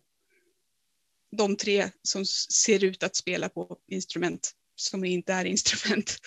de 1.37 1.57
tre 1.57 1.91
som 2.01 2.25
ser 2.25 2.83
ut 2.83 3.03
att 3.03 3.15
spela 3.15 3.49
på 3.49 3.79
instrument 3.87 4.55
som 4.79 5.03
inte 5.05 5.33
är 5.33 5.45
instrument, 5.45 6.17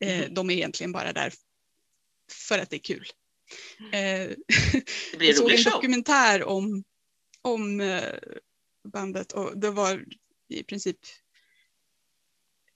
eh, 0.00 0.18
Mhm. 0.24 0.34
de 0.34 0.50
är 0.50 0.54
egentligen 0.54 0.92
bara 0.92 1.12
där 1.12 1.32
för 2.48 2.58
att 2.58 2.70
det 2.70 2.76
är 2.76 2.80
kul. 2.80 3.06
Eh, 3.92 4.28
Det 5.12 5.18
blir 5.18 5.28
jag 5.28 5.36
en 5.36 5.42
rolig 5.42 5.58
en 5.58 5.64
show. 5.64 5.72
dokumentär 5.72 6.44
om, 6.44 6.84
om 7.42 7.80
eh, 7.80 8.14
bandet 8.92 9.32
och 9.32 9.58
det 9.58 9.70
var 9.70 10.04
i 10.48 10.62
princip 10.64 10.96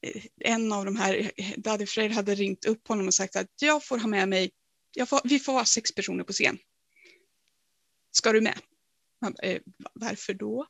eh, 0.01 0.23
en 0.41 0.73
av 0.73 0.85
de 0.85 0.97
här, 0.97 1.33
Daddy 1.57 1.87
Freyr 1.87 2.09
hade 2.11 2.35
ringt 2.35 2.65
upp 2.65 2.89
honom 2.89 3.07
och 3.07 3.15
sagt 3.15 3.37
att 3.37 3.51
jag 3.61 3.85
får 3.85 3.99
ha 3.99 4.07
med 4.09 4.29
mig, 4.29 4.51
får, 5.09 5.21
vi 5.25 5.39
får 5.39 5.53
vara 5.53 5.65
sex 5.65 5.95
personer 5.95 6.25
på 6.25 6.33
scen. 6.33 6.59
Ska 8.11 8.33
du 8.33 8.41
med? 8.41 8.61
Eh, 9.43 9.61
varför 9.95 10.35
då? 10.35 10.67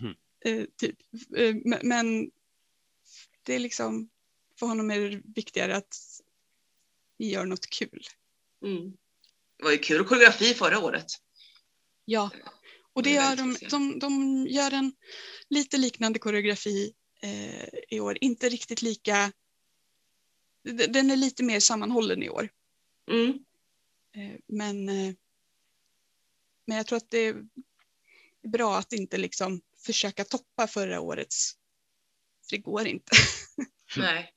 Mm. 0.00 0.14
eh, 0.44 0.66
typ. 0.76 0.96
eh, 1.36 1.54
men 1.82 2.30
det 3.50 3.54
är 3.54 3.58
liksom, 3.58 4.08
för 4.58 4.66
honom 4.66 4.90
är 4.90 5.00
det 5.00 5.22
viktigare 5.34 5.76
att 5.76 5.94
vi 7.18 7.30
gör 7.30 7.44
något 7.44 7.70
kul. 7.70 8.06
Mm. 8.64 8.92
Det 9.56 9.64
var 9.64 9.70
ju 9.70 9.78
kul 9.78 10.04
koreografi 10.04 10.54
förra 10.54 10.78
året. 10.78 11.06
Ja, 12.04 12.30
och 12.92 13.02
det 13.02 13.10
gör 13.10 13.36
de, 13.36 13.56
de, 13.70 13.98
de 13.98 14.46
gör 14.50 14.72
en 14.72 14.92
lite 15.48 15.78
liknande 15.78 16.18
koreografi 16.18 16.94
eh, 17.22 17.68
i 17.88 18.00
år. 18.00 18.18
Inte 18.20 18.48
riktigt 18.48 18.82
lika, 18.82 19.32
den 20.88 21.10
är 21.10 21.16
lite 21.16 21.42
mer 21.42 21.60
sammanhållen 21.60 22.22
i 22.22 22.30
år. 22.30 22.48
Mm. 23.10 23.28
Eh, 24.16 24.40
men, 24.46 24.88
eh, 24.88 25.14
men 26.66 26.76
jag 26.76 26.86
tror 26.86 26.96
att 26.96 27.10
det 27.10 27.18
är 27.18 27.48
bra 28.42 28.78
att 28.78 28.92
inte 28.92 29.16
liksom 29.16 29.60
försöka 29.78 30.24
toppa 30.24 30.66
förra 30.66 31.00
årets. 31.00 31.59
Det 32.50 32.58
går 32.58 32.86
inte. 32.86 33.12
Nej. 33.96 34.32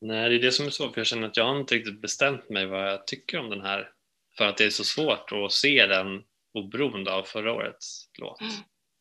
Nej, 0.00 0.28
det 0.28 0.34
är 0.36 0.40
det 0.40 0.52
som 0.52 0.66
är 0.66 0.70
svårt 0.70 0.94
för 0.94 1.00
jag 1.00 1.06
känner 1.06 1.28
att 1.28 1.36
jag 1.36 1.44
har 1.44 1.60
inte 1.60 1.74
riktigt 1.74 2.00
bestämt 2.00 2.50
mig 2.50 2.66
vad 2.66 2.88
jag 2.88 3.06
tycker 3.06 3.38
om 3.38 3.50
den 3.50 3.60
här. 3.60 3.90
För 4.38 4.46
att 4.46 4.56
det 4.56 4.64
är 4.64 4.70
så 4.70 4.84
svårt 4.84 5.32
att 5.32 5.52
se 5.52 5.86
den 5.86 6.22
oberoende 6.54 7.12
av 7.12 7.22
förra 7.22 7.52
årets 7.52 8.10
låt 8.18 8.40
Mm. 8.40 8.52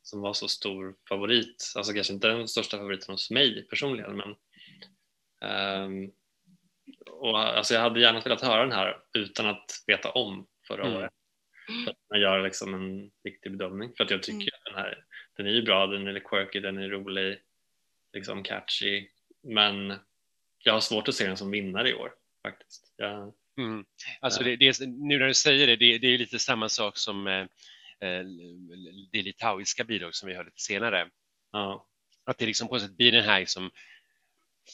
som 0.01 0.21
var 0.21 0.33
så 0.33 0.47
stor 0.47 0.95
favorit. 1.09 1.73
Alltså 1.75 1.93
kanske 1.93 2.13
inte 2.13 2.27
den 2.27 2.47
största 2.47 2.77
favoriten 2.77 3.13
hos 3.13 3.31
mig 3.31 3.67
personligen 3.67 4.17
men 4.17 4.35
ehm, 5.49 6.11
och, 7.11 7.39
alltså 7.39 7.73
jag 7.73 7.81
hade 7.81 7.99
gärna 8.01 8.19
velat 8.21 8.41
höra 8.41 8.61
den 8.61 8.71
här 8.71 8.97
utan 9.13 9.45
att 9.47 9.83
veta 9.87 10.11
om 10.11 10.47
förra 10.67 10.85
Mm. 10.85 10.97
året. 10.97 11.11
För 11.85 11.91
att 11.91 11.97
kunna 12.07 12.21
göra 12.21 12.41
liksom 12.43 12.73
en 12.73 13.11
riktig 13.23 13.51
bedömning. 13.51 13.93
För 13.97 14.03
att 14.03 14.11
jag 14.11 14.23
tycker 14.23 14.37
Mm. 14.37 14.47
att 14.57 14.65
den 14.65 14.75
här, 14.75 15.05
den 15.37 15.47
är 15.47 15.51
ju 15.51 15.61
bra, 15.61 15.87
den 15.87 16.07
är 16.07 16.19
quirky, 16.19 16.59
den 16.59 16.77
är 16.77 16.89
rolig, 16.89 17.37
liksom 18.14 18.43
catchy. 18.43 19.07
Men 19.43 19.93
jag 20.64 20.74
har 20.74 20.80
svårt 20.80 21.07
att 21.07 21.16
se 21.16 21.28
den 21.28 21.38
som 21.38 21.51
vinnare 21.51 21.89
i 21.89 21.93
år 21.93 22.11
faktiskt. 22.43 22.93
Jag, 22.97 23.34
Mm. 23.57 23.86
Alltså 24.20 24.43
det, 24.43 24.55
det, 24.55 24.68
är- 24.68 24.88
nu 24.88 25.20
när 25.20 25.28
du 25.28 25.34
säger 25.34 25.68
det, 25.68 25.76
det, 25.76 25.97
det 25.97 26.07
är 26.07 26.18
lite 26.18 26.39
samma 26.39 26.70
sak 26.70 26.97
som 26.97 27.28
eh, 27.28 27.41
eh, 27.99 28.24
det 29.11 29.22
litauiska 29.22 29.84
bidrag 29.84 30.16
som 30.16 30.30
vi 30.30 30.36
hörde 30.36 30.49
lite 30.49 30.61
senare. 30.61 31.09
ja, 31.51 31.88
Att 32.26 32.38
det 32.38 32.45
liksom 32.45 32.68
på 32.68 32.74
något 32.74 32.82
sätt 32.82 32.97
blir 32.97 33.11
den 33.11 33.24
här 33.26 33.39
liksom 33.39 33.72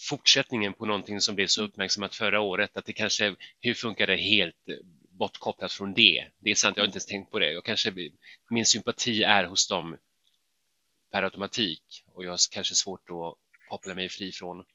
fortsättningen 0.09 0.73
på 0.73 0.85
någonting 0.85 1.21
som 1.21 1.35
blev 1.35 1.47
så 1.47 1.63
uppmärksammat 1.63 2.15
förra 2.15 2.39
året. 2.41 2.77
Att 2.77 2.85
det 2.85 2.93
kanske, 2.93 3.35
hur 3.59 3.73
funkar 3.73 4.07
det 4.07 4.15
helt 4.15 4.69
eh, 4.69 4.75
bortkopplat 5.09 5.71
från 5.71 5.93
det? 5.93 6.27
Det 6.39 6.51
är 6.51 6.55
sant, 6.55 6.77
jag 6.77 6.83
har 6.83 6.87
inte 6.87 6.95
ens 6.95 7.05
tänkt 7.05 7.31
på 7.31 7.39
det. 7.39 7.51
Jag 7.51 7.65
kanske, 7.65 7.93
min 8.49 8.65
sympati 8.65 9.23
är 9.23 9.43
hos 9.43 9.67
dem 9.67 9.97
per 11.11 11.23
automatik 11.23 12.03
och 12.05 12.25
jag 12.25 12.31
har 12.31 12.39
kanske 12.51 12.75
svårt 12.75 13.09
att 13.09 13.35
koppla 13.69 13.95
mig 13.95 14.09
fri 14.09 14.31
från 14.31 14.65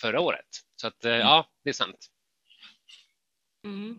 förra 0.00 0.20
året. 0.20 0.46
Så 0.76 0.86
att 0.86 1.04
eh, 1.04 1.12
ja, 1.12 1.50
det 1.64 1.70
är 1.70 1.74
sant. 1.74 2.06
Mm. 3.64 3.96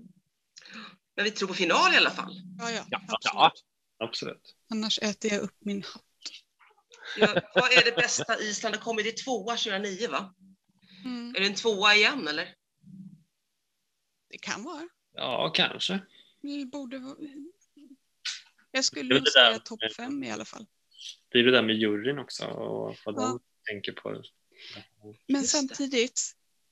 Men 1.16 1.26
vi 1.26 1.32
tror 1.32 1.48
på 1.48 1.54
final 1.54 1.94
i 1.94 1.98
alla 1.98 2.12
fall. 2.12 2.42
Ja, 2.60 2.72
ja, 2.72 2.86
Ja, 2.90 3.02
absolut. 3.08 3.34
ja. 3.34 3.52
absolut. 3.98 4.56
Annars 4.70 5.00
äter 5.00 5.32
jag 5.32 5.42
upp 5.42 5.56
min 5.60 5.84
hatt. 5.84 6.04
Ja, 7.18 7.42
vad 7.56 7.72
är 7.72 7.86
det 7.86 7.96
bästa 7.96 8.40
Island 8.40 8.76
har 8.76 8.82
kommit 8.82 9.06
i 9.06 9.12
tvåa 9.12 9.58
2009 9.58 10.08
va? 10.10 10.36
Mm. 11.06 11.36
Är 11.36 11.40
det 11.40 11.46
en 11.46 11.56
tvåa 11.56 11.96
igen 11.96 12.28
eller? 12.28 12.56
Det 14.30 14.38
kan 14.38 14.64
vara. 14.64 14.88
Ja, 15.14 15.52
kanske. 15.56 16.00
Det 16.42 16.66
borde 16.66 17.00
vara... 17.00 17.16
Jag 18.72 18.86
skulle 18.86 19.14
nog 19.16 19.24
det 19.24 19.32
säga 19.32 19.60
topp 19.60 19.80
fem 19.98 20.24
i 20.24 20.32
alla 20.32 20.46
fall. 20.46 20.66
Det 21.30 21.40
är 21.40 21.44
det 21.44 21.52
där 21.52 21.62
med 21.64 21.76
juryn 21.76 22.20
också 22.20 22.46
och 22.46 22.96
vad 23.06 23.16
Ja. 23.16 23.22
de 23.22 23.40
tänker 23.74 23.92
på. 23.92 24.10
Men 24.10 24.24
Just 25.28 25.42
det. 25.54 25.58
samtidigt, 25.58 26.22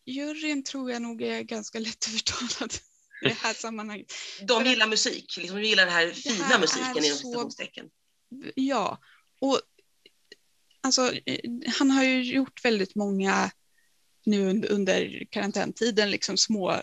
juryn 0.06 0.64
tror 0.64 0.92
jag 0.92 1.02
nog 1.02 1.22
är 1.22 1.42
ganska 1.42 1.80
lättövertalad 1.80 2.74
i 3.26 3.28
det 3.28 3.34
här 3.34 3.54
sammanhanget. 3.54 4.14
De 4.48 4.66
gillar 4.66 4.88
musik, 4.88 5.38
liksom, 5.38 5.62
de 5.62 5.68
gillar 5.68 5.86
den 5.86 5.94
här 5.94 6.12
fina 6.12 6.44
här 6.44 6.60
musiken 6.60 6.98
inom 7.04 7.18
så- 7.18 7.28
citationstecken. 7.28 7.90
Ja, 8.56 9.00
och 9.42 9.62
alltså, 10.82 11.12
han 11.78 11.92
har 11.92 12.04
ju 12.04 12.24
gjort 12.24 12.66
väldigt 12.66 12.96
många 12.96 13.52
nu 14.26 14.50
under, 14.50 14.72
under 14.72 15.26
karantäntiden, 15.32 16.12
liksom 16.12 16.38
små 16.38 16.82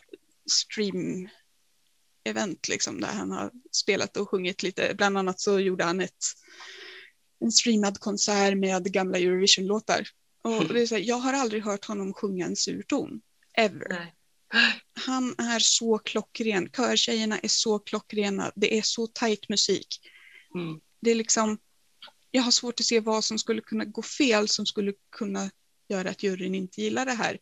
stream-event 0.53 2.69
liksom, 2.69 3.01
där 3.01 3.09
han 3.13 3.31
har 3.31 3.51
spelat 3.73 4.17
och 4.17 4.31
sjungit 4.31 4.63
lite. 4.63 4.95
Bland 4.97 5.19
annat 5.19 5.41
så 5.41 5.59
gjorde 5.61 5.85
han 5.85 6.01
ett, 6.01 6.25
en 7.43 7.53
streamad 7.53 7.99
konsert 8.01 8.57
med 8.57 8.93
gamla 8.93 9.19
Eurovision-låtar. 9.19 10.09
Och 10.43 10.69
det 10.75 10.83
är 10.83 10.87
så 10.87 10.95
här, 10.95 11.03
jag 11.03 11.17
har 11.17 11.33
aldrig 11.33 11.65
hört 11.65 11.85
honom 11.85 12.15
sjunga 12.15 12.47
en 12.47 12.57
sur 12.57 12.83
ton, 12.83 13.21
ever. 13.55 13.89
Nej. 13.89 14.15
Han 15.07 15.35
är 15.39 15.59
så 15.59 15.99
klockren, 15.99 16.71
körtjejerna 16.71 17.39
är 17.39 17.49
så 17.49 17.79
klockrena, 17.79 18.53
det 18.55 18.79
är 18.79 18.83
så 18.83 19.07
tajt 19.07 19.49
musik 19.49 20.01
Mm. 20.55 20.81
det 21.01 21.11
är 21.11 21.15
liksom, 21.15 21.59
jag 22.31 22.43
har 22.43 22.51
svårt 22.51 22.81
att 22.81 22.87
se 22.87 23.01
vad 23.01 23.25
som 23.25 23.39
skulle 23.39 23.61
kunna 23.61 23.85
gå 23.85 24.03
fel 24.03 24.49
som 24.49 24.67
skulle 24.67 24.93
kunna 25.11 25.51
göra 25.89 26.11
att 26.11 26.23
juryn 26.23 26.55
inte 26.55 26.83
gillar 26.83 27.07
det 27.07 27.13
här. 27.13 27.39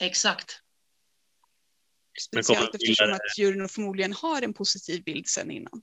Exakt. 0.00 0.60
Speciellt 2.20 2.74
eftersom 2.74 3.12
att 3.12 3.38
juryn 3.38 3.68
förmodligen 3.68 4.12
har 4.12 4.42
en 4.42 4.54
positiv 4.54 5.04
bild 5.04 5.28
sen 5.28 5.50
innan. 5.50 5.82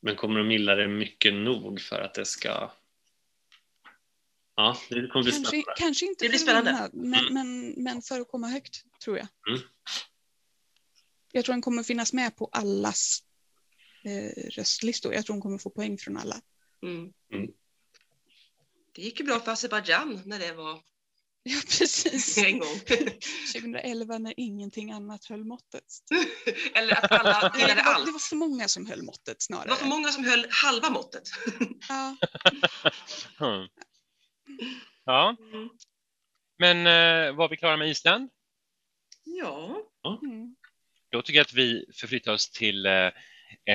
Men 0.00 0.16
kommer 0.16 0.38
de 0.38 0.50
gilla 0.50 0.74
det 0.74 0.88
mycket 0.88 1.34
nog 1.34 1.80
för 1.80 2.00
att 2.00 2.14
det 2.14 2.24
ska... 2.26 2.72
Ja, 4.54 4.76
det 4.88 4.94
kommer 5.08 5.22
bli 5.24 5.32
Kanske, 5.32 5.46
spännande. 5.48 5.74
kanske 5.76 6.06
inte 6.06 6.24
Det 6.24 6.28
blir 6.28 6.38
spännande. 6.38 6.90
men, 6.92 7.20
Mm. 7.20 7.34
men, 7.34 7.74
men 7.84 8.02
för 8.02 8.20
att 8.20 8.28
komma 8.28 8.48
högt 8.48 8.84
tror 9.04 9.18
jag. 9.18 9.26
Mm. 9.48 9.60
Jag 11.32 11.44
tror 11.44 11.52
den 11.54 11.62
kommer 11.62 11.82
finnas 11.82 12.12
med 12.12 12.36
på 12.36 12.48
allas 12.52 13.22
eh, 14.04 14.42
röstlistor. 14.50 15.14
Jag 15.14 15.26
tror 15.26 15.34
hon 15.34 15.42
kommer 15.42 15.58
få 15.58 15.70
poäng 15.70 15.98
från 15.98 16.16
alla. 16.16 16.40
Mm. 16.82 17.12
Mm. 17.32 17.50
Det 18.92 19.02
gick 19.02 19.20
ju 19.20 19.26
bra 19.26 19.40
för 19.40 19.52
Azerbajdzjan 19.52 20.22
när 20.24 20.38
det 20.38 20.52
var 20.52 20.80
Ja, 21.42 21.60
precis. 21.78 22.38
en 22.38 22.58
gång. 22.58 22.78
2011 23.54 24.18
när 24.18 24.34
ingenting 24.36 24.90
annat 24.92 25.24
höll 25.24 25.44
måttet. 25.44 25.84
Eller 26.74 27.04
att 27.04 27.12
alla 27.12 27.40
Nej, 27.42 27.50
det, 27.54 27.58
gillade 27.60 27.82
var, 27.82 27.92
allt. 27.94 28.06
det 28.06 28.12
var 28.12 28.18
för 28.18 28.36
många 28.36 28.68
som 28.68 28.86
höll 28.86 29.02
måttet 29.02 29.38
Det 29.38 29.44
snarare. 29.44 29.68
var 29.68 29.76
för 29.76 29.86
många 29.86 30.08
som 30.08 30.24
höll 30.24 30.46
halva 30.50 30.90
måttet. 30.90 31.22
Ja. 31.88 32.16
Hmm. 33.38 33.68
Ja, 35.04 35.36
Mm. 35.52 35.68
men 36.58 36.76
eh, 36.86 37.36
var 37.36 37.48
vi 37.48 37.56
klara 37.56 37.76
med 37.76 37.88
Island? 37.90 38.30
Ja. 39.24 39.76
Mm. 40.22 40.56
Då 41.10 41.22
tycker 41.22 41.38
jag 41.38 41.44
att 41.44 41.52
vi 41.52 41.84
förflyttar 41.94 42.32
oss 42.32 42.50
till 42.50 42.86
eh, 42.86 42.92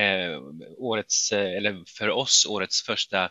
eh, 0.02 0.42
årets, 0.78 1.32
eh, 1.32 1.58
eller 1.58 1.84
för 1.98 2.10
oss, 2.10 2.46
årets 2.46 2.82
första 2.82 3.30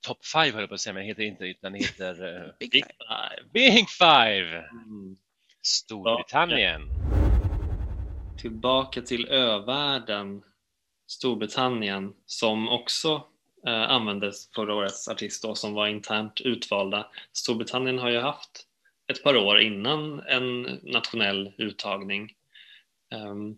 top 0.00 0.24
five 0.24 0.50
höll 0.50 0.60
jag 0.60 0.68
på 0.68 0.74
att 0.74 0.80
säga, 0.80 0.94
men 0.94 1.02
det 1.02 1.08
heter 1.08 1.22
inte, 1.22 1.44
utan 1.44 1.72
det 1.72 1.78
heter 1.78 2.36
eh, 2.36 2.52
Big 2.58 2.70
Big 2.70 2.84
five. 2.84 3.48
Big 3.52 3.88
Five! 3.88 4.58
Mm. 4.58 5.16
Storbritannien. 5.62 6.82
Tillbaka 8.38 9.02
till 9.02 9.28
övärlden, 9.28 10.42
Storbritannien, 11.06 12.12
som 12.26 12.68
också 12.68 13.24
eh, 13.66 13.90
användes 13.90 14.50
förra 14.54 14.74
årets 14.74 15.08
artist 15.08 15.42
då, 15.42 15.54
som 15.54 15.74
var 15.74 15.86
internt 15.86 16.40
utvalda. 16.40 17.06
Storbritannien 17.32 17.98
har 17.98 18.10
ju 18.10 18.20
haft 18.20 18.66
ett 19.12 19.22
par 19.22 19.36
år 19.36 19.60
innan 19.60 20.20
en 20.20 20.62
nationell 20.82 21.52
uttagning 21.58 22.32
ehm, 23.14 23.56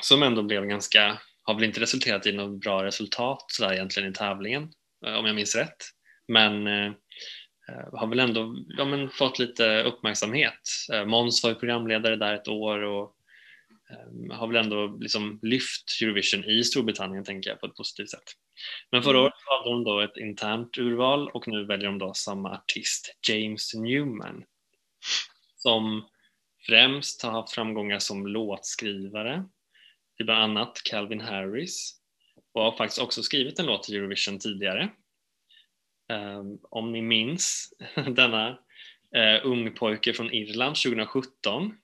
som 0.00 0.22
ändå 0.22 0.42
blev 0.42 0.64
ganska, 0.64 1.18
har 1.42 1.54
väl 1.54 1.64
inte 1.64 1.80
resulterat 1.80 2.26
i 2.26 2.32
något 2.32 2.60
bra 2.60 2.84
resultat 2.84 3.44
sådär 3.48 3.72
egentligen 3.72 4.10
i 4.10 4.14
tävlingen, 4.14 4.62
eh, 4.62 4.68
om 5.06 5.26
jag 5.26 5.34
minns 5.34 5.56
rätt. 5.56 5.76
Men 6.28 6.66
eh, 6.66 6.92
eh, 7.68 7.92
har 7.92 8.06
väl 8.06 8.20
ändå 8.20 8.56
ja, 8.68 8.84
men 8.84 9.10
fått 9.10 9.38
lite 9.38 9.82
uppmärksamhet. 9.82 10.60
Eh, 10.92 11.04
Måns 11.04 11.42
var 11.42 11.50
ju 11.50 11.56
programledare 11.56 12.16
där 12.16 12.34
ett 12.34 12.48
år 12.48 12.82
och 12.82 13.14
eh, 13.90 14.36
har 14.36 14.46
väl 14.46 14.64
ändå 14.64 14.86
liksom 14.86 15.38
lyft 15.42 15.84
Eurovision 16.02 16.44
i 16.44 16.64
Storbritannien 16.64 17.24
tänker 17.24 17.50
jag 17.50 17.60
på 17.60 17.66
ett 17.66 17.76
positivt 17.76 18.10
sätt. 18.10 18.32
Men 18.92 19.02
förra 19.02 19.20
året 19.20 19.32
valde 19.46 19.70
de 19.70 19.84
då 19.84 20.00
ett 20.00 20.16
internt 20.16 20.78
urval 20.78 21.28
och 21.28 21.48
nu 21.48 21.64
väljer 21.64 21.88
de 21.88 21.98
då 21.98 22.14
samma 22.14 22.50
artist, 22.50 23.16
James 23.28 23.74
Newman, 23.74 24.44
som 25.56 26.08
främst 26.66 27.22
har 27.22 27.30
haft 27.30 27.54
framgångar 27.54 27.98
som 27.98 28.26
låtskrivare 28.26 29.44
till 30.16 30.26
bland 30.26 30.42
annat 30.42 30.80
Calvin 30.90 31.20
Harris 31.20 31.97
och 32.58 32.64
har 32.64 32.76
faktiskt 32.76 33.02
också 33.02 33.22
skrivit 33.22 33.58
en 33.58 33.66
låt 33.66 33.82
till 33.82 33.96
Eurovision 33.96 34.38
tidigare. 34.38 34.90
Um, 36.12 36.58
om 36.62 36.92
ni 36.92 37.02
minns 37.02 37.72
denna 38.16 38.50
uh, 39.16 39.46
ung 39.46 39.74
pojke 39.74 40.12
från 40.12 40.32
Irland 40.32 40.76
2017 40.76 41.74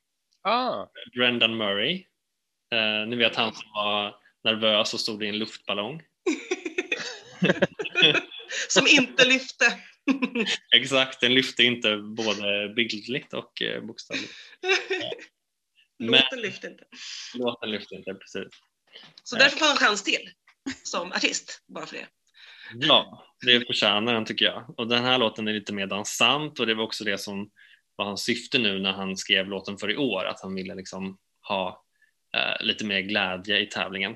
Ah, 0.45 0.87
Brendan 1.15 1.57
Murray. 1.57 2.05
Eh, 2.73 3.07
ni 3.09 3.17
vet 3.17 3.37
han 3.37 3.55
som 3.55 3.73
var 3.75 4.17
nervös 4.45 4.95
och 4.95 5.01
stod 5.01 5.25
i 5.25 5.29
en 5.29 5.39
luftballong. 5.39 6.03
Som 8.69 8.87
inte 8.87 9.25
lyfte. 9.25 9.65
Exakt, 10.77 11.21
den 11.21 11.35
lyfte 11.35 11.65
inte 11.65 11.97
både 11.97 12.69
bildligt 12.77 13.35
och 13.35 13.63
eh, 13.63 13.83
bokstavligt. 13.83 14.33
Men 15.99 16.11
Låten 16.11 16.41
lyfte 16.41 16.67
inte. 16.67 16.85
låten 17.35 17.71
lyfte 17.71 17.95
inte, 17.95 18.15
precis. 18.15 18.49
Så 19.23 19.37
därför 19.37 19.59
får 19.59 19.67
han 19.67 19.75
en 19.75 19.79
chans 19.79 20.03
till 20.03 20.31
som 20.83 21.13
artist, 21.13 21.63
bara 21.67 21.87
för 21.87 21.97
det. 21.97 22.07
Ja, 22.75 23.25
det 23.47 23.67
förtjänar 23.67 24.15
den 24.15 24.25
tycker 24.25 24.45
jag. 24.45 24.75
Och 24.77 24.89
den 24.89 25.05
här 25.05 25.19
låten 25.19 25.49
är 25.49 25.53
lite 25.53 25.73
mer 25.73 25.87
dansant 25.87 26.61
och 26.61 26.67
det 26.67 26.75
var 26.75 26.85
också 26.85 27.05
det 27.05 27.19
som 27.19 27.51
var 27.97 28.05
hans 28.05 28.23
syfte 28.23 28.59
nu 28.59 28.79
när 28.79 28.93
han 28.93 29.17
skrev 29.17 29.49
låten 29.49 29.79
för 29.79 29.91
i 29.91 29.97
år, 29.97 30.25
att 30.25 30.41
han 30.43 30.55
ville 30.55 30.75
liksom 30.75 31.19
ha 31.49 31.85
eh, 32.37 32.67
lite 32.67 32.85
mer 32.85 33.01
glädje 33.01 33.61
i 33.61 33.67
tävlingen. 33.67 34.13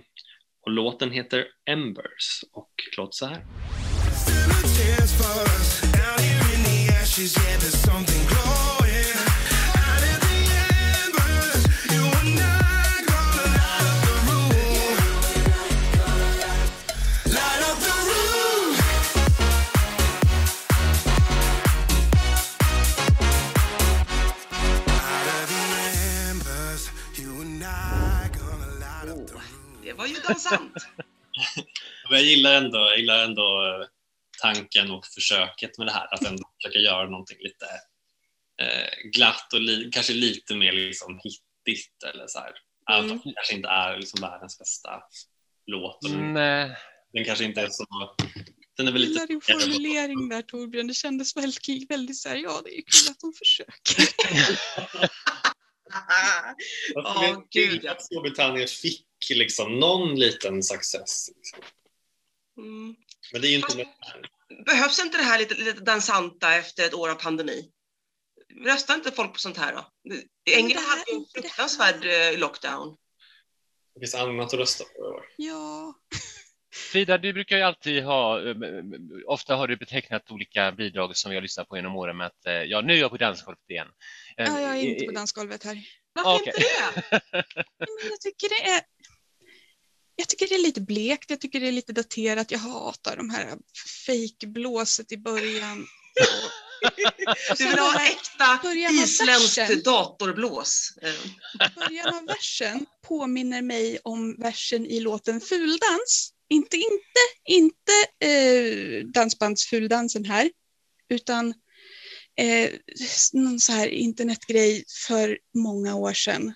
Och 0.66 0.70
låten 0.70 1.10
heter 1.10 1.46
Embers 1.70 2.40
och 2.52 2.72
låter 2.96 3.12
så 3.12 3.26
här. 3.26 3.44
Ju 30.08 30.20
dansant. 30.28 30.72
Jag 32.10 32.22
gillar 32.22 32.54
ändå, 32.54 32.78
jag 32.78 32.98
gillar 32.98 33.24
ändå 33.24 33.66
eh, 33.66 33.86
tanken 34.42 34.90
och 34.90 35.06
försöket 35.06 35.78
med 35.78 35.86
det 35.86 35.92
här, 35.92 36.14
att 36.14 36.26
ändå 36.26 36.42
försöka 36.62 36.78
göra 36.78 37.10
någonting 37.10 37.36
lite 37.40 37.66
eh, 38.62 39.10
glatt 39.12 39.52
och 39.52 39.60
li, 39.60 39.90
kanske 39.92 40.12
lite 40.12 40.54
mer 40.54 40.72
liksom 40.72 41.20
hittigt 41.22 42.02
eller 42.02 42.26
så 42.26 42.38
här. 42.38 42.52
Mm. 42.90 43.10
om 43.10 43.20
det 43.24 43.32
kanske 43.34 43.54
inte 43.54 43.68
är 43.68 43.96
liksom 43.96 44.20
världens 44.20 44.58
bästa 44.58 45.02
låt. 45.66 45.98
Nej. 46.02 46.76
den 47.12 47.24
kanske 47.24 47.44
inte 47.44 47.60
är 47.60 47.68
så... 47.70 47.84
Den 48.76 48.88
är 48.88 48.92
väl 48.92 49.00
lite... 49.00 49.12
gillar 49.12 49.26
din 49.26 49.40
formulering 49.40 50.28
där 50.28 50.42
Torbjörn. 50.42 50.86
Det 50.86 50.94
kändes 50.94 51.36
väldigt, 51.36 51.90
väldigt 51.90 52.18
så 52.18 52.28
här, 52.28 52.36
ja 52.36 52.60
det 52.64 52.78
är 52.78 52.82
kul 52.82 53.10
att 53.10 53.20
de 53.20 53.32
försöker. 53.32 54.08
Ja, 56.94 57.20
vet 57.20 57.50
gud, 57.50 57.86
att 57.86 58.02
Storbritannien 58.02 58.68
fick 58.68 59.07
liksom 59.30 59.80
någon 59.80 60.14
liten 60.14 60.62
success. 60.62 61.28
Liksom. 61.36 61.58
Mm. 62.58 62.96
Men 63.32 63.40
det 63.40 63.48
är 63.48 63.50
ju 63.50 63.56
inte... 63.56 63.88
Behövs 64.66 64.98
inte 64.98 65.18
det 65.18 65.24
här 65.24 65.38
lite, 65.38 65.54
lite 65.54 65.80
dansanta 65.80 66.54
efter 66.54 66.84
ett 66.84 66.94
år 66.94 67.10
av 67.10 67.14
pandemi? 67.14 67.70
Röstar 68.64 68.94
inte 68.94 69.12
folk 69.12 69.32
på 69.32 69.38
sånt 69.38 69.56
här 69.56 69.72
då? 69.72 69.86
England 70.50 70.84
hade 70.84 71.10
ju 71.10 71.16
en 71.16 71.24
fruktansvärd 71.34 72.04
eh, 72.04 72.38
lockdown. 72.38 72.96
Det 73.94 74.00
finns 74.00 74.14
annat 74.14 74.46
att 74.46 74.60
rösta 74.60 74.84
på 74.84 74.98
i 74.98 75.02
år. 75.02 75.24
Ja, 75.36 75.94
Frida, 76.74 77.18
du 77.18 77.32
brukar 77.32 77.56
ju 77.56 77.62
alltid 77.62 78.04
ha, 78.04 78.48
eh, 78.48 78.56
ofta 79.26 79.56
har 79.56 79.68
du 79.68 79.76
betecknat 79.76 80.30
olika 80.30 80.72
bidrag 80.72 81.16
som 81.16 81.30
vi 81.30 81.36
har 81.36 81.42
lyssnat 81.42 81.68
på 81.68 81.76
genom 81.76 81.96
åren 81.96 82.16
med 82.16 82.26
att 82.26 82.46
eh, 82.46 82.52
ja, 82.52 82.80
nu 82.80 82.92
är 82.92 82.98
jag 82.98 83.10
på 83.10 83.16
dansgolvet 83.16 83.70
igen. 83.70 83.88
Ja 84.36 84.60
jag 84.60 84.78
är 84.78 84.82
inte 84.82 85.04
på 85.04 85.12
dansgolvet 85.12 85.64
här. 85.64 85.78
Varför 86.12 86.34
Okej. 86.34 86.52
inte 86.56 86.60
det? 86.60 87.20
Men 87.78 88.10
jag 88.10 88.20
tycker 88.20 88.48
det 88.48 88.70
är 88.70 88.80
jag 90.18 90.28
tycker 90.28 90.48
det 90.48 90.54
är 90.54 90.62
lite 90.62 90.80
blekt, 90.80 91.30
jag 91.30 91.40
tycker 91.40 91.60
det 91.60 91.68
är 91.68 91.72
lite 91.72 91.92
daterat. 91.92 92.50
Jag 92.50 92.58
hatar 92.58 93.16
de 93.16 93.30
här 93.30 93.58
fake-blåset 94.06 95.12
i 95.12 95.16
början. 95.16 95.86
Du 97.58 97.64
vill 97.64 97.78
ha 97.78 98.06
äkta 98.06 98.60
isländskt 98.90 99.84
datorblås. 99.84 100.98
Början 101.74 102.14
av 102.14 102.26
versen 102.26 102.86
påminner 103.06 103.62
mig 103.62 103.98
om 104.04 104.36
versen 104.38 104.86
i 104.86 105.00
låten 105.00 105.40
Fuldans. 105.40 106.32
Inte, 106.48 106.76
inte, 106.76 107.20
inte 107.44 107.92
eh, 108.24 109.06
dansbandsfuldansen 109.06 110.24
här, 110.24 110.50
utan 111.08 111.54
eh, 112.36 112.70
någon 113.32 113.60
så 113.60 113.72
här 113.72 113.88
internetgrej 113.88 114.84
för 115.06 115.38
många 115.54 115.94
år 115.94 116.12
sedan. 116.12 116.54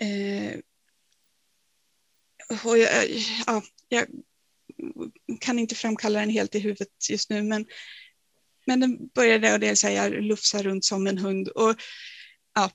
Eh, 0.00 0.60
och 2.64 2.78
jag, 2.78 3.04
eh, 3.04 3.22
ja, 3.46 3.62
jag 3.88 4.06
kan 5.40 5.58
inte 5.58 5.74
framkalla 5.74 6.20
den 6.20 6.30
helt 6.30 6.54
i 6.54 6.58
huvudet 6.58 7.10
just 7.10 7.30
nu, 7.30 7.42
men, 7.42 7.66
men 8.66 8.80
den 8.80 9.08
började 9.08 9.52
och 9.52 9.60
det 9.60 9.76
så 9.76 9.88
här, 9.88 10.62
runt 10.62 10.84
som 10.84 11.06
en 11.06 11.18
hund. 11.18 11.48
Och, 11.48 11.76
ja, 12.54 12.70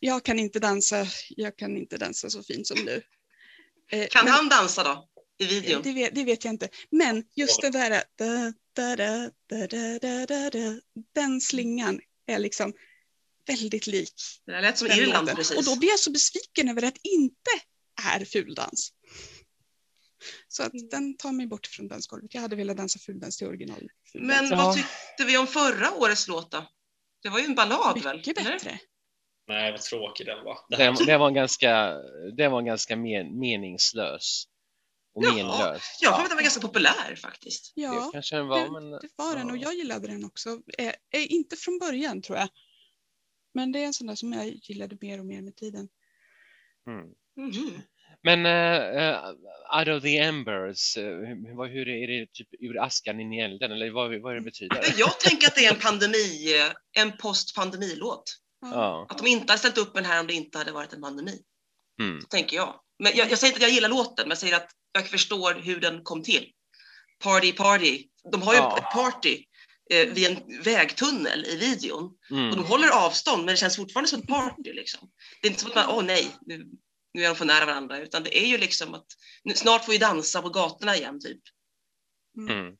jag 0.00 0.24
kan 0.24 0.38
inte 0.38 0.58
dansa, 0.58 1.06
jag 1.28 1.56
kan 1.56 1.76
inte 1.76 1.96
dansa 1.96 2.30
så 2.30 2.42
fint 2.42 2.66
som 2.66 2.84
du. 2.84 3.02
Eh, 3.92 4.08
kan 4.08 4.24
men, 4.24 4.34
han 4.34 4.48
dansa 4.48 4.84
då? 4.84 5.08
I 5.38 5.46
videon? 5.46 5.82
Det 5.82 5.92
vet, 5.92 6.14
det 6.14 6.24
vet 6.24 6.44
jag 6.44 6.54
inte. 6.54 6.68
Men 6.90 7.24
just 7.36 7.60
det 7.60 7.70
där, 7.70 7.90
da, 7.90 8.52
da, 8.72 8.96
da, 8.96 9.30
da, 9.48 9.98
da, 9.98 10.26
da, 10.26 10.50
da, 10.50 10.80
den 11.14 11.40
slingan 11.40 12.00
är 12.26 12.38
liksom 12.38 12.72
väldigt 13.46 13.86
lik. 13.86 14.14
Det 14.46 14.60
lät 14.60 14.78
som 14.78 14.86
Irland 14.86 15.28
precis. 15.36 15.56
Och 15.56 15.64
då 15.64 15.76
blir 15.76 15.88
jag 15.88 15.98
så 15.98 16.10
besviken 16.10 16.68
över 16.68 16.82
att 16.82 16.96
inte 17.02 17.50
är 18.06 18.24
fuldans. 18.24 18.92
Så 20.48 20.62
att 20.62 20.74
Mm. 20.74 20.88
den 20.88 21.16
tar 21.16 21.32
mig 21.32 21.46
bort 21.46 21.66
från 21.66 21.88
dansgolvet. 21.88 22.34
Jag 22.34 22.40
hade 22.40 22.56
velat 22.56 22.76
dansa 22.76 22.98
fuldans 22.98 23.38
till 23.38 23.46
original. 23.46 23.88
Men 24.14 24.48
Ja. 24.48 24.56
vad 24.56 24.76
tyckte 24.76 25.24
vi 25.26 25.38
om 25.38 25.46
förra 25.46 25.94
årets 25.94 26.28
låt 26.28 26.50
då? 26.50 26.66
Det 27.22 27.28
var 27.28 27.38
ju 27.38 27.44
en 27.44 27.54
ballad 27.54 28.02
väl? 28.02 28.16
Mycket 28.16 28.38
eller? 28.38 28.50
bättre. 28.50 28.80
Nej, 29.48 29.70
vad 29.72 29.80
tråkig 29.80 30.26
den 30.26 30.44
var. 30.44 30.58
Det 30.68 30.76
Den, 30.76 30.94
den 30.94 31.20
var 31.20 31.30
ganska, 31.30 31.92
den 32.36 32.52
var 32.52 32.62
ganska 32.62 32.96
men, 32.96 33.38
meningslös. 33.38 34.44
Och 35.14 35.24
Jaha, 35.24 35.34
menlös. 35.34 35.82
Jag 36.00 36.12
kommer 36.12 36.24
att 36.24 36.30
den 36.30 36.36
var 36.36 36.42
ganska 36.42 36.60
populär 36.60 37.16
faktiskt. 37.16 37.72
Det 37.74 37.80
Ja, 37.82 38.10
kanske 38.12 38.36
den 38.36 38.46
var, 38.48 38.64
det, 38.64 38.70
men... 38.70 38.90
det 38.90 39.08
var 39.16 39.36
den 39.36 39.50
och 39.50 39.56
ja. 39.56 39.62
jag 39.62 39.74
gillade 39.74 40.06
den 40.06 40.24
också. 40.24 40.62
Eh, 40.78 40.86
eh, 40.86 41.32
inte 41.32 41.56
från 41.56 41.78
början 41.78 42.22
tror 42.22 42.38
jag. 42.38 42.48
Men 43.54 43.72
det 43.72 43.78
är 43.78 43.86
en 43.86 43.94
sån 43.94 44.06
där 44.06 44.14
som 44.14 44.32
jag 44.32 44.46
gillade 44.48 44.98
mer 45.00 45.18
och 45.18 45.26
mer 45.26 45.42
med 45.42 45.56
tiden. 45.56 45.88
Mm. 46.86 47.06
Mhm. 47.38 47.82
Men 48.22 48.46
uh, 48.46 49.28
Out 49.78 49.88
of 49.88 50.02
the 50.02 50.18
Embers, 50.18 50.96
eh, 50.96 51.04
hur, 51.04 51.56
vad- 51.56 51.70
hur 51.70 51.88
är 51.88 52.06
det 52.08 52.32
typ 52.32 52.48
ur 52.60 52.82
askan 52.82 53.20
in 53.20 53.32
i 53.32 53.40
elden 53.40 53.72
eller 53.72 53.90
vad, 53.90 54.20
vad 54.20 54.34
det 54.34 54.40
betyder? 54.40 54.84
Jag 54.98 55.20
tänker 55.20 55.46
att 55.48 55.54
det 55.54 55.64
är 55.66 55.74
en 55.74 55.80
pandemi, 55.80 56.54
eh, 56.60 57.02
en 57.02 57.16
post-pandemilåt. 57.16 58.36
Ja. 58.60 59.06
Att 59.10 59.18
de 59.18 59.26
inte 59.26 59.52
hade 59.52 59.58
ställt 59.58 59.78
upp 59.78 59.94
den 59.94 60.04
här 60.04 60.20
om 60.20 60.26
det 60.26 60.34
inte 60.34 60.58
hade 60.58 60.72
varit 60.72 60.92
en 60.92 61.00
pandemi, 61.02 61.38
Mm. 62.00 62.20
tänker 62.30 62.56
jag. 62.56 62.80
Men 62.98 63.12
jag, 63.16 63.30
jag 63.30 63.38
säger 63.38 63.52
inte 63.54 63.58
att 63.64 63.68
jag 63.70 63.74
gillar 63.74 63.88
låten, 63.88 64.14
men 64.24 64.28
jag 64.30 64.38
säger 64.38 64.56
att 64.56 64.68
jag 64.92 65.06
förstår 65.08 65.54
hur 65.54 65.80
den 65.80 66.02
kom 66.02 66.22
till. 66.22 66.46
Party, 67.24 67.52
party. 67.52 68.04
De 68.32 68.42
har 68.42 68.52
ju 68.54 68.58
Ja. 68.58 68.78
ett 68.78 68.92
party 68.94 69.44
eh, 69.90 70.08
vid 70.14 70.26
en 70.26 70.62
vägtunnel 70.62 71.44
i 71.44 71.56
videon. 71.56 72.04
Och 72.04 72.14
de 72.30 72.52
Mm. 72.52 72.64
håller 72.64 72.88
avstånd, 72.88 73.44
men 73.44 73.52
det 73.52 73.56
känns 73.56 73.76
fortfarande 73.76 74.08
som 74.08 74.20
ett 74.20 74.26
party. 74.28 74.72
Liksom. 74.72 75.10
Det 75.42 75.48
är 75.48 75.50
inte 75.50 75.62
som 75.62 75.70
att 75.70 75.76
man, 75.76 75.96
åh 75.96 76.04
nej, 76.04 76.26
nu, 76.46 76.66
nu 77.18 77.24
är 77.24 77.28
de 77.28 77.36
för 77.36 77.44
nära 77.44 77.66
varandra, 77.66 77.98
utan 77.98 78.22
det 78.22 78.38
är 78.38 78.46
ju 78.46 78.58
liksom 78.58 78.94
att 78.94 79.06
nu, 79.44 79.54
snart 79.54 79.84
får 79.84 79.92
vi 79.92 79.98
dansa 79.98 80.42
på 80.42 80.48
gatorna 80.48 80.96
igen, 80.96 81.20
typ. 81.20 81.42
Mm. 82.50 82.76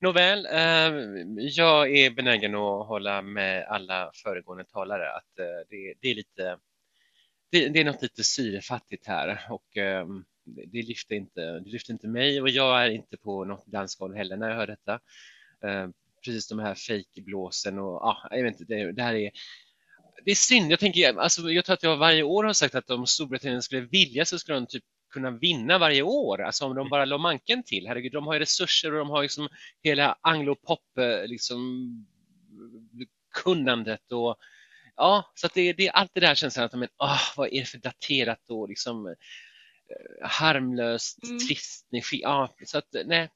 Nåväl, 0.00 0.46
eh, 0.46 0.92
jag 1.36 1.96
är 1.96 2.10
benägen 2.10 2.54
att 2.54 2.86
hålla 2.86 3.22
med 3.22 3.66
alla 3.68 4.10
föregående 4.22 4.64
talare 4.64 5.12
att 5.12 5.38
eh, 5.38 5.66
det, 5.70 5.94
det 6.00 6.08
är 6.10 6.14
lite 6.14 6.58
det, 7.50 7.68
det 7.68 7.80
är 7.80 7.84
något 7.84 8.02
lite 8.02 8.24
syrefattigt 8.24 9.06
här 9.06 9.46
och 9.50 9.76
eh, 9.76 10.06
det, 10.44 10.82
lyfter 10.82 11.14
inte, 11.14 11.40
det 11.40 11.70
lyfter 11.70 11.92
inte 11.92 12.08
mig 12.08 12.40
och 12.40 12.48
jag 12.48 12.84
är 12.84 12.90
inte 12.90 13.16
på 13.16 13.44
något 13.44 13.66
dansgolv 13.66 14.14
heller 14.14 14.36
när 14.36 14.48
jag 14.48 14.56
hör 14.56 14.66
detta. 14.66 15.00
Eh, 15.64 15.88
precis 16.24 16.48
de 16.48 16.58
här 16.58 16.74
fejkblåsen 16.74 17.78
och 17.78 17.94
ja, 18.02 18.28
jag 18.30 18.42
vet 18.42 18.60
inte, 18.60 18.74
det, 18.74 18.92
det 18.92 19.02
här 19.02 19.14
är 19.14 19.30
det 20.24 20.30
är 20.30 20.34
synd. 20.34 20.72
Jag, 20.72 20.80
tänker, 20.80 21.18
alltså, 21.18 21.50
jag 21.50 21.64
tror 21.64 21.74
att 21.74 21.82
jag 21.82 21.96
varje 21.96 22.22
år 22.22 22.44
har 22.44 22.52
sagt 22.52 22.74
att 22.74 22.90
om 22.90 23.06
Storbritannien 23.06 23.62
skulle 23.62 23.80
vilja 23.82 24.24
så 24.24 24.38
skulle 24.38 24.56
de 24.60 24.66
typ 24.66 24.84
kunna 25.12 25.30
vinna 25.30 25.78
varje 25.78 26.02
år. 26.02 26.42
Alltså 26.42 26.64
om 26.64 26.74
de 26.74 26.88
bara 26.88 27.04
la 27.04 27.18
manken 27.18 27.62
till. 27.62 27.86
Herregud, 27.86 28.12
de 28.12 28.26
har 28.26 28.34
ju 28.34 28.40
resurser 28.40 28.92
och 28.92 28.98
de 28.98 29.10
har 29.10 29.22
liksom 29.22 29.48
hela 29.82 30.18
anglopop 30.20 30.98
eh, 30.98 31.26
liksom 31.26 31.90
kunnandet 33.34 34.12
och 34.12 34.36
ja, 34.96 35.32
så 35.34 35.46
att 35.46 35.54
det, 35.54 35.72
det 35.72 35.86
är 35.86 35.92
allt 35.92 36.10
det 36.14 36.20
där 36.20 36.34
känslan 36.34 36.64
att 36.64 36.72
men, 36.74 36.88
ah, 36.96 37.18
vad 37.36 37.52
är 37.52 37.60
det 37.60 37.64
för 37.68 37.78
daterat 37.78 38.50
och 38.50 38.68
liksom 38.68 39.06
eh, 39.06 40.28
harmlöst, 40.28 41.18
Mm. 41.24 41.38
trist. 41.38 41.86
Ja, 42.12 42.54
så 42.64 42.78
att 42.78 42.94
nej. 43.04 43.28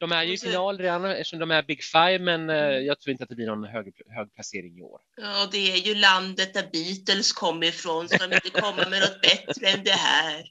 De 0.00 0.12
är 0.12 0.22
ju 0.22 0.32
i 0.32 0.38
final 0.38 0.78
redan 0.78 1.04
eftersom 1.04 1.38
de 1.38 1.50
är 1.50 1.62
Big 1.62 1.84
Five 1.84 2.18
men 2.18 2.50
eh, 2.50 2.56
jag 2.56 3.00
tror 3.00 3.12
inte 3.12 3.22
att 3.22 3.28
det 3.28 3.34
blir 3.34 3.46
någon 3.46 3.64
hög, 3.64 3.92
hög 4.16 4.34
placering 4.34 4.78
i 4.78 4.82
år. 4.82 5.00
Ja, 5.16 5.48
det 5.52 5.72
är 5.72 5.76
ju 5.76 5.94
landet 5.94 6.54
där 6.54 6.68
Beatles 6.72 7.32
kommer 7.32 7.66
ifrån, 7.66 8.08
så 8.08 8.16
de 8.16 8.34
inte 8.34 8.50
komma 8.50 8.88
med 8.90 9.00
något 9.00 9.20
bättre 9.22 9.68
än 9.68 9.84
det 9.84 9.90
här. 9.90 10.44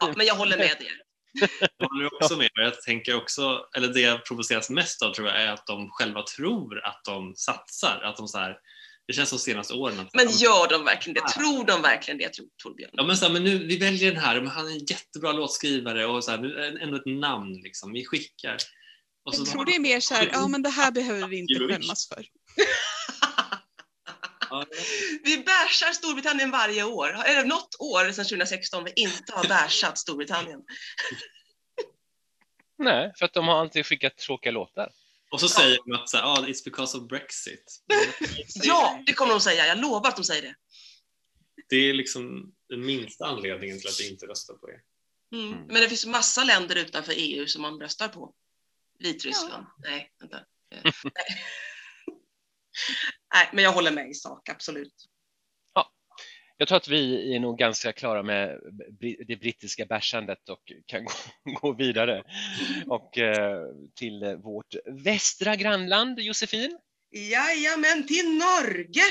Ja, 0.00 0.12
men 0.16 0.26
jag 0.26 0.34
håller 0.34 0.56
med 0.56 0.66
er. 0.66 1.02
Jag 1.78 1.88
håller 1.88 2.14
också 2.14 2.36
med. 2.36 2.50
Jag 2.54 2.82
tänker 2.82 3.16
också, 3.16 3.66
eller 3.76 3.88
det 3.88 4.00
jag 4.00 4.24
provoceras 4.24 4.70
mest 4.70 5.02
av 5.02 5.12
tror 5.12 5.28
jag 5.28 5.42
är 5.42 5.48
att 5.48 5.66
de 5.66 5.90
själva 5.90 6.22
tror 6.36 6.84
att 6.84 7.00
de 7.04 7.34
satsar. 7.36 8.00
Att 8.04 8.16
de 8.16 8.28
så 8.28 8.38
här, 8.38 8.56
det 9.06 9.12
känns 9.12 9.28
som 9.28 9.38
senaste 9.38 9.74
åren. 9.74 10.00
Att, 10.00 10.14
Men 10.14 10.28
gör 10.28 10.68
de 10.68 10.84
verkligen 10.84 11.14
det? 11.14 11.32
Tror 11.32 11.64
de 11.66 11.82
verkligen 11.82 12.18
det, 12.18 12.28
Tor- 12.28 12.48
Torbjörn? 12.62 12.90
Ja, 12.92 13.04
men, 13.04 13.16
så 13.16 13.26
här, 13.26 13.32
men 13.32 13.44
nu, 13.44 13.58
vi 13.58 13.78
väljer 13.78 14.12
den 14.12 14.20
här, 14.20 14.40
men 14.40 14.46
han 14.50 14.66
är 14.66 14.70
en 14.70 14.84
jättebra 14.84 15.32
låtskrivare 15.32 16.06
och 16.06 16.24
så 16.24 16.30
här, 16.30 16.38
nu 16.38 16.54
är 16.54 16.70
det 16.70 16.80
ändå 16.82 16.96
ett 16.96 17.06
namn 17.06 17.60
liksom, 17.62 17.92
vi 17.92 18.04
skickar. 18.04 18.56
Och 19.26 19.34
så 19.34 19.40
Jag 19.40 19.48
tror 19.48 19.64
det 19.64 19.74
är 19.74 19.80
mer 19.80 20.00
så 20.00 20.14
här, 20.14 20.30
ja 20.32 20.48
men 20.48 20.62
det 20.62 20.68
här 20.68 20.90
behöver 20.90 21.28
vi 21.28 21.38
inte 21.38 21.54
skämmas 21.54 22.08
för. 22.08 22.26
Ja, 24.50 24.66
Vi 25.24 25.38
bärsar 25.38 25.92
Storbritannien 25.92 26.50
varje 26.50 26.84
år. 26.84 27.08
Är 27.08 27.36
det 27.36 27.44
något 27.44 27.76
år 27.78 28.12
sedan 28.12 28.24
2016 28.24 28.84
vi 28.84 28.92
inte 28.96 29.32
har 29.32 29.48
bärsat 29.48 29.98
Storbritannien? 29.98 30.60
Nej, 32.78 33.12
för 33.18 33.26
att 33.26 33.32
de 33.34 33.48
har 33.48 33.60
alltid 33.60 33.86
skickat 33.86 34.16
tråkiga 34.16 34.52
låtar. 34.52 34.92
Och 35.30 35.40
så 35.40 35.48
säger 35.48 35.78
de 35.84 35.92
att 35.92 36.08
så 36.08 36.16
här, 36.16 36.24
ah, 36.24 36.46
it's 36.46 36.64
because 36.64 36.98
of 36.98 37.08
Brexit. 37.08 37.82
Ja, 38.62 39.02
det 39.06 39.12
kommer 39.12 39.32
de 39.32 39.40
säga. 39.40 39.66
Jag 39.66 39.78
lovar 39.78 40.08
att 40.08 40.16
de 40.16 40.24
säger 40.24 40.42
det. 40.42 40.54
Det 41.68 41.76
är 41.76 41.94
liksom 41.94 42.52
den 42.68 42.86
minsta 42.86 43.26
anledningen 43.26 43.80
till 43.80 43.88
att 43.88 44.00
vi 44.00 44.10
inte 44.10 44.26
röstar 44.26 44.54
på 44.54 44.70
er. 44.70 44.80
Mm. 45.32 45.52
Mm. 45.52 45.66
Men 45.66 45.82
det 45.82 45.88
finns 45.88 46.06
massa 46.06 46.44
länder 46.44 46.76
utanför 46.76 47.12
EU 47.16 47.46
som 47.46 47.62
man 47.62 47.80
röstar 47.80 48.08
på. 48.08 48.34
Vitryssland. 48.98 49.66
Nej, 49.78 50.10
vänta. 50.20 50.36
Eh, 50.74 50.82
Nej. 53.34 53.48
Men 53.52 53.64
jag 53.64 53.72
håller 53.72 53.90
med 53.90 54.10
i 54.10 54.14
sak, 54.14 54.48
absolut. 54.48 55.08
Jag 56.58 56.68
tror 56.68 56.76
att 56.76 56.88
vi 56.88 57.34
är 57.34 57.40
nog 57.40 57.58
ganska 57.58 57.92
klara 57.92 58.22
med 58.22 58.60
det 59.00 59.36
brittiska 59.36 59.86
bärsandet 59.86 60.48
och 60.48 60.72
kan 60.86 61.06
gå, 61.60 61.72
vidare 61.72 62.22
och 62.86 63.18
eh, 63.18 63.62
till 63.94 64.36
vårt 64.36 64.74
västra 65.04 65.56
grannland, 65.56 66.20
Josefin. 66.20 66.78
Jajamän, 67.10 68.06
till 68.06 68.38
Norge 68.38 69.02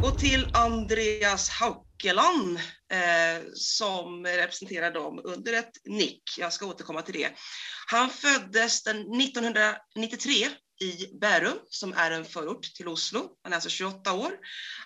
och 0.00 0.18
till 0.18 0.50
Andreas 0.52 1.48
Haukeland 1.48 2.56
eh, 2.92 3.46
som 3.54 4.26
representerar 4.26 4.90
dem 4.90 5.20
under 5.24 5.52
ett 5.52 5.72
nick. 5.84 6.22
Jag 6.38 6.52
ska 6.52 6.66
återkomma 6.66 7.02
till 7.02 7.14
det. 7.14 7.30
Han 7.86 8.10
föddes 8.10 8.82
den 8.82 9.20
1993 9.20 10.32
i 10.80 11.18
Bärum 11.20 11.58
som 11.70 11.92
är 11.92 12.10
en 12.10 12.24
förort 12.24 12.74
till 12.74 12.88
Oslo. 12.88 13.30
Han 13.42 13.52
är 13.52 13.56
alltså 13.56 13.70
28 13.70 14.12
år. 14.12 14.32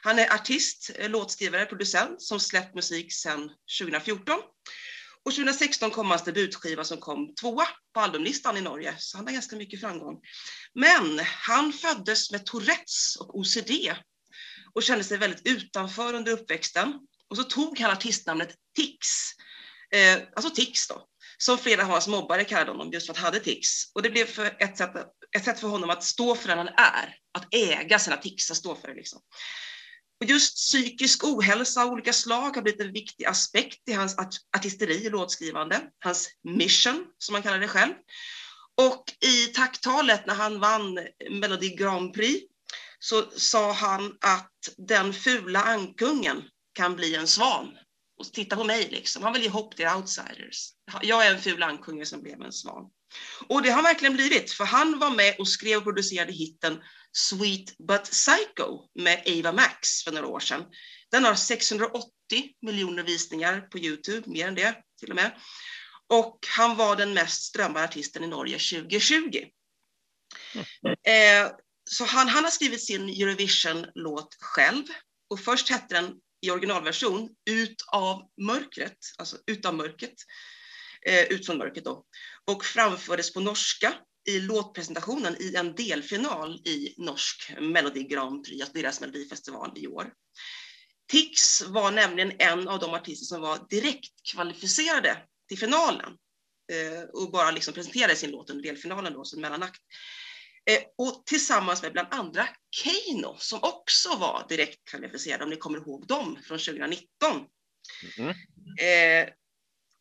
Han 0.02 0.18
är 0.18 0.34
artist, 0.34 0.90
eh, 0.94 1.10
låtskrivare, 1.10 1.66
producent 1.66 2.22
som 2.22 2.40
släppt 2.40 2.74
musik 2.74 3.12
sedan 3.12 3.50
2014. 3.80 4.38
Och 5.24 5.32
2016 5.32 5.90
kom 5.90 6.10
hans 6.10 6.24
debutskiva 6.24 6.84
som 6.84 6.98
kom 6.98 7.34
tvåa 7.34 7.68
på 7.94 8.00
albumlistan 8.00 8.56
i 8.56 8.60
Norge, 8.60 8.94
så 8.98 9.16
han 9.16 9.26
har 9.26 9.32
ganska 9.32 9.56
mycket 9.56 9.80
framgång. 9.80 10.20
Men 10.74 11.20
han 11.24 11.72
föddes 11.72 12.30
med 12.30 12.46
Tourettes 12.46 13.16
och 13.20 13.38
OCD 13.38 13.70
och 14.74 14.82
kände 14.82 15.04
sig 15.04 15.18
väldigt 15.18 15.46
utanför 15.46 16.14
under 16.14 16.32
uppväxten. 16.32 16.98
Och 17.30 17.36
så 17.36 17.44
tog 17.44 17.78
han 17.78 17.90
artistnamnet 17.90 18.54
Tix, 18.76 19.06
eh, 19.94 20.22
alltså 20.36 20.54
Tix 20.54 20.88
då, 20.88 21.06
som 21.38 21.58
flera 21.58 21.82
av 21.82 21.88
hans 21.88 22.08
mobbare 22.08 22.44
kallade 22.44 22.70
honom 22.70 22.90
just 22.92 23.06
för 23.06 23.12
att 23.12 23.18
han 23.18 23.24
hade 23.24 23.40
tics. 23.40 23.92
Och 23.94 24.02
det 24.02 24.10
blev 24.10 24.26
för 24.26 24.56
ett, 24.58 24.78
sätt, 24.78 24.90
ett 25.36 25.44
sätt 25.44 25.60
för 25.60 25.68
honom 25.68 25.90
att 25.90 26.04
stå 26.04 26.34
för 26.34 26.48
den 26.48 26.58
han 26.58 26.68
är, 26.68 27.16
att 27.34 27.54
äga 27.54 27.98
sina 27.98 28.16
tics, 28.16 28.50
att 28.50 28.56
stå 28.56 28.74
för 28.74 28.88
det 28.88 28.94
liksom. 28.94 29.20
Och 30.20 30.28
just 30.28 30.56
psykisk 30.56 31.24
ohälsa 31.24 31.82
av 31.82 31.92
olika 31.92 32.12
slag 32.12 32.54
har 32.56 32.62
blivit 32.62 32.80
en 32.80 32.92
viktig 32.92 33.24
aspekt 33.24 33.88
i 33.88 33.92
hans 33.92 34.16
artisteri 34.56 35.08
och 35.08 35.12
låtskrivande, 35.12 35.80
hans 36.04 36.28
mission 36.44 37.06
som 37.18 37.34
han 37.34 37.42
kallar 37.42 37.58
det 37.58 37.68
själv. 37.68 37.92
Och 38.80 39.04
i 39.24 39.46
tacktalet 39.46 40.26
när 40.26 40.34
han 40.34 40.60
vann 40.60 40.98
Melodi 41.30 41.68
Grand 41.76 42.14
Prix 42.14 42.51
så 43.02 43.30
sa 43.36 43.72
han 43.72 44.16
att 44.20 44.52
den 44.76 45.12
fula 45.12 45.62
ankungen 45.62 46.42
kan 46.72 46.96
bli 46.96 47.14
en 47.14 47.26
svan. 47.26 47.78
Och 48.18 48.32
titta 48.32 48.56
på 48.56 48.64
mig 48.64 48.88
liksom, 48.90 49.22
han 49.22 49.32
vill 49.32 49.42
ge 49.42 49.48
hopp 49.48 49.76
till 49.76 49.86
outsiders. 49.86 50.72
Jag 51.02 51.26
är 51.26 51.34
en 51.34 51.40
ful 51.40 51.62
ankunge 51.62 52.06
som 52.06 52.22
blev 52.22 52.42
en 52.42 52.52
svan. 52.52 52.90
Och 53.48 53.62
det 53.62 53.68
har 53.68 53.74
han 53.74 53.84
verkligen 53.84 54.14
blivit, 54.14 54.52
för 54.52 54.64
han 54.64 54.98
var 54.98 55.10
med 55.10 55.34
och 55.38 55.48
skrev 55.48 55.78
och 55.78 55.84
producerade 55.84 56.32
hitten 56.32 56.82
Sweet 57.12 57.78
But 57.78 58.04
Psycho 58.04 58.88
med 58.94 59.22
Ava 59.26 59.52
Max 59.52 60.02
för 60.04 60.12
några 60.12 60.26
år 60.26 60.40
sedan. 60.40 60.64
Den 61.10 61.24
har 61.24 61.34
680 61.34 62.08
miljoner 62.62 63.02
visningar 63.02 63.60
på 63.60 63.78
Youtube, 63.78 64.30
mer 64.30 64.48
än 64.48 64.54
det 64.54 64.76
till 65.00 65.10
och 65.10 65.16
med. 65.16 65.30
Och 66.08 66.38
han 66.56 66.76
var 66.76 66.96
den 66.96 67.14
mest 67.14 67.42
strömmade 67.42 67.84
artisten 67.84 68.24
i 68.24 68.26
Norge 68.26 68.58
2020. 68.58 69.44
Eh, 71.06 71.50
så 71.92 72.04
han, 72.04 72.28
han 72.28 72.44
har 72.44 72.50
skrivit 72.50 72.84
sin 72.84 73.08
Eurovision-låt 73.08 74.36
själv. 74.40 74.84
Och 75.30 75.40
först 75.40 75.70
hette 75.70 75.94
den 75.94 76.14
i 76.42 76.50
originalversion 76.50 77.28
Ut 77.50 77.84
av 77.92 78.30
mörkret, 78.40 78.98
alltså 79.18 79.36
Ut 79.46 79.66
av 79.66 79.74
mörkret, 79.74 80.14
eh, 81.06 81.22
Ut 81.22 81.46
från 81.46 81.58
mörkret 81.58 81.84
då. 81.84 82.04
Och 82.50 82.64
framfördes 82.64 83.32
på 83.32 83.40
norska 83.40 83.94
i 84.28 84.40
låtpresentationen 84.40 85.36
i 85.40 85.54
en 85.54 85.74
delfinal 85.74 86.54
i 86.54 86.94
norsk 86.98 87.52
Melodi 87.60 88.04
Grand 88.04 88.44
Prix, 88.44 88.60
alltså 88.60 88.78
deras 88.78 89.00
melodifestival 89.00 89.72
i 89.76 89.86
år. 89.86 90.12
Tix 91.10 91.62
var 91.62 91.90
nämligen 91.90 92.32
en 92.38 92.68
av 92.68 92.78
de 92.78 92.94
artister 92.94 93.26
som 93.26 93.40
var 93.40 93.66
direkt 93.70 94.12
kvalificerade 94.32 95.18
till 95.48 95.58
finalen 95.58 96.12
eh, 96.72 97.02
och 97.12 97.30
bara 97.30 97.50
liksom 97.50 97.74
presenterade 97.74 98.16
sin 98.16 98.30
låt 98.30 98.50
under 98.50 98.62
delfinalen 98.62 99.12
då 99.12 99.24
som 99.24 99.40
mellanakt. 99.40 99.80
Eh, 100.70 100.82
och 100.98 101.26
tillsammans 101.26 101.82
med 101.82 101.92
bland 101.92 102.08
andra 102.10 102.48
Keino 102.70 103.36
som 103.38 103.58
också 103.62 104.16
var 104.16 104.46
direkt 104.48 104.84
kvalificerade 104.84 105.44
om 105.44 105.50
ni 105.50 105.56
kommer 105.56 105.78
ihåg 105.78 106.06
dem 106.06 106.38
från 106.42 106.58
2019. 106.58 107.46
Mm. 108.18 108.30
Eh, 108.80 109.32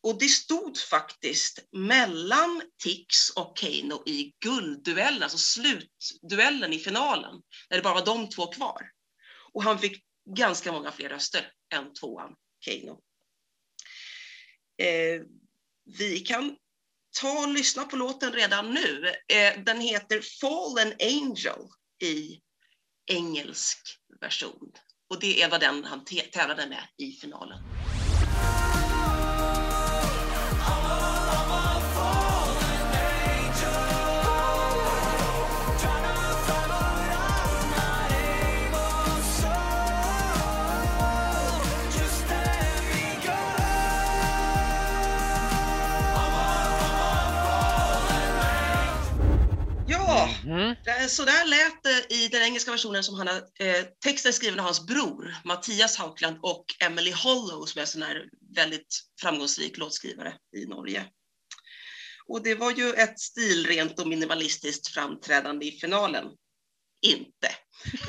och 0.02 0.18
det 0.18 0.28
stod 0.28 0.78
faktiskt 0.78 1.68
mellan 1.72 2.62
Tix 2.82 3.30
och 3.30 3.58
Keino 3.58 4.02
i 4.06 4.34
guldduellen, 4.40 5.22
alltså 5.22 5.38
slutduellen 5.38 6.72
i 6.72 6.78
finalen, 6.78 7.42
när 7.70 7.76
det 7.76 7.82
bara 7.82 7.94
var 7.94 8.04
de 8.04 8.28
två 8.28 8.46
kvar. 8.46 8.90
Och 9.52 9.62
han 9.62 9.78
fick 9.78 10.04
ganska 10.36 10.72
många 10.72 10.92
fler 10.92 11.08
röster 11.08 11.52
än 11.74 11.92
tvåan, 11.92 12.34
Keino. 12.64 13.02
Eh, 14.78 15.22
vi 15.98 16.20
kan 16.20 16.56
ta 17.20 17.42
och 17.42 17.48
lyssna 17.48 17.84
på 17.84 17.96
låten 17.96 18.32
redan 18.32 18.74
nu. 18.74 19.12
Eh, 19.28 19.62
den 19.64 19.80
heter 19.80 20.22
Fallen 20.40 20.92
Angel 21.00 21.68
i 22.02 22.40
engelsk 23.06 23.78
version. 24.20 24.72
Och 25.10 25.20
det 25.20 25.42
är 25.42 25.50
vad 25.50 25.60
den 25.60 25.84
han 25.84 26.04
tävlade 26.32 26.66
med 26.66 26.88
i 26.96 27.12
finalen. 27.12 27.58
Eh, 51.02 51.08
så 51.08 51.24
där 51.24 51.46
lät 51.46 51.82
det 51.82 52.14
i 52.14 52.28
den 52.28 52.42
engelska 52.42 52.70
versionen 52.70 53.04
som 53.04 53.14
han 53.14 53.28
har, 53.28 53.36
eh, 53.36 53.84
texten 54.04 54.28
är 54.28 54.32
skriven 54.32 54.58
av 54.60 54.64
hans 54.64 54.86
bror 54.86 55.36
Mattias 55.44 55.96
Haukland 55.96 56.38
och 56.42 56.64
Emily 56.80 57.12
Hollow 57.12 57.66
som 57.66 57.78
är 57.78 57.82
en 57.82 57.86
sån 57.86 58.02
här 58.02 58.24
väldigt 58.56 59.00
framgångsrik 59.20 59.78
låtskrivare 59.78 60.34
i 60.56 60.66
Norge. 60.66 61.04
Och 62.26 62.42
det 62.42 62.54
var 62.54 62.70
ju 62.70 62.92
ett 62.92 63.20
stilrent 63.20 64.00
och 64.00 64.08
minimalistiskt 64.08 64.88
framträdande 64.88 65.66
i 65.66 65.72
finalen. 65.80 66.26
Inte. 67.06 67.48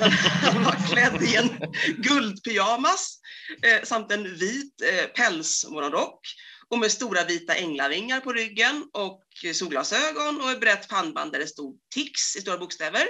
Han 0.42 0.64
var 0.64 0.88
klädd 0.88 1.22
i 1.22 1.36
en 1.36 1.72
guldpyjamas 1.96 3.18
eh, 3.62 3.82
samt 3.82 4.12
en 4.12 4.36
vit 4.36 4.82
eh, 4.82 5.06
pälsmorgonrock 5.06 6.20
och 6.68 6.78
med 6.78 6.92
stora 6.92 7.24
vita 7.24 7.54
änglavingar 7.54 8.20
på 8.20 8.32
ryggen 8.32 8.88
och 8.92 9.23
solglasögon 9.54 10.40
och 10.40 10.50
ett 10.50 10.60
brett 10.60 10.88
pannband 10.88 11.32
där 11.32 11.38
det 11.38 11.46
stod 11.46 11.78
Tix 11.94 12.36
i 12.36 12.40
stora 12.40 12.58
bokstäver. 12.58 13.06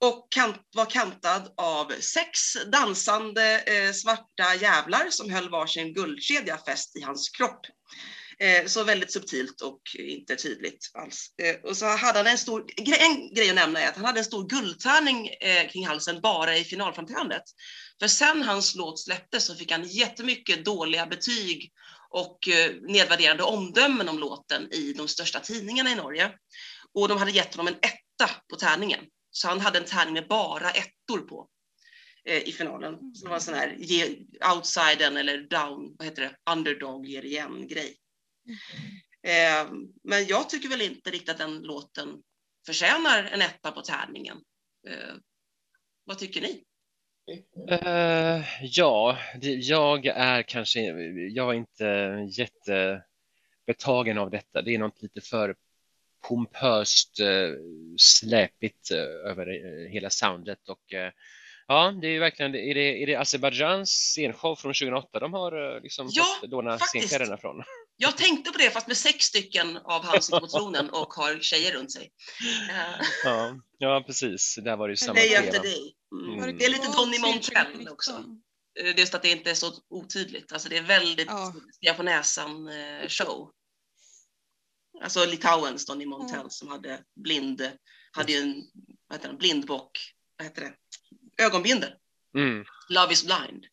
Och 0.00 0.28
kant, 0.30 0.56
var 0.74 0.90
kantad 0.90 1.54
av 1.56 1.92
sex 2.00 2.38
dansande 2.72 3.60
eh, 3.60 3.92
svarta 3.92 4.54
jävlar 4.60 5.06
som 5.10 5.30
höll 5.30 5.50
varsin 5.50 5.94
guldkedja 5.94 6.58
fäst 6.66 6.96
i 6.96 7.00
hans 7.00 7.28
kropp. 7.28 7.66
Eh, 8.40 8.66
så 8.66 8.84
väldigt 8.84 9.12
subtilt 9.12 9.60
och 9.60 9.80
inte 9.98 10.36
tydligt 10.36 10.90
alls. 10.94 11.34
Eh, 11.42 11.70
och 11.70 11.76
så 11.76 11.86
hade 11.86 12.18
han 12.18 12.26
en 12.26 12.38
stor, 12.38 12.64
en 12.76 13.34
grej 13.34 13.48
att 13.48 13.54
nämna 13.54 13.80
är 13.80 13.88
att 13.88 13.96
han 13.96 14.04
hade 14.04 14.18
en 14.18 14.24
stor 14.24 14.48
guldtärning 14.48 15.28
eh, 15.28 15.68
kring 15.70 15.86
halsen 15.86 16.20
bara 16.20 16.56
i 16.56 16.64
finalframträdandet. 16.64 17.42
För 18.00 18.08
sen 18.08 18.42
hans 18.42 18.74
låt 18.74 19.00
släpptes 19.00 19.46
så 19.46 19.54
fick 19.54 19.72
han 19.72 19.88
jättemycket 19.88 20.64
dåliga 20.64 21.06
betyg 21.06 21.72
och 22.10 22.48
eh, 22.48 22.74
nedvärderande 22.82 23.42
omdömen 23.42 24.08
om 24.08 24.18
låten 24.18 24.72
i 24.72 24.92
de 24.92 25.08
största 25.08 25.40
tidningarna 25.40 25.90
i 25.90 25.94
Norge. 25.94 26.32
Och 26.94 27.08
de 27.08 27.18
hade 27.18 27.30
gett 27.30 27.54
honom 27.54 27.74
en 27.74 27.90
etta 27.90 28.30
på 28.50 28.56
tärningen. 28.56 29.00
Så 29.30 29.48
han 29.48 29.60
hade 29.60 29.78
en 29.78 29.84
tärning 29.84 30.14
med 30.14 30.28
bara 30.28 30.70
ettor 30.70 31.18
på 31.18 31.48
eh, 32.24 32.48
i 32.48 32.52
finalen. 32.52 33.14
Så 33.14 33.24
det 33.24 33.28
var 33.28 33.36
en 33.36 33.42
sån 33.42 33.54
här 33.54 33.76
ge, 33.78 34.18
outsidern 34.54 35.16
eller 35.16 35.38
down, 35.38 35.94
vad 35.98 36.04
heter 36.04 36.22
det, 36.22 36.52
underdog 36.52 37.06
ger 37.06 37.24
igen 37.24 37.68
grej. 37.68 37.96
Eh, 39.22 39.70
men 40.04 40.26
jag 40.26 40.50
tycker 40.50 40.68
väl 40.68 40.80
inte 40.80 41.10
riktigt 41.10 41.28
att 41.28 41.38
den 41.38 41.58
låten 41.58 42.22
förtjänar 42.66 43.24
en 43.24 43.42
etta 43.42 43.72
på 43.72 43.82
tärningen. 43.82 44.36
Eh, 44.88 45.14
vad 46.04 46.18
tycker 46.18 46.40
ni? 46.40 46.64
Eh, 47.68 48.42
ja, 48.62 49.18
jag 49.42 50.06
är 50.06 50.42
kanske, 50.42 50.80
jag 51.28 51.50
är 51.50 51.54
inte 51.54 51.84
jättebetagen 52.30 54.18
av 54.18 54.30
detta. 54.30 54.62
Det 54.62 54.74
är 54.74 54.78
något 54.78 55.02
lite 55.02 55.20
för 55.20 55.54
pompöst, 56.28 57.20
eh, 57.20 57.50
släpigt 57.96 58.90
eh, 58.90 59.30
över 59.30 59.46
hela 59.88 60.10
soundet 60.10 60.68
och 60.68 60.82
ja, 61.66 61.94
det 62.00 62.06
är 62.06 62.12
ju 62.12 62.18
verkligen, 62.18 62.54
är 62.54 62.74
det, 62.74 63.02
är 63.02 63.06
det 63.06 63.16
Azerbajdzjans 63.16 63.90
scenshow 63.90 64.56
från 64.56 64.72
2008 64.74 65.18
de 65.20 65.32
har 65.34 65.80
liksom 65.80 66.08
Ja, 66.10 66.24
fått 66.40 66.50
låna 66.50 66.78
scenkläderna 66.78 67.36
från? 67.36 67.62
Jag 68.02 68.16
tänkte 68.16 68.50
på 68.52 68.58
det 68.58 68.70
fast 68.70 68.86
med 68.88 68.96
sex 68.96 69.24
stycken 69.24 69.76
av 69.76 70.04
han 70.04 70.22
sitter 70.22 70.40
på 70.40 70.46
tronen 70.46 70.90
och 70.90 71.14
har 71.14 71.38
tjejer 71.40 71.72
runt 71.72 71.92
sig. 71.92 72.12
Eh, 72.70 73.06
Ja, 73.24 73.60
ja 73.78 74.02
precis. 74.06 74.58
Där 74.64 74.76
var 74.76 74.88
det 74.88 74.92
ju 74.92 74.96
samma 74.96 75.14
Day 75.14 75.28
tema. 75.28 75.46
after 75.46 75.62
day. 75.62 75.94
Mm. 76.12 76.38
Mm. 76.42 76.58
Det 76.58 76.64
är 76.64 76.70
lite 76.70 76.92
Donny 76.96 77.18
Montell 77.18 77.42
2019? 77.64 77.92
också. 77.92 78.10
Eh, 78.10 78.84
Det 78.84 78.90
är 78.90 78.98
just 78.98 79.14
att 79.14 79.22
det 79.22 79.30
inte 79.30 79.50
är 79.50 79.54
så 79.54 79.72
otydligt. 79.88 80.52
Alltså 80.52 80.68
det 80.68 80.76
är 80.76 80.82
väldigt 80.82 81.26
Ja. 81.28 81.54
ja. 81.80 81.94
på 81.94 82.02
näsan 82.02 82.68
eh, 82.68 83.08
show. 83.08 83.50
Alltså 85.02 85.26
Litauens 85.26 85.86
Donny 85.86 86.06
Montel 86.06 86.50
som 86.50 86.68
hade 86.68 87.04
blind, 87.14 87.70
hade 88.12 88.32
ju 88.32 88.38
en 88.38 88.62
vad 89.08 89.18
heter 89.18 89.28
den, 89.28 89.38
blindbock, 89.38 90.14
vad 90.38 90.46
heter 90.46 90.62
det, 90.62 90.74
ögonbindel. 91.44 91.92
Mm. 92.36 92.64
Love 92.88 93.12
is 93.12 93.24
blind. 93.24 93.66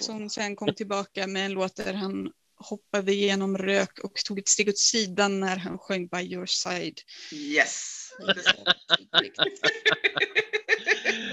Som 0.00 0.30
sen 0.30 0.56
kom 0.56 0.74
tillbaka 0.74 1.26
med 1.26 1.46
en 1.46 1.52
låt 1.52 1.76
där 1.76 1.94
han 1.94 2.32
hoppade 2.56 3.12
igenom 3.12 3.58
rök 3.58 3.98
och 3.98 4.14
tog 4.14 4.38
ett 4.38 4.48
steg 4.48 4.68
åt 4.68 4.78
sidan 4.78 5.40
när 5.40 5.56
han 5.56 5.78
sjöng 5.78 6.06
By 6.06 6.34
your 6.34 6.46
side. 6.46 7.00
Yes. 7.32 8.10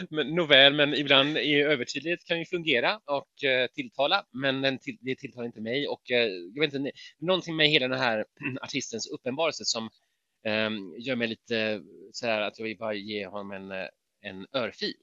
Men, 0.10 0.36
nåväl, 0.36 0.74
men 0.74 0.94
ibland 0.94 1.38
är 1.38 1.68
övertydlighet 1.68 2.26
kan 2.26 2.40
ju 2.40 2.46
fungera 2.46 3.00
och 3.06 3.44
eh, 3.44 3.68
tilltala, 3.68 4.26
men 4.32 4.62
den 4.62 4.80
till, 4.80 4.98
det 5.02 5.16
tilltalar 5.16 5.46
inte 5.46 5.62
mig 5.62 5.88
och 5.88 6.12
eh, 6.12 6.28
jag 6.54 6.62
vet 6.62 6.74
inte, 6.74 6.92
någonting 7.20 7.56
med 7.56 7.68
hela 7.70 7.88
den 7.88 8.00
här 8.00 8.26
artistens 8.62 9.08
uppenbarelse 9.08 9.66
som 9.66 9.90
eh, 10.46 10.70
gör 11.00 11.16
mig 11.16 11.28
lite 11.28 11.82
så 12.12 12.28
här 12.28 12.42
att 12.42 12.60
jag 12.60 12.66
vill 12.66 12.78
bara 12.78 12.94
ge 12.94 13.28
honom 13.28 13.52
en, 13.52 13.72
eh, 13.72 13.88
en 14.22 14.46
örfil. 14.54 14.96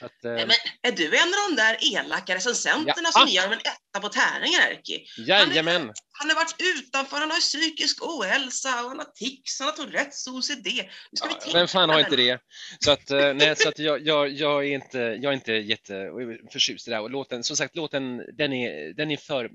Att, 0.00 0.24
eh, 0.24 0.32
men 0.32 0.50
är 0.82 0.92
du 0.92 1.16
en 1.16 1.28
av 1.28 1.50
de 1.50 1.56
där 1.56 1.78
elaka 1.94 2.34
recensenterna 2.34 3.10
Ja. 3.14 3.20
som 3.20 3.28
ger 3.28 3.42
dem 3.42 3.52
en 3.52 3.58
etta 3.58 4.00
på 4.00 4.08
tärningen, 4.08 4.60
Erki? 4.60 5.04
jajamän! 5.18 5.92
Han 6.12 6.28
har 6.30 6.34
varit 6.36 6.54
utanför, 6.58 7.16
han 7.16 7.30
har 7.30 7.40
psykisk 7.40 8.02
ohälsa, 8.02 8.82
och 8.82 8.88
han 8.88 8.98
har 8.98 9.12
tics, 9.14 9.58
han 9.58 9.68
har 9.68 9.76
Tourettes, 9.76 10.26
OCD. 10.26 10.66
Nu 10.66 11.16
ska 11.16 11.28
vi 11.28 11.34
Ja, 11.34 11.40
tänka 11.40 11.58
vem 11.58 11.68
fan 11.68 11.88
har 11.88 11.96
här 11.96 12.04
inte 12.04 12.16
det? 12.16 12.38
Så 12.80 12.90
att, 12.90 13.10
eh, 13.10 13.34
nej, 13.34 13.56
så 13.56 13.68
att 13.68 13.78
jag, 13.78 14.06
jag, 14.06 14.28
jag, 14.30 14.64
är 14.66 14.74
inte, 14.74 14.98
jag 14.98 15.24
är 15.24 15.32
inte 15.32 15.52
jätteförtjust 15.52 16.88
i 16.88 16.90
det 16.90 16.96
där. 16.96 17.02
Och 17.02 17.10
låten, 17.10 17.44
som 17.44 17.56
sagt, 17.56 17.76
låten 17.76 18.16
den 18.36 18.52
är, 18.52 18.94
den 18.94 19.10
är, 19.10 19.16
för, 19.16 19.50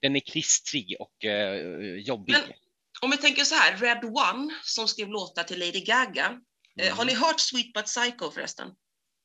den 0.00 0.16
är 0.16 0.20
klistrig 0.20 0.96
och 0.98 1.24
eh, 1.24 1.56
jobbig. 1.96 2.32
Men- 2.32 2.42
Om 3.00 3.10
vi 3.10 3.16
tänker 3.16 3.44
så 3.44 3.54
här, 3.54 3.76
Red 3.76 4.04
One 4.04 4.54
som 4.62 4.88
skrev 4.88 5.08
låtar 5.08 5.42
till 5.42 5.58
Lady 5.58 5.80
Gaga. 5.80 6.38
Eh, 6.80 6.96
har 6.96 7.04
ni 7.04 7.14
hört 7.14 7.40
Sweet 7.40 7.72
But 7.72 7.84
Psycho 7.86 8.30
förresten? 8.30 8.68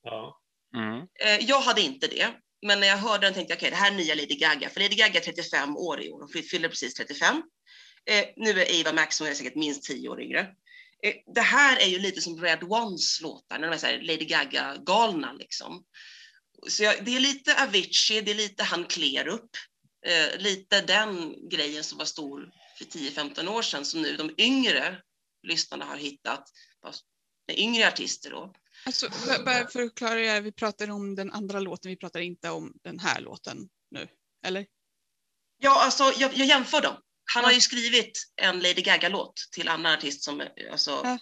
Ja. 0.10 0.42
Mm. 0.76 1.00
Eh, 1.00 1.46
jag 1.50 1.62
hade 1.62 1.82
inte 1.82 2.08
det, 2.08 2.28
men 2.66 2.80
när 2.80 2.88
jag 2.88 2.98
hörde 2.98 3.28
den 3.28 3.34
tänkte 3.34 3.52
jag 3.52 3.58
okej, 3.58 3.70
det 3.70 3.76
här 3.76 3.92
är 3.92 3.96
nya 3.96 4.16
Lady 4.16 4.36
Gaga, 4.36 4.70
för 4.70 4.80
Lady 4.80 4.96
Gaga 4.96 5.20
är 5.20 5.24
35 5.24 5.78
år 5.78 6.02
i 6.02 6.12
år, 6.12 6.20
hon 6.20 6.44
fyller 6.44 6.70
precis 6.70 6.94
35. 6.94 7.44
Eh, 8.10 8.26
nu 8.36 8.62
är 8.62 8.82
Ava 8.82 8.94
Max, 8.94 9.20
hon 9.20 9.28
är 9.28 9.34
säkert 9.34 9.56
minst 9.56 9.84
10 9.84 10.10
år 10.10 10.22
yngre. 10.22 10.40
Eh, 11.04 11.14
det 11.36 11.42
här 11.42 11.78
är 11.78 11.86
ju 11.86 12.00
lite 12.00 12.22
som 12.22 12.42
Red 12.42 12.64
Ones 12.64 13.22
låtar, 13.22 13.60
när 13.60 13.68
de 13.68 13.74
är 13.74 13.78
så 13.78 13.88
här 13.88 14.02
Lady 14.02 14.26
Gaga-galna 14.26 15.34
liksom. 15.34 15.84
Så 16.68 16.84
jag, 16.84 17.06
det 17.06 17.16
är 17.16 17.20
lite 17.20 17.64
Avicii, 17.64 18.22
det 18.22 18.32
är 18.32 18.36
lite 18.36 18.64
Han 18.64 18.86
Klerup, 18.86 19.50
eh, 20.06 20.40
lite 20.40 20.82
den 20.82 21.36
grejen 21.50 21.84
som 21.84 21.98
var 21.98 22.06
stor 22.06 22.52
för 22.78 22.86
10-15 22.86 23.48
år 23.48 23.62
sedan, 23.62 23.86
som 23.86 24.02
nu 24.02 24.16
de 24.16 24.36
yngre 24.38 25.02
lyssnarna 25.44 25.86
har 25.86 25.98
hittat, 25.98 26.44
fast 26.82 27.06
med 27.48 27.60
yngre 27.60 27.88
artister 27.88 28.30
då. 28.30 28.54
Alltså, 28.88 29.10
bara 29.46 29.68
för 29.68 29.82
att 29.84 29.96
klargöra, 29.96 30.40
vi 30.40 30.52
pratar 30.52 30.90
om 30.92 31.16
den 31.16 31.32
andra 31.32 31.60
låten, 31.60 31.90
vi 31.90 31.96
pratar 31.96 32.20
inte 32.20 32.50
om 32.50 32.74
den 32.84 33.00
här 33.00 33.22
låten 33.22 33.70
nu. 33.92 34.08
Eller? 34.46 34.66
Ja, 35.58 35.84
alltså 35.84 36.04
jag, 36.04 36.34
jag 36.34 36.48
jämför 36.48 36.82
dem. 36.82 36.96
Han 37.34 37.44
har 37.44 37.52
Ja. 37.52 37.56
ju 37.56 37.62
skrivit 37.62 38.12
en 38.42 38.60
Lady 38.60 38.82
Gaga-låt 38.82 39.34
till 39.52 39.68
annan 39.70 39.94
artist 39.94 40.24
som, 40.24 40.44
alltså, 40.72 41.02
Ja. 41.04 41.20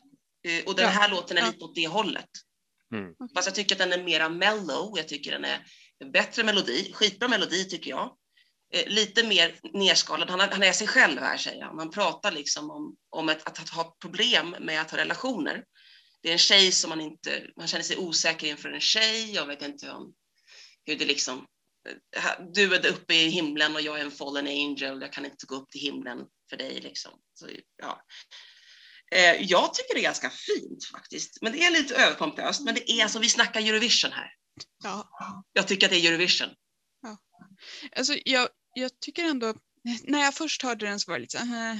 eh, 0.52 0.66
och 0.66 0.76
den 0.76 0.84
Ja. 0.86 0.90
här 0.92 1.10
låten 1.10 1.38
är 1.38 1.42
Ja. 1.42 1.48
lite 1.48 1.64
åt 1.66 1.76
det 1.76 1.88
hållet. 1.88 2.30
Mm. 2.94 3.14
Fast 3.36 3.48
jag 3.48 3.56
tycker 3.56 3.76
att 3.76 3.80
den 3.80 3.94
är 3.94 4.04
mera 4.04 4.30
mellow, 4.30 4.94
jag 4.98 5.08
tycker 5.08 5.32
den 5.32 5.46
är 5.46 5.66
en 6.00 6.12
bättre 6.12 6.44
melodi, 6.44 6.92
skitbra 6.94 7.28
melodi 7.28 7.66
tycker 7.70 7.90
jag. 7.90 8.16
Eh, 8.74 8.88
lite 8.88 9.28
mer 9.28 9.60
nerskalad, 9.74 10.30
han, 10.30 10.42
är- 10.42 10.52
han 10.52 10.64
är 10.64 10.72
sig 10.72 10.88
själv 10.88 11.20
här 11.20 11.38
säger 11.38 11.64
han. 11.64 11.80
Han 11.80 11.92
pratar 11.92 12.32
liksom 12.32 12.72
om, 12.72 12.96
om 13.10 13.30
ett, 13.30 13.48
att, 13.48 13.70
ha 13.70 13.96
problem 14.02 14.56
med 14.60 14.82
att 14.82 14.92
ha 14.92 14.98
relationer. 14.98 15.64
Det 16.26 16.30
är 16.30 16.34
en 16.34 16.40
tjej 16.40 16.72
som 16.72 16.90
man 16.90 17.02
inte, 17.02 17.48
man 17.58 17.68
känner 17.68 17.84
sig 17.84 17.98
osäker 17.98 18.48
inför 18.48 18.70
en 18.70 18.82
tjej, 18.82 19.34
jag 19.34 19.46
vet 19.46 19.62
inte 19.62 19.92
om, 19.92 20.14
hur 20.86 20.96
det 20.96 21.06
liksom, 21.06 21.46
eh, 22.18 22.24
du 22.54 22.76
är 22.76 22.88
uppe 22.88 23.14
i 23.14 23.30
himlen 23.30 23.76
och 23.76 23.82
jag 23.82 24.00
är 24.00 24.06
en 24.06 24.12
fallen 24.12 24.48
angel, 24.48 25.02
jag 25.02 25.14
kan 25.14 25.26
inte 25.26 25.46
gå 25.46 25.56
upp 25.56 25.70
till 25.70 25.82
himlen 25.82 26.20
för 26.50 26.58
dig 26.58 26.82
liksom. 26.82 27.12
Så, 27.34 27.50
ja. 27.78 28.02
Eh, 29.12 29.42
jag 29.42 29.74
tycker 29.74 29.94
det 29.94 30.00
är 30.00 30.04
ganska 30.04 30.30
fint 30.30 30.86
faktiskt, 30.92 31.42
men 31.42 31.52
det 31.52 31.66
är 31.66 31.72
lite 31.72 31.96
överpompöst, 31.96 32.62
men 32.62 32.76
det 32.76 32.92
är 32.92 33.04
alltså, 33.04 33.20
vi 33.20 33.30
snackar 33.30 33.62
Eurovision 33.62 34.12
här. 34.12 34.34
Ja. 34.84 35.10
Jag 35.54 35.68
tycker 35.68 35.88
att 35.88 35.92
det 35.92 36.00
är 36.00 36.12
Eurovision. 36.12 36.50
Alltså, 37.96 38.18
jag, 38.26 38.50
jag 38.74 39.00
tycker 39.00 39.24
ändå, 39.24 39.54
när 40.04 40.20
jag 40.20 40.34
först 40.34 40.64
hörde 40.64 40.86
den 40.86 41.00
så 41.00 41.12
var 41.12 41.18
det 41.18 41.22
lite 41.22 41.38
så 41.38 41.44
"Eh." 41.44 41.78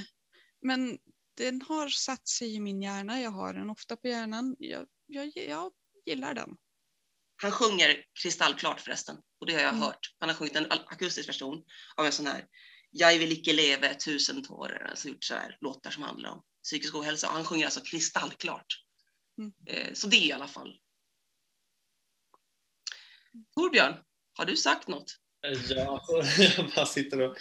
men 0.62 0.98
den 1.36 1.62
har 1.62 1.88
satt 1.88 2.28
sig 2.28 2.54
i 2.54 2.60
min 2.60 2.82
hjärna, 2.82 3.20
jag 3.20 3.30
har 3.30 3.54
den 3.54 3.70
ofta 3.70 3.96
på 3.96 4.08
hjärnan. 4.08 4.56
Jag, 4.58 4.86
jag, 5.06 5.32
jag 5.36 5.72
gillar 6.06 6.34
den. 6.34 6.56
Han 7.42 7.50
sjunger 7.50 8.04
kristallklart 8.22 8.80
förresten, 8.80 9.16
och 9.40 9.46
det 9.46 9.52
har 9.52 9.60
jag 9.60 9.68
Mm. 9.68 9.82
hört. 9.82 10.14
Han 10.18 10.28
har 10.28 10.36
sjungit 10.36 10.56
en 10.56 10.70
akustisk 10.70 11.28
version 11.28 11.64
av 11.96 12.06
en 12.06 12.12
sån 12.12 12.26
här 12.26 12.46
Jag 12.90 13.18
vill 13.18 13.32
icke 13.32 13.52
leve 13.52 13.94
tusen 13.94 14.42
tårar, 14.44 14.86
alltså 14.90 15.08
gjort 15.08 15.24
så 15.24 15.34
här 15.34 15.58
låtar 15.60 15.90
som 15.90 16.02
handlar 16.02 16.30
om 16.30 16.42
psykisk 16.62 16.94
ohälsa. 16.94 17.28
Och 17.28 17.34
han 17.34 17.44
sjunger 17.44 17.64
alltså 17.64 17.80
kristallklart. 17.80 18.66
Mm. 19.38 19.52
Eh, 19.66 19.92
Så 19.92 20.06
det 20.06 20.16
i 20.16 20.32
alla 20.32 20.48
fall. 20.48 20.80
Torbjörn, 23.54 23.94
har 24.32 24.44
du 24.44 24.56
sagt 24.56 24.88
något? 24.88 25.16
Ja, 25.68 26.04
jag 26.56 26.70
bara 26.76 26.86
sitter 26.86 27.20
och... 27.20 27.36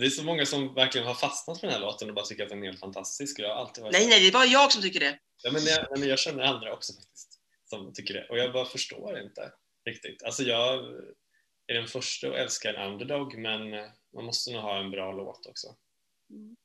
Det 0.00 0.06
är 0.06 0.10
så 0.10 0.24
många 0.24 0.46
som 0.46 0.74
verkligen 0.74 1.06
har 1.06 1.14
fastnat 1.14 1.60
för 1.60 1.66
den 1.66 1.74
här 1.74 1.80
låten 1.80 2.08
och 2.08 2.14
bara 2.14 2.24
tycker 2.24 2.42
att 2.42 2.48
den 2.48 2.62
är 2.62 2.66
helt 2.66 2.80
fantastisk. 2.80 3.38
Jag 3.38 3.48
har 3.48 3.54
alltid 3.54 3.82
varit 3.82 3.92
Nej, 3.92 4.08
nej, 4.08 4.20
det 4.20 4.26
är 4.26 4.32
bara 4.32 4.44
jag 4.44 4.72
som 4.72 4.82
tycker 4.82 5.00
det. 5.00 5.18
Ja, 5.42 5.52
men 5.52 5.64
jag, 5.64 5.98
men 5.98 6.08
jag 6.08 6.18
känner 6.18 6.42
andra 6.42 6.72
också 6.72 6.92
faktiskt 6.92 7.40
som 7.64 7.92
tycker 7.92 8.14
det 8.14 8.28
och 8.28 8.38
jag 8.38 8.52
bara 8.52 8.64
förstår 8.64 9.20
inte 9.20 9.52
riktigt. 9.84 10.22
Alltså 10.22 10.42
jag 10.42 10.84
är 11.66 11.74
den 11.74 11.86
första 11.86 12.28
att 12.28 12.34
älska 12.34 12.70
en 12.70 12.92
underdog 12.92 13.38
men 13.38 13.74
eh, 13.74 13.86
man 14.14 14.24
måste 14.24 14.52
nog 14.52 14.62
ha 14.62 14.78
en 14.78 14.90
bra 14.90 15.12
låt 15.12 15.46
också. 15.46 15.76
Mm. 16.30 16.56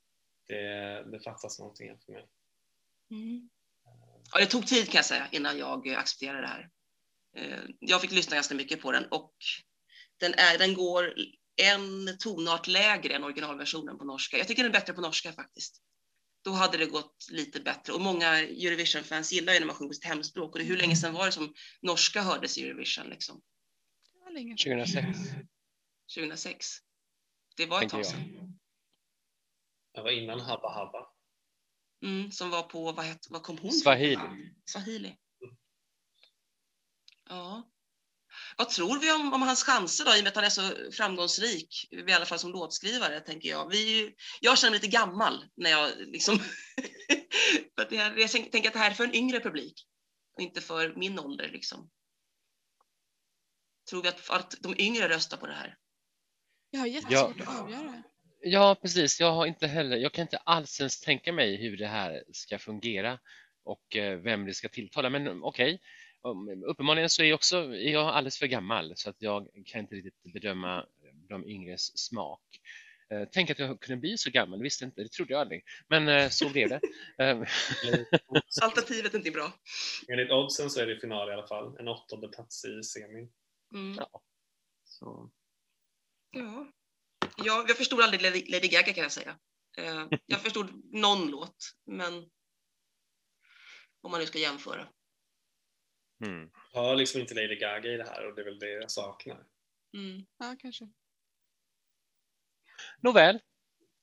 Det, 0.47 1.11
det 1.11 1.19
fattas 1.19 1.59
någonting 1.59 1.89
här 1.89 1.97
för 2.05 2.11
mig. 2.11 2.27
Ja, 4.31 4.39
det 4.39 4.45
tog 4.45 4.67
tid 4.67 4.85
kan 4.85 4.95
jag 4.95 5.05
säga 5.05 5.27
innan 5.31 5.57
jag 5.57 5.87
eh, 5.87 5.99
accepterade 5.99 6.41
det 6.41 6.47
här. 6.47 6.69
Eh, 7.37 7.63
Jag 7.79 8.01
fick 8.01 8.11
lyssna 8.11 8.35
ganska 8.35 8.55
mycket 8.55 8.81
på 8.81 8.91
den 8.91 9.05
och 9.05 9.35
den, 10.17 10.33
är, 10.33 10.57
den 10.57 10.73
går 10.73 11.13
en 11.55 12.17
tonart 12.19 12.67
lägre 12.67 13.15
än 13.15 13.23
originalversionen 13.23 13.97
på 13.97 14.05
norska. 14.05 14.37
Jag 14.37 14.47
tycker 14.47 14.63
den 14.63 14.71
är 14.71 14.79
bättre 14.79 14.93
på 14.93 15.01
norska 15.01 15.33
faktiskt. 15.33 15.81
Då 16.43 16.51
hade 16.51 16.77
det 16.77 16.85
gått 16.85 17.27
lite 17.31 17.59
bättre 17.59 17.93
och 17.93 18.01
många 18.01 18.39
Eurovision-fans 18.39 19.31
gillar 19.31 19.53
ju 19.53 19.59
när 19.59 19.67
man 19.67 19.75
sjunger 19.75 19.89
på 19.89 19.93
sitt 19.93 20.05
hemspråk 20.05 20.53
och 20.53 20.59
det, 20.59 20.65
hur 20.65 20.77
länge 20.77 20.95
sedan 20.95 21.13
var 21.13 21.25
det 21.25 21.31
som 21.31 21.53
norska 21.81 22.21
hördes 22.21 22.57
i 22.57 22.63
Eurovision 22.63 23.09
liksom? 23.09 23.41
Det 24.13 24.19
var 24.19 24.31
länge 24.31 24.57
sedan. 24.57 24.85
2006. 24.85 25.19
2006. 26.15 26.67
Det 27.57 27.65
var 27.65 27.83
ett 27.83 27.89
tag 27.89 28.05
sedan. 28.05 28.59
Jag 29.91 30.03
var 30.03 30.11
innan 30.11 30.39
Habba 30.39 30.73
Habba. 30.73 31.07
Mm, 32.03 32.31
som 32.31 32.49
var 32.49 32.63
på, 32.63 32.91
vad, 32.91 33.05
het, 33.05 33.27
vad 33.29 33.43
kom 33.43 33.57
hon? 33.57 33.71
Swahili. 33.71 34.51
Swahili. 34.65 35.15
Ja. 37.29 37.72
Vad 38.57 38.69
tror 38.69 38.99
vi 38.99 39.11
om, 39.11 39.33
om 39.33 39.41
hans 39.41 39.63
chanser 39.63 40.05
då, 40.05 40.15
i 40.15 40.19
och 40.19 40.23
med 40.23 40.29
att 40.29 40.35
han 40.35 40.45
är 40.45 40.49
så 40.49 40.91
framgångsrik, 40.91 41.87
i 41.91 42.11
alla 42.11 42.25
fall 42.25 42.39
som 42.39 42.51
låtskrivare, 42.51 43.19
tänker 43.19 43.49
jag. 43.49 43.69
Vi, 43.69 44.13
jag 44.41 44.57
känner 44.57 44.71
mig 44.71 44.79
lite 44.79 44.97
gammal 44.97 45.45
när 45.55 45.69
jag 45.69 45.91
liksom... 45.97 46.39
för 47.75 47.81
att 47.81 47.89
det 47.89 47.97
här, 47.97 48.17
jag 48.17 48.31
tänker 48.31 48.67
att 48.67 48.73
det 48.73 48.79
här 48.79 48.91
är 48.91 48.95
för 48.95 49.03
en 49.03 49.15
yngre 49.15 49.39
publik 49.39 49.87
och 50.35 50.41
inte 50.41 50.61
för 50.61 50.93
min 50.95 51.19
ålder. 51.19 51.49
Liksom. 51.49 51.89
Tror 53.89 54.01
vi 54.01 54.09
att, 54.09 54.29
att 54.29 54.55
de 54.59 54.75
yngre 54.77 55.09
röstar 55.09 55.37
på 55.37 55.47
det 55.47 55.53
här? 55.53 55.77
Jag 56.69 56.79
har 56.79 56.87
jättesvårt 56.87 57.41
att 57.41 57.61
avgöra. 57.61 58.03
Ja, 58.41 58.75
precis. 58.81 59.19
Jag 59.19 59.31
har 59.31 59.45
inte 59.45 59.67
heller, 59.67 59.97
jag 59.97 60.11
kan 60.11 60.21
inte 60.21 60.37
alls 60.37 60.79
ens 60.79 60.99
tänka 60.99 61.33
mig 61.33 61.55
hur 61.55 61.77
det 61.77 61.87
här 61.87 62.23
ska 62.31 62.59
fungera 62.59 63.19
och 63.63 63.95
eh, 63.95 64.17
vem 64.17 64.45
det 64.45 64.53
ska 64.53 64.69
tilltala. 64.69 65.09
Men 65.09 65.43
okej, 65.43 65.73
Um, 65.73 65.79
uppenbarligen 66.65 67.09
så 67.09 67.21
är 67.21 67.25
jag 67.25 67.35
också 67.35 67.57
är 67.57 67.91
jag 67.91 68.07
alldeles 68.07 68.37
för 68.37 68.47
gammal 68.47 68.93
så 68.95 69.09
att 69.09 69.15
jag 69.19 69.47
kan 69.65 69.81
inte 69.81 69.95
riktigt 69.95 70.33
bedöma 70.33 70.85
de 71.29 71.47
yngres 71.47 71.97
smak. 71.97 72.41
Eh, 73.09 73.27
Tänk 73.31 73.49
att 73.49 73.59
jag 73.59 73.79
kunde 73.79 73.99
bli 73.99 74.17
så 74.17 74.31
gammal, 74.31 74.59
det 74.59 74.63
visste 74.63 74.85
inte, 74.85 75.03
det 75.03 75.11
trodde 75.11 75.33
jag 75.33 75.41
aldrig. 75.41 75.63
Men 75.87 76.07
eh, 76.07 76.29
så 76.29 76.49
blev 76.49 76.69
det. 76.69 76.81
Eh, 77.17 77.37
Alternativet 78.63 79.13
är 79.13 79.17
inte 79.17 79.31
bra. 79.31 79.53
Enligt 80.07 80.31
oddsen 80.31 80.69
så 80.69 80.79
är 80.79 80.87
det 80.87 80.99
final 80.99 81.29
i 81.29 81.33
alla 81.33 81.47
fall. 81.47 81.77
En 81.79 81.87
åttonde 81.87 82.27
plats 82.27 82.65
i 82.65 82.83
semin. 82.83 83.31
Mm. 83.73 83.95
Ja. 83.97 84.21
Så. 84.83 85.31
Ja. 86.31 86.71
ja, 87.37 87.65
jag 87.67 87.77
förstod 87.77 88.01
aldrig 88.01 88.21
Lady, 88.21 88.45
Lady 88.51 88.67
Gaga 88.67 88.93
kan 88.93 89.03
jag 89.03 89.11
säga. 89.11 89.39
Jag 90.25 90.41
förstod 90.41 90.93
någon 90.93 91.27
låt, 91.31 91.57
men 91.85 92.13
om 94.01 94.11
man 94.11 94.19
nu 94.19 94.25
ska 94.25 94.39
jämföra. 94.39 94.87
Mm. 96.25 96.49
Jag 96.73 96.81
har 96.81 96.95
liksom 96.95 97.21
inte 97.21 97.33
Lady 97.33 97.55
Gaga 97.55 97.91
i 97.93 97.97
det 97.97 98.03
här 98.09 98.27
och 98.27 98.35
det 98.35 98.41
är 98.41 98.45
väl 98.45 98.59
det 98.59 98.69
jag 98.71 98.91
saknar. 98.91 99.43
Mm. 99.93 100.25
Ja, 100.39 100.55
kanske. 100.59 100.87
Nåväl. 103.01 103.39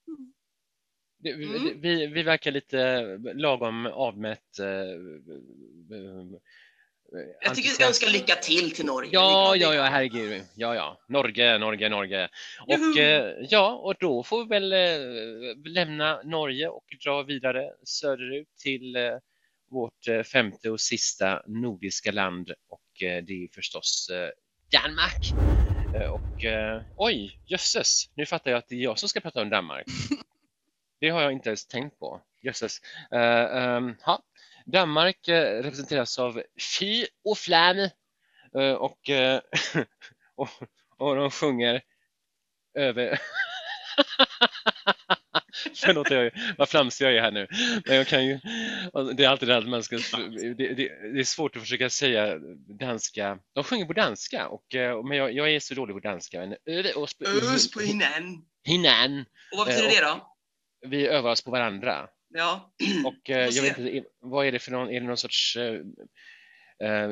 Mm. 0.08 0.32
Det- 1.18 1.32
Vi, 1.34 1.44
Mm. 1.44 1.80
vi, 1.80 2.06
vi 2.06 2.22
verkar 2.22 2.50
lite 2.50 3.02
lagom 3.34 3.86
avmätt. 3.86 4.58
eh, 4.58 4.66
eh, 4.68 6.30
Jag 7.42 7.54
tycker 7.54 7.70
jag 7.80 7.88
önskar 7.88 8.08
lycka 8.12 8.34
till 8.34 8.70
till 8.70 8.86
Norge. 8.86 9.10
Ja, 9.12 9.52
Det- 9.52 9.58
ja, 9.58 9.74
ja, 9.74 9.82
herregud. 9.82 10.42
Ja, 10.56 10.74
ja. 10.74 11.00
Norge, 11.08 11.58
Norge, 11.58 11.88
Norge. 11.88 12.28
Och 12.66 12.98
eh, 12.98 13.36
ja, 13.50 13.72
och 13.74 13.94
då 14.00 14.22
får 14.22 14.44
vi 14.44 14.48
väl 14.48 14.72
eh, 14.72 15.56
lämna 15.72 16.22
Norge 16.22 16.68
och 16.68 16.84
dra 17.04 17.22
vidare 17.22 17.70
söderut 17.84 18.48
till 18.56 18.96
eh, 18.96 19.18
vårt 19.70 20.08
eh, 20.08 20.22
femte 20.22 20.70
och 20.70 20.80
sista 20.80 21.42
nordiska 21.46 22.12
land 22.12 22.52
och 22.68 23.02
eh, 23.02 23.24
det 23.24 23.44
är 23.44 23.48
förstås 23.54 24.10
eh, 24.12 24.30
Danmark. 24.82 25.32
Och 26.10 26.44
oj, 26.96 27.40
jösses, 27.46 28.10
nu 28.14 28.26
fattar 28.26 28.50
jag 28.50 28.58
att 28.58 28.68
det 28.68 28.74
är 28.74 28.80
jag 28.80 28.98
som 28.98 29.08
ska 29.08 29.20
prata 29.20 29.42
om 29.42 29.50
Danmark. 29.50 29.86
Det 31.00 31.08
har 31.08 31.22
jag 31.22 31.32
inte 31.32 31.48
ens 31.48 31.66
tänkt 31.66 31.98
på. 31.98 32.20
Jösses. 32.42 32.80
Ehm, 33.10 33.96
ja. 34.06 34.22
Danmark 34.66 35.28
representeras 35.28 36.18
av 36.18 36.42
Fy 36.78 37.06
och 37.24 37.38
Flam 37.38 37.90
Eh, 38.54 38.72
och, 38.72 39.10
eh, 39.10 39.40
och, 40.34 40.48
och 40.96 41.16
de 41.16 41.30
sjunger 41.30 41.82
över... 42.74 43.20
Förlåt, 45.74 46.10
jag, 46.10 46.30
vad 46.58 46.68
flamsig 46.68 47.04
jag 47.04 47.16
är 47.16 47.20
här 47.20 47.30
nu. 47.30 47.46
Men 47.86 47.96
jag 47.96 48.06
kan 48.06 48.26
ju, 48.26 48.38
det 49.14 49.24
är 49.24 49.28
alltid 49.28 49.48
det 49.48 49.56
att 49.56 49.68
man 49.68 49.82
ska... 49.82 49.96
Det, 49.96 50.54
det, 50.54 50.74
det 51.12 51.20
är 51.20 51.24
svårt 51.24 51.56
att 51.56 51.62
försöka 51.62 51.90
säga 51.90 52.38
danska. 52.78 53.38
De 53.54 53.64
sjunger 53.64 53.84
på 53.84 53.92
danska, 53.92 54.48
och, 54.48 54.74
eh, 54.74 55.02
men 55.02 55.16
jag, 55.16 55.32
jag 55.32 55.50
är 55.50 55.60
så 55.60 55.74
dålig 55.74 55.96
på 55.96 56.00
danska. 56.00 56.40
Men, 56.40 56.56
Ös 57.54 57.70
på 57.70 57.80
hinnan. 57.80 58.44
hinnan. 58.64 59.24
Och 59.52 59.58
vad 59.58 59.66
betyder 59.66 59.88
Eh, 59.88 59.94
det 59.94 60.00
då? 60.00 60.36
Vi 60.88 61.06
övar 61.06 61.30
oss 61.30 61.44
på 61.44 61.50
varandra. 61.50 62.08
Ja. 62.34 62.72
Och 63.04 63.30
eh, 63.30 63.48
jag 63.48 63.62
vet 63.62 63.78
inte, 63.78 64.08
vad 64.20 64.46
är 64.46 64.52
det 64.52 64.58
för 64.58 64.70
någon, 64.70 64.90
är 64.90 65.00
det 65.00 65.06
någon 65.06 65.16
sorts 65.16 65.56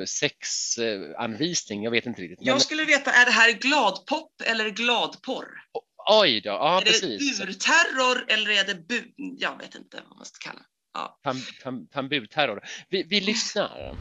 sexanvisning? 0.06 1.82
Jag 1.82 1.90
vet 1.90 2.06
inte 2.06 2.22
riktigt. 2.22 2.38
Jag 2.42 2.62
skulle 2.62 2.84
veta, 2.84 3.12
är 3.12 3.24
det 3.24 3.30
här 3.30 3.52
gladpop 3.52 4.42
eller 4.46 4.70
gladporr? 4.70 5.48
Oj 6.08 6.40
då, 6.40 6.50
ja 6.50 6.80
är 6.80 6.84
det 6.84 6.90
precis. 6.90 7.40
urterror 7.40 8.24
eller 8.28 8.50
är 8.50 8.64
det 8.64 8.88
bu... 8.88 9.02
Jag 9.16 9.58
vet 9.58 9.74
inte 9.74 10.02
vad 10.08 10.16
man 10.16 10.26
ska 10.26 10.50
kalla 10.50 10.60
det. 10.60 10.64
Tam, 11.24 11.36
tam, 11.62 11.86
tamburterror. 11.86 12.60
Vi, 12.88 13.02
vi 13.02 13.20
lyssnar. 13.20 13.96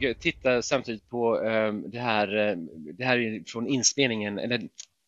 Jag 0.00 0.18
tittar 0.18 0.60
samtidigt 0.60 1.08
på 1.08 1.42
eh, 1.42 1.72
det 1.72 1.98
här, 1.98 2.36
eh, 2.36 2.56
det 2.98 3.04
här 3.04 3.18
är 3.18 3.42
från 3.46 3.66
inspelningen, 3.66 4.38
eller 4.38 4.60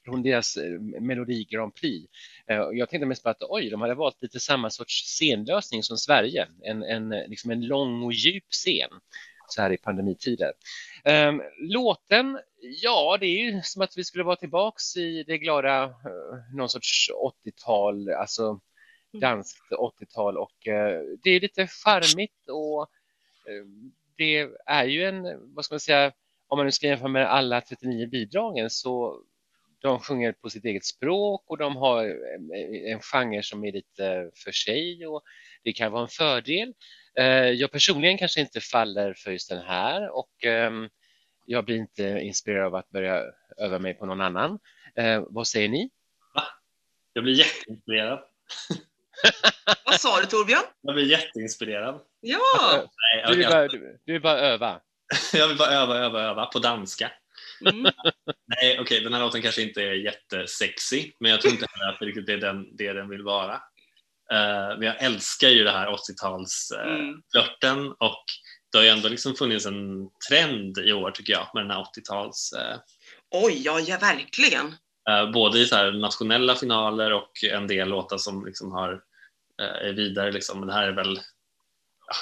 från 0.05 0.23
deras 0.23 0.57
eh, 0.57 0.81
Melodi 0.81 1.45
Grand 1.45 1.75
Prix. 1.75 2.11
Eh, 2.47 2.57
Jag 2.57 2.89
tänkte 2.89 3.07
mest 3.07 3.23
på 3.23 3.29
att 3.29 3.43
oj, 3.43 3.71
de 3.71 3.81
hade 3.81 3.95
valt 3.95 4.23
lite 4.23 4.41
samma 4.41 4.71
sorts 4.71 5.05
scenlösning 5.05 5.83
som 5.83 5.97
Sverige, 5.97 6.47
en, 6.63 6.83
en, 6.83 7.09
liksom 7.09 7.51
en 7.51 7.67
lång 7.67 8.03
och 8.03 8.13
djup 8.13 8.45
scen 8.51 8.91
så 9.49 9.63
här 9.63 9.73
i 9.73 9.77
pandemitider. 9.77 10.53
Eh, 11.05 11.33
Låten, 11.59 12.39
ja, 12.83 13.17
det 13.21 13.27
är 13.27 13.45
ju 13.45 13.63
som 13.63 13.83
att 13.83 13.97
vi 13.97 14.05
skulle 14.05 14.25
vara 14.25 14.37
tillbaks 14.37 14.97
i 14.97 15.23
det 15.27 15.39
glada, 15.39 15.85
eh, 15.85 16.55
någon 16.57 16.69
sorts 16.69 17.11
80-tal, 17.45 18.09
alltså 18.13 18.61
danskt 19.21 19.73
80-tal 19.73 20.37
och 20.39 20.53
det 21.23 21.31
är 21.31 21.41
lite 21.41 21.67
charmigt 21.67 22.49
och 22.49 22.89
det 24.17 24.49
är 24.67 24.85
ju 24.85 25.05
en, 25.05 25.25
vad 25.55 25.65
ska 25.65 25.75
man 25.75 25.81
säga, 25.81 26.13
om 26.49 26.59
man 26.59 26.67
nu 26.67 26.73
ska 26.73 26.87
jämföra 26.87 27.09
med 27.09 27.31
alla 27.31 27.61
39 27.61 28.07
bidragen 28.07 28.71
så 28.71 29.23
de 29.79 30.01
sjunger 30.01 30.33
på 30.33 30.51
sitt 30.51 30.65
eget 30.65 30.85
språk 30.85 31.45
och 31.47 31.59
de 31.59 31.77
har 31.77 32.05
en 32.87 33.01
genre 33.01 33.43
som 33.43 33.65
är 33.65 33.73
lite 33.73 34.31
för 34.45 34.53
sig 34.53 35.07
och 35.07 35.23
det 35.65 35.73
kan 35.73 35.93
vara 35.93 36.03
en 36.03 36.09
fördel. 36.09 36.75
Eh, 37.19 37.25
Jag 37.35 37.71
personligen 37.71 38.19
kanske 38.19 38.41
inte 38.41 38.61
faller 38.61 39.15
för 39.15 39.31
just 39.31 39.49
den 39.49 39.63
här 39.63 40.11
och 40.11 40.45
ehm, 40.45 40.89
jag 41.47 41.65
blir 41.65 41.77
inte 41.77 42.03
inspirerad 42.03 42.67
av 42.67 42.75
att 42.75 42.91
börja 42.91 43.23
öva 43.59 43.79
mig 43.79 43.95
på 43.95 44.07
någon 44.07 44.21
annan. 44.21 44.59
Eh, 44.95 45.25
Vad 45.29 45.47
säger 45.47 45.69
ni? 45.69 45.91
Jag 47.13 47.25
blir 47.25 47.35
jätteinspirerad. 47.35 48.19
Vad 49.85 49.95
sa 49.95 50.21
du 50.21 50.27
Torbjörn? 50.27 50.65
Jag 50.81 50.95
blir 50.95 51.11
jätteinspirerad. 51.11 52.01
Ja! 52.23 52.39
Nej, 52.77 53.25
Du 53.29 53.37
vill 53.37 53.47
bara, 53.49 53.69
du, 53.69 53.99
du 54.07 54.13
vill 54.13 54.23
bara 54.23 54.39
öva. 54.39 54.81
jag 55.33 55.49
vill 55.49 55.57
bara 55.57 55.71
öva, 55.71 55.99
öva, 55.99 56.21
öva 56.23 56.47
på 56.47 56.59
danska. 56.59 57.11
Mm. 57.71 57.83
Nej, 58.47 58.81
okej, 58.81 59.01
den 59.01 59.13
här 59.15 59.21
låten 59.21 59.43
kanske 59.43 59.63
inte 59.63 59.83
är 59.83 59.93
jättesexy, 59.93 61.13
men 61.21 61.31
jag 61.31 61.41
tror 61.41 61.53
inte 61.53 61.67
heller 61.73 61.93
att 61.93 61.99
det 62.01 62.07
riktigt 62.07 62.29
är 62.29 62.37
den, 62.37 62.77
det 62.77 62.93
den 62.93 63.09
vill 63.09 63.23
vara. 63.23 63.55
Eh, 64.33 64.79
men 64.79 64.83
jag 64.83 65.03
älskar 65.03 65.49
ju 65.49 65.65
det 65.65 65.71
här 65.71 65.87
80-talsflörten 65.87 67.79
Mm. 67.79 67.93
och 67.99 68.25
det 68.73 68.79
har 68.79 68.85
ju 68.85 68.91
ändå 68.91 69.09
liksom 69.09 69.35
funnits 69.35 69.67
en 69.67 70.09
trend 70.29 70.79
i 70.79 70.93
år 70.93 71.11
tycker 71.11 71.33
jag 71.33 71.49
med 71.55 71.65
den 71.65 71.71
här 71.71 71.85
80-tals 71.97 72.53
eh, 72.53 72.79
Oj, 73.31 73.63
ja, 73.65 73.81
ja 73.81 73.99
verkligen. 74.01 74.75
Eh, 75.11 75.31
både 75.31 75.59
i 75.59 75.67
så 75.67 75.77
här 75.77 75.93
nationella 75.93 76.55
finaler 76.55 77.13
och 77.13 77.45
en 77.45 77.67
del 77.67 77.89
låtar 77.89 78.17
som 78.19 78.47
liksom 78.47 78.73
har, 78.73 78.93
eh, 79.63 79.89
är 79.89 79.93
vidare. 79.93 80.33
Liksom. 80.33 80.59
Men 80.59 80.69
det 80.69 80.75
här 80.75 80.89
är 80.89 80.93
väl 80.93 81.21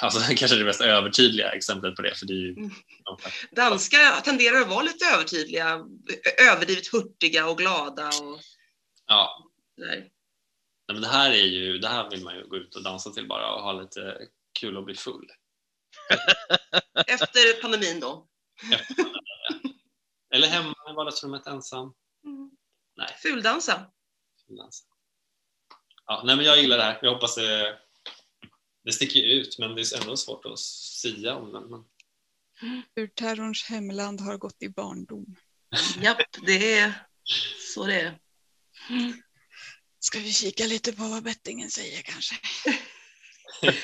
alltså, 0.01 0.19
kanske 0.35 0.57
det 0.57 0.65
mest 0.65 0.81
övertydliga 0.81 1.51
exemplet 1.51 1.95
på 1.95 2.01
det. 2.01 2.15
För 2.15 2.25
det 2.25 2.33
ju, 2.33 2.53
Mm. 2.53 2.71
Danskar 3.51 4.21
tenderar 4.21 4.61
att 4.61 4.67
vara 4.67 4.81
lite 4.81 5.05
övertydliga, 5.05 5.85
överdrivet 6.51 6.87
hurtiga 6.87 7.47
och 7.49 7.57
glada 7.57 8.07
och 8.07 8.39
ja, 9.07 9.51
där. 9.77 9.85
nej, 9.87 10.11
men 10.93 11.01
det 11.01 11.07
här 11.07 11.31
är 11.31 11.45
ju, 11.45 11.77
det 11.77 11.87
här 11.87 12.09
vill 12.09 12.23
man 12.23 12.35
ju 12.35 12.47
gå 12.47 12.57
ut 12.57 12.75
och 12.75 12.83
dansa 12.83 13.09
till 13.09 13.27
bara 13.27 13.53
och 13.53 13.61
ha 13.61 13.73
lite 13.73 14.17
kul 14.59 14.77
och 14.77 14.83
bli 14.83 14.95
full. 14.95 15.27
Efter 17.07 17.61
pandemin 17.61 17.99
då. 17.99 18.27
Eller 20.33 20.47
hemma 20.47 20.75
i 20.91 20.93
vardagsrummet 20.95 21.47
ensam. 21.47 21.93
Fuldansa. 23.21 23.85
Dansa. 24.47 24.85
Ja, 26.05 26.21
nej, 26.25 26.35
men 26.35 26.45
jag 26.45 26.57
gillar 26.61 26.77
det 26.77 26.83
här. 26.83 26.99
Jag 27.01 27.13
hoppas 27.13 27.35
det, 27.35 27.79
det 28.83 28.91
sticker 28.91 29.19
ju 29.19 29.31
ut 29.31 29.59
men 29.59 29.75
det 29.75 29.81
är 29.81 30.01
ändå 30.01 30.17
svårt 30.17 30.45
att 30.45 30.59
sia 30.59 31.35
om 31.35 31.51
den. 31.51 31.69
Men... 31.69 31.83
Ur 32.95 33.07
terrorns 33.07 33.63
hemland 33.63 34.21
har 34.21 34.37
gått 34.37 34.63
i 34.63 34.69
barndom. 34.69 35.35
Japp, 36.01 36.21
det 36.45 36.73
är 36.73 37.07
så 37.73 37.85
det 37.85 38.01
är. 38.01 38.19
Ska 39.99 40.19
vi 40.19 40.31
kika 40.31 40.65
lite 40.65 40.93
på 40.93 41.03
vad 41.03 41.23
bettingen 41.23 41.69
säger 41.69 42.01
kanske? 42.01 42.35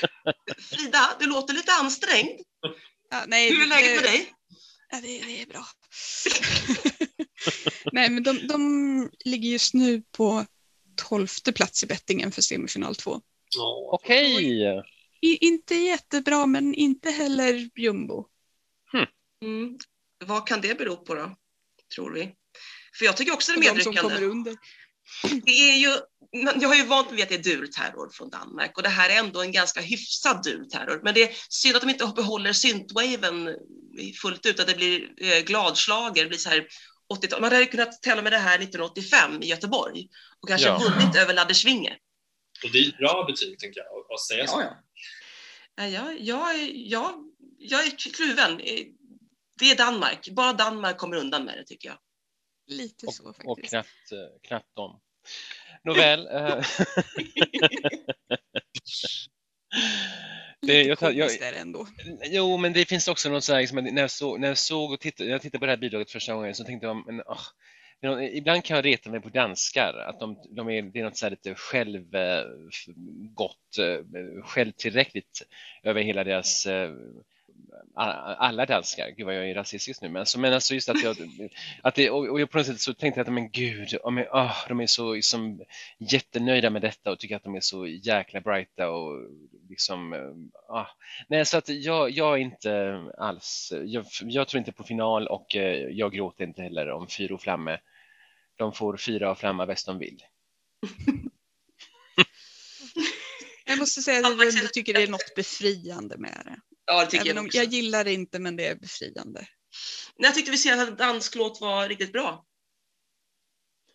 Frida, 0.58 1.16
du 1.20 1.26
låter 1.26 1.54
lite 1.54 1.72
ansträngd. 1.72 2.40
Ja, 3.10 3.24
nej, 3.26 3.50
Hur 3.50 3.62
är 3.62 3.66
läget 3.66 4.02
med 4.02 4.12
dig? 4.12 4.34
Ja, 4.90 5.00
det, 5.00 5.20
det 5.20 5.42
är 5.42 5.46
bra. 5.46 5.66
nej, 7.92 8.10
men 8.10 8.22
de, 8.22 8.46
de 8.46 9.10
ligger 9.24 9.50
just 9.50 9.74
nu 9.74 10.02
på 10.02 10.46
tolfte 10.96 11.52
plats 11.52 11.82
i 11.82 11.86
bettingen 11.86 12.32
för 12.32 12.42
semifinal 12.42 12.96
2. 12.96 13.22
Okej, 13.56 14.84
I, 15.20 15.36
inte 15.46 15.74
jättebra, 15.74 16.46
men 16.46 16.74
inte 16.74 17.10
heller 17.10 17.70
jumbo. 17.76 18.26
Mm. 19.44 19.78
Vad 20.24 20.46
kan 20.46 20.60
det 20.60 20.78
bero 20.78 20.96
på 20.96 21.14
då, 21.14 21.36
tror 21.94 22.12
vi? 22.12 22.34
För 22.98 23.04
jag 23.04 23.16
tycker 23.16 23.32
också 23.32 23.52
det 23.52 23.58
är 23.58 23.60
De 23.62 23.68
som 23.68 23.76
medryckande. 23.94 24.00
kommer 24.16 24.30
under. 24.30 24.56
Det 25.44 25.50
är 25.70 25.76
ju, 25.76 25.96
jag 26.60 26.68
har 26.68 26.74
ju 26.74 26.86
vant 26.86 27.06
mig 27.10 27.16
vid 27.16 27.22
att 27.22 27.28
det 27.28 27.34
är 27.34 27.56
durterror 27.56 28.10
från 28.12 28.30
Danmark 28.30 28.76
och 28.76 28.82
det 28.82 28.88
här 28.88 29.10
är 29.10 29.18
ändå 29.18 29.42
en 29.42 29.52
ganska 29.52 29.80
hyfsad 29.80 30.42
durterror. 30.44 31.00
Men 31.04 31.14
det 31.14 31.22
är 31.22 31.36
synd 31.48 31.76
att 31.76 31.82
de 31.82 31.90
inte 31.90 32.12
behåller 32.16 32.52
syntwaven 32.52 33.48
fullt 34.22 34.46
ut, 34.46 34.60
att 34.60 34.66
det 34.66 34.76
blir 34.76 35.08
eh, 35.22 35.44
gladschlager, 35.44 36.22
det 36.22 36.28
blir 36.28 36.38
så 36.38 36.48
här 36.48 36.66
80-tal. 37.14 37.40
Man 37.40 37.52
hade 37.52 37.66
kunnat 37.66 38.02
tävla 38.02 38.22
med 38.22 38.32
det 38.32 38.38
här 38.38 38.54
1985 38.54 39.42
i 39.42 39.46
Göteborg 39.46 40.08
och 40.42 40.48
kanske 40.48 40.68
Ja. 40.68 40.78
vunnit 40.78 41.16
över 41.16 41.34
Laddersvinge. 41.34 41.96
Och 42.64 42.70
det 42.72 42.78
är 42.78 42.88
ett 42.88 42.98
bra 42.98 43.24
betyg 43.28 43.58
tänker 43.58 43.80
jag 43.80 43.86
att- 44.14 44.20
säga 44.20 44.46
så. 44.46 44.60
ja. 44.60 44.76
Ja, 45.76 45.86
jag, 45.86 46.20
jag, 46.20 46.56
jag, 46.74 47.12
jag 47.58 47.86
är 47.86 47.90
kluven. 48.14 48.56
Det 49.58 49.70
är 49.70 49.76
Danmark. 49.76 50.28
Bara 50.28 50.52
Danmark 50.52 50.98
kommer 50.98 51.16
undan 51.16 51.44
med 51.44 51.58
det 51.58 51.64
tycker 51.64 51.88
jag. 51.88 51.98
Lite 52.66 53.06
så 53.12 53.28
och, 53.28 53.36
faktiskt. 53.36 53.48
och 53.48 53.64
knappt, 53.64 54.12
eh, 54.12 54.18
knappt 54.48 54.74
dem. 54.76 55.00
Nåväl, 55.84 56.26
eh, 56.26 56.64
Det, 60.60 60.82
jag, 60.82 60.88
jag, 60.88 60.98
komiskt 60.98 61.42
är 61.42 61.52
det 61.52 61.58
ändå. 61.58 61.86
jo, 62.24 62.56
men 62.56 62.72
det 62.72 62.84
finns 62.88 63.08
också 63.08 63.28
något 63.30 63.44
så 63.44 63.52
här, 63.52 63.60
liksom, 63.60 63.84
när, 63.84 64.00
jag 64.00 64.10
såg, 64.10 64.40
när 64.40 64.48
jag 64.48 64.58
såg 64.58 64.92
och 64.92 65.00
tittade, 65.00 65.24
när 65.28 65.32
jag 65.34 65.42
tittade 65.42 65.58
på 65.58 65.66
det 65.66 65.72
här 65.72 65.76
bidraget 65.76 66.10
första 66.10 66.34
gången 66.34 66.54
så 66.54 66.64
tänkte 66.64 66.86
jag, 66.86 67.06
men, 67.06 67.16
något- 67.16 67.54
ibland 68.32 68.64
kan 68.64 68.76
jag 68.76 68.84
reta 68.84 69.10
mig 69.10 69.20
på 69.20 69.28
danskar, 69.28 69.94
att 69.94 70.20
de, 70.20 70.38
de 70.50 70.70
är, 70.70 70.82
det 70.82 71.00
är 71.00 71.04
något 71.04 71.16
så 71.16 71.26
här 71.26 71.30
lite 71.30 71.54
självgott, 71.54 72.18
eh, 73.78 73.98
självtillräckligt 74.44 75.42
över 75.82 76.02
hela 76.02 76.24
deras 76.24 76.66
eh, 76.66 76.90
alla 77.94 78.66
danskar, 78.66 79.10
gud 79.10 79.26
vad 79.26 79.34
jag 79.34 79.50
är 79.50 79.54
rasistisk 79.54 80.02
nu, 80.02 80.08
men, 80.08 80.20
alltså, 80.20 80.38
men 80.38 80.52
alltså 80.52 80.74
just 80.74 80.88
att 80.88 81.02
jag, 81.02 81.16
att 81.82 81.94
det, 81.94 82.10
och, 82.10 82.40
jag 82.40 82.50
på 82.50 82.58
något 82.58 82.66
sätt 82.66 82.80
så 82.80 82.94
tänkte 82.94 83.20
jag 83.20 83.26
att 83.26 83.32
men 83.32 83.50
gud, 83.50 83.88
ja, 84.02 84.10
men, 84.10 84.26
ah, 84.30 84.54
de 84.68 84.80
är 84.80 84.86
så 84.86 85.14
liksom, 85.14 85.62
jättenöjda 85.98 86.70
med 86.70 86.82
detta 86.82 87.10
och 87.10 87.18
tycker 87.18 87.36
att 87.36 87.44
de 87.44 87.54
är 87.54 87.60
så 87.60 87.86
jäkla 87.86 88.40
brighta 88.40 88.90
och 88.90 89.28
liksom, 89.68 90.12
eh, 90.12 90.74
ah. 90.76 90.86
nej 91.28 91.44
så 91.44 91.58
att 91.58 91.68
jag, 91.68 92.10
jag 92.10 92.34
är 92.34 92.42
inte 92.42 93.02
alls, 93.18 93.72
jag, 93.84 94.04
jag 94.20 94.48
tror 94.48 94.58
inte 94.58 94.72
på 94.72 94.84
final 94.84 95.28
och 95.28 95.56
eh, 95.56 95.88
jag 95.88 96.12
gråter 96.12 96.44
inte 96.44 96.62
heller 96.62 96.90
om 96.90 97.06
Fyra 97.08 97.34
och 97.34 97.40
Flamme. 97.40 97.78
De 98.58 98.72
får 98.72 98.96
fyra 98.96 99.30
och 99.30 99.38
flamma 99.38 99.66
bäst 99.66 99.86
de 99.86 99.98
vill. 99.98 100.22
Jag 103.64 103.78
måste 103.78 104.02
säga 104.02 104.26
att 104.26 104.38
jag 104.38 104.48
ändå 104.48 104.68
tycker 104.72 104.94
det 104.94 105.02
är 105.02 105.08
något 105.08 105.34
befriande 105.34 106.18
med 106.18 106.42
det. 106.44 106.60
Ja, 106.86 107.04
det 107.04 107.10
tycker 107.10 107.24
Även 107.24 107.36
jag 107.36 107.46
också. 107.46 107.58
jag 107.58 107.66
gillar 107.66 108.04
det 108.04 108.12
inte, 108.12 108.38
men 108.38 108.56
det 108.56 108.66
är 108.66 108.74
befriande. 108.74 109.40
Nej, 109.40 109.48
Jag 110.16 110.34
tyckte 110.34 110.50
vi 110.50 110.58
senast 110.58 110.92
att 110.92 110.98
dansklåt 110.98 111.60
var 111.60 111.88
riktigt 111.88 112.12
bra. 112.12 112.46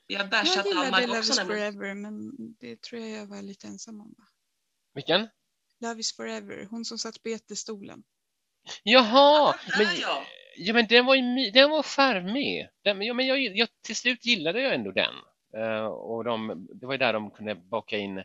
Vi 0.08 0.16
har 0.16 0.30
Jag 0.32 0.46
gillade 0.46 1.08
Love 1.08 1.20
is 1.20 1.40
forever, 1.40 1.94
men 1.94 2.32
det 2.60 2.82
tror 2.82 3.02
jag 3.02 3.10
jag 3.10 3.26
var 3.26 3.42
lite 3.42 3.68
ensam 3.68 4.02
om. 4.02 4.16
Va? 4.18 4.24
Vilken? 4.94 5.30
Love 5.80 6.00
is 6.00 6.16
forever, 6.16 6.68
hon 6.70 6.86
som 6.86 6.98
satt 6.98 7.24
på 7.24 7.30
jättestolen. 7.30 8.04
Jaha! 8.84 9.56
Men, 9.78 9.88
ja. 10.02 10.26
Ja, 10.58 10.74
men 10.74 10.88
den 10.88 11.06
var 11.06 11.16
ju 11.16 11.52
den 11.52 11.70
var 11.70 11.84
charmig. 11.84 12.68
Den, 12.84 13.02
ja, 13.02 13.14
men 13.14 13.28
jag, 13.28 13.40
jag, 13.58 13.68
till 13.82 13.96
slut 13.96 14.26
gillade 14.26 14.62
jag 14.62 14.74
ändå 14.74 14.92
den. 14.92 15.14
Eh, 15.58 15.86
och 15.86 16.24
de, 16.24 16.68
det 16.74 16.86
var 16.86 16.94
ju 16.94 16.98
där 16.98 17.14
de 17.14 17.32
kunde 17.32 17.56
baka 17.56 17.98
in, 17.98 18.18
eh, 18.18 18.24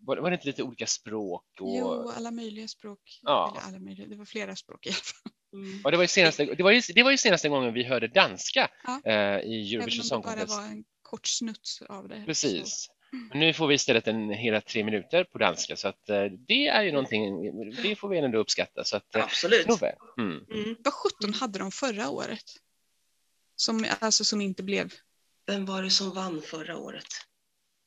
var, 0.00 0.16
var 0.16 0.30
det 0.30 0.34
inte 0.34 0.46
lite 0.46 0.62
olika 0.62 0.86
språk? 0.86 1.44
Och, 1.60 1.76
Jo, 1.76 2.10
alla 2.16 2.30
möjliga 2.30 2.68
språk. 2.68 3.20
Ja. 3.22 3.50
Eller 3.56 3.68
alla 3.68 3.78
möjliga, 3.84 4.06
det 4.06 4.16
var 4.16 4.24
flera 4.24 4.56
språk 4.56 4.86
i 4.86 4.88
alla 4.88 4.94
fall. 4.96 5.32
Mm. 5.52 5.80
Ja, 5.84 5.90
det 5.90 5.96
var 5.96 6.04
ju 6.04 6.08
senaste, 6.08 6.44
det 6.44 6.62
var 6.62 6.70
ju, 6.70 6.80
det 6.94 7.02
var 7.02 7.10
ju 7.10 7.16
senaste 7.16 7.48
gången 7.48 7.74
vi 7.74 7.84
hörde 7.84 8.08
danska 8.08 8.68
Ja. 8.84 9.00
eh, 9.04 9.12
i 9.14 9.74
Även 9.74 9.80
Eurovision 9.80 10.00
om 10.00 10.04
Song 10.04 10.20
det 10.22 10.26
bara 10.26 10.36
Contest. 10.36 10.56
var 10.58 10.64
en 10.64 10.84
kort 11.02 11.26
snutt 11.26 11.78
av 11.88 12.08
det. 12.08 12.20
Så. 12.20 12.24
Precis. 12.26 12.88
Men 12.88 12.96
nu 13.34 13.52
får 13.52 13.66
vi 13.66 13.74
istället 13.74 14.08
en 14.08 14.30
hela 14.30 14.60
tre 14.60 14.84
minuter 14.84 15.24
på 15.24 15.38
danska 15.38 15.76
så 15.76 15.88
att 15.88 16.08
eh, 16.08 16.24
det 16.24 16.66
är 16.66 16.82
ju 16.82 16.92
någonting, 16.92 17.42
det 17.82 17.96
får 17.96 18.08
vi 18.08 18.18
ändå 18.18 18.38
uppskatta. 18.38 18.84
Så 18.84 18.96
att, 18.96 19.14
eh, 19.14 19.24
Absolut. 19.24 19.66
Mm. 20.18 20.44
Mm. 20.50 20.76
Vad 20.78 20.94
17 20.94 21.34
hade 21.34 21.58
de 21.58 21.70
förra 21.70 22.10
året? 22.10 22.44
Som, 23.56 23.86
alltså 24.00 24.24
som 24.24 24.40
inte 24.40 24.62
blev... 24.62 24.92
Vem 25.46 25.66
var 25.66 25.82
det 25.82 25.90
som 25.90 26.10
vann 26.10 26.42
förra 26.42 26.76
året? 26.76 27.06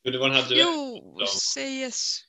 Jo, 0.04 0.12
det 0.12 0.18
var 0.18 0.28
den 0.28 0.36
här 0.42 0.48
duetten. 0.48 0.72
Jo, 0.74 1.26
Sayes. 1.26 2.20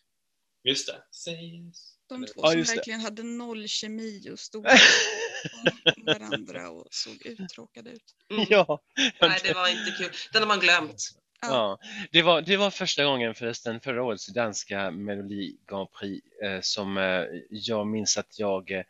Just 0.64 0.88
det. 0.88 1.04
Sägs. 1.12 1.96
De 2.10 2.26
två 2.26 2.34
Ja, 2.36 2.50
som 2.50 2.60
just 2.60 2.72
det. 2.72 2.76
verkligen 2.78 3.00
hade 3.02 3.24
noll 3.24 3.68
kemi 3.68 4.30
och 4.32 4.40
stod 4.40 4.66
om 5.98 6.06
varandra 6.06 6.70
och 6.70 6.88
såg 6.92 7.26
uttråkade 7.26 7.90
ut. 7.90 8.16
Mm. 8.32 8.46
Ja, 8.50 8.84
Nej, 9.22 9.40
det 9.44 9.54
var 9.54 9.68
inte 9.68 9.92
kul. 9.98 10.12
Den 10.34 10.42
har 10.42 10.48
man 10.48 10.60
glömt. 10.60 11.12
Ja, 11.50 11.80
det 12.12 12.22
var, 12.22 12.42
det 12.42 12.58
var 12.58 12.70
första 12.70 13.04
gången 13.04 13.36
förresten 13.36 13.80
förra 13.80 14.04
årets 14.04 14.28
danska 14.28 14.92
Melodi 14.92 15.56
Grand 15.70 15.88
Prix 15.92 16.28
eh, 16.44 16.62
som 16.62 16.98
eh, 16.98 17.24
jag 17.50 17.88
minns 17.88 18.18
att 18.18 18.40
jag 18.40 18.72
eh, 18.72 18.84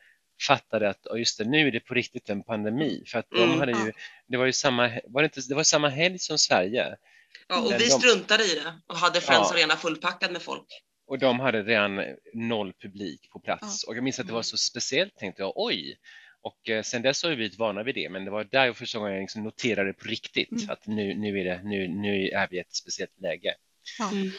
fattade 0.48 0.90
att 0.90 1.08
oh, 1.08 1.20
just 1.20 1.38
det, 1.38 1.46
nu 1.46 1.68
är 1.68 1.72
det 1.72 1.80
på 1.80 1.94
riktigt 1.94 2.30
en 2.30 2.44
pandemi. 2.44 3.04
För 3.08 3.20
att 3.20 3.30
de 3.30 3.44
Mm, 3.44 3.60
hade 3.60 3.72
ju, 3.72 3.86
ja. 3.86 3.92
det 4.28 4.38
var 4.38 4.46
ju 4.46 4.54
samma, 4.54 4.92
var 5.08 5.22
det, 5.22 5.26
inte, 5.26 5.42
det 5.50 5.56
var 5.56 5.64
samma 5.64 5.90
helg 5.90 6.20
som 6.20 6.38
Sverige 6.38 6.96
Ja, 7.48 7.62
och 7.62 7.72
vi 7.72 7.78
de- 7.78 7.90
struntade 7.90 8.44
i 8.44 8.56
det 8.56 8.74
och 8.88 8.96
hade 8.98 9.22
Friends 9.22 9.52
Ja. 9.52 9.58
Arena 9.58 9.76
fullpackad 9.76 10.32
med 10.32 10.42
folk. 10.42 10.68
och 11.08 11.20
de 11.20 11.40
hade 11.40 11.64
redan 11.64 12.02
noll 12.34 12.74
publik 12.82 13.30
på 13.30 13.40
plats. 13.40 13.84
Och 13.84 13.96
jag 13.96 14.04
minns 14.04 14.20
att 14.20 14.28
det 14.28 14.34
var 14.34 14.42
så 14.42 14.58
speciellt, 14.58 15.16
tänkte 15.18 15.42
jag, 15.42 15.54
oj. 15.56 15.98
Och 16.46 16.70
eh, 16.70 16.84
sen 16.84 17.02
dess 17.02 17.24
har 17.24 17.30
vi 17.30 17.36
blivit 17.36 17.60
vana 17.60 17.84
vid 17.84 17.96
det, 17.96 18.10
men 18.10 18.26
det 18.26 18.32
var 18.32 18.44
där 18.44 18.66
jag 18.66 18.78
första 18.78 19.00
gången 19.00 19.14
jag 19.14 19.22
liksom 19.22 19.44
noterade 19.44 19.94
på 19.94 20.08
riktigt 20.08 20.52
Mm. 20.52 20.70
att 20.70 20.88
nu, 20.88 21.16
nu, 21.16 21.40
är 21.40 21.44
det, 21.44 21.62
nu, 21.64 21.88
nu 21.88 22.28
är 22.30 22.48
vi 22.50 22.58
i 22.58 22.60
ett 22.60 22.76
speciellt 22.76 23.22
läge. 23.22 23.56
Ja. 24.00 24.12
Mm. 24.12 24.32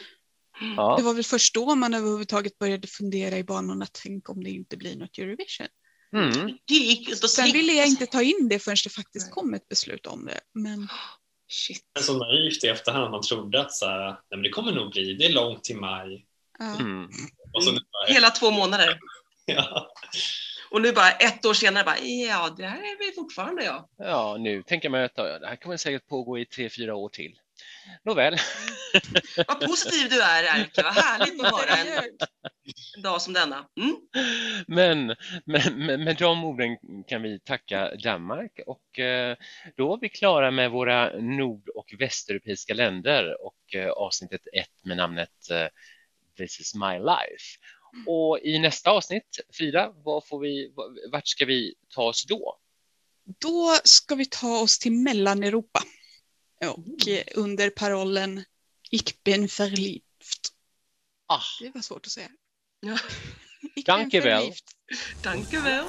Ja. 0.77 0.95
Det 0.97 1.03
var 1.03 1.13
väl 1.13 1.23
först 1.23 1.53
då 1.53 1.75
man 1.75 1.93
överhuvudtaget 1.93 2.59
började 2.59 2.87
fundera 2.87 3.37
i 3.37 3.43
banorna, 3.43 3.87
tänk 4.03 4.29
om 4.29 4.43
det 4.43 4.49
inte 4.49 4.77
blir 4.77 4.95
något 4.95 5.17
Eurovision. 5.17 5.67
Mm. 6.13 6.57
Det 6.65 6.73
gick 6.73 7.09
inte 7.09 7.25
att 7.25 7.29
Sen 7.29 7.51
ville 7.51 7.73
jag 7.73 7.87
inte 7.87 8.05
ta 8.05 8.21
in 8.21 8.47
det 8.49 8.59
förrän 8.59 8.77
det 8.83 8.89
faktiskt 8.89 9.31
kom 9.31 9.53
ett 9.53 9.69
beslut 9.69 10.05
om 10.07 10.25
det. 10.25 10.39
Men 10.53 10.87
Shit. 11.49 11.83
Men 11.93 12.03
så 12.03 12.17
naivt 12.17 12.63
i 12.63 12.67
efterhand 12.67 13.11
man 13.11 13.21
trodde 13.21 13.61
att 13.61 13.73
så 13.73 13.85
här, 13.85 14.07
nej, 14.07 14.17
men 14.29 14.41
det 14.43 14.49
kommer 14.49 14.71
nog 14.71 14.91
bli, 14.91 15.13
det 15.13 15.25
är 15.25 15.33
långt 15.33 15.63
till 15.63 15.77
maj. 15.77 16.25
ja, 16.59 16.79
Mm. 16.79 17.09
Och 17.53 17.63
så 17.63 17.71
nu 17.71 17.79
bara, 17.79 18.13
Hela 18.13 18.29
två 18.29 18.51
månader. 18.51 18.99
ja. 19.45 19.91
Och 20.69 20.81
nu 20.81 20.91
bara 20.91 21.11
ett 21.11 21.45
år 21.45 21.53
senare 21.53 21.83
bara, 21.83 21.99
ja, 21.99 22.53
det 22.57 22.65
här 22.65 22.77
är 22.77 23.07
vi 23.07 23.15
fortfarande 23.15 23.63
ja. 23.63 23.89
Ja, 23.97 24.37
nu 24.39 24.63
tänker 24.63 24.89
man 24.89 25.03
att 25.03 25.15
det 25.15 25.47
här 25.47 25.55
kommer 25.55 25.77
säkert 25.77 26.07
pågå 26.07 26.39
i 26.39 26.45
tre, 26.45 26.69
fyra 26.69 26.95
år 26.95 27.09
till. 27.09 27.39
Nåväl. 28.05 28.37
Vad 29.47 29.59
positiv 29.59 30.09
du 30.09 30.21
är 30.21 30.59
Erika, 30.59 30.83
vad 30.83 30.93
härligt 30.93 31.43
att 31.43 31.51
höra 31.51 31.77
en, 31.77 32.17
dag 33.03 33.21
som 33.21 33.33
denna. 33.33 33.67
Mm. 33.77 33.95
Men 34.67 35.15
med, 35.45 35.77
med, 35.77 35.99
med 35.99 36.17
de 36.17 36.45
orden 36.45 36.77
kan 37.07 37.21
vi 37.21 37.39
tacka 37.39 37.95
Danmark 37.95 38.59
och 38.65 38.99
eh, 38.99 39.37
då 39.75 39.93
är 39.93 39.99
vi 39.99 40.09
klara 40.09 40.51
med 40.51 40.71
våra 40.71 41.11
nord 41.19 41.69
och 41.69 41.93
västeuropeiska 41.99 42.73
länder 42.73 43.45
och 43.45 43.75
eh, 43.75 43.89
avsnittet 43.89 44.41
ett 44.53 44.85
med 44.85 44.97
namnet 44.97 45.49
eh, 45.51 45.67
This 46.37 46.59
is 46.59 46.75
my 46.75 46.99
life. 46.99 47.57
Och 48.07 48.39
i 48.39 48.59
nästa 48.59 48.91
avsnitt, 48.91 49.39
Frida, 49.53 49.93
vad 49.95 50.27
får 50.27 50.39
vi, 50.39 50.73
vart 51.11 51.27
ska 51.27 51.45
vi 51.45 51.75
ta 51.89 52.03
oss 52.03 52.25
då? 52.25 52.57
då 53.39 53.79
ska 53.83 54.15
vi 54.15 54.25
ta 54.25 54.59
oss 54.59 54.79
till 54.79 54.91
Mellaneuropa. 54.91 55.83
Och 56.61 57.07
eh, 57.07 57.23
under 57.35 57.69
parollen 57.69 58.43
Ich 58.91 59.23
bin 59.23 59.47
verliebt. 59.47 60.53
Ah, 61.27 61.41
Det 61.61 61.69
var 61.69 61.81
svårt 61.81 62.05
att 62.05 62.11
säga. 62.11 62.29
Ja. 62.79 62.97
Danke 63.85 64.21
väl. 64.21 64.53
Danke 65.23 65.59
väl. 65.59 65.85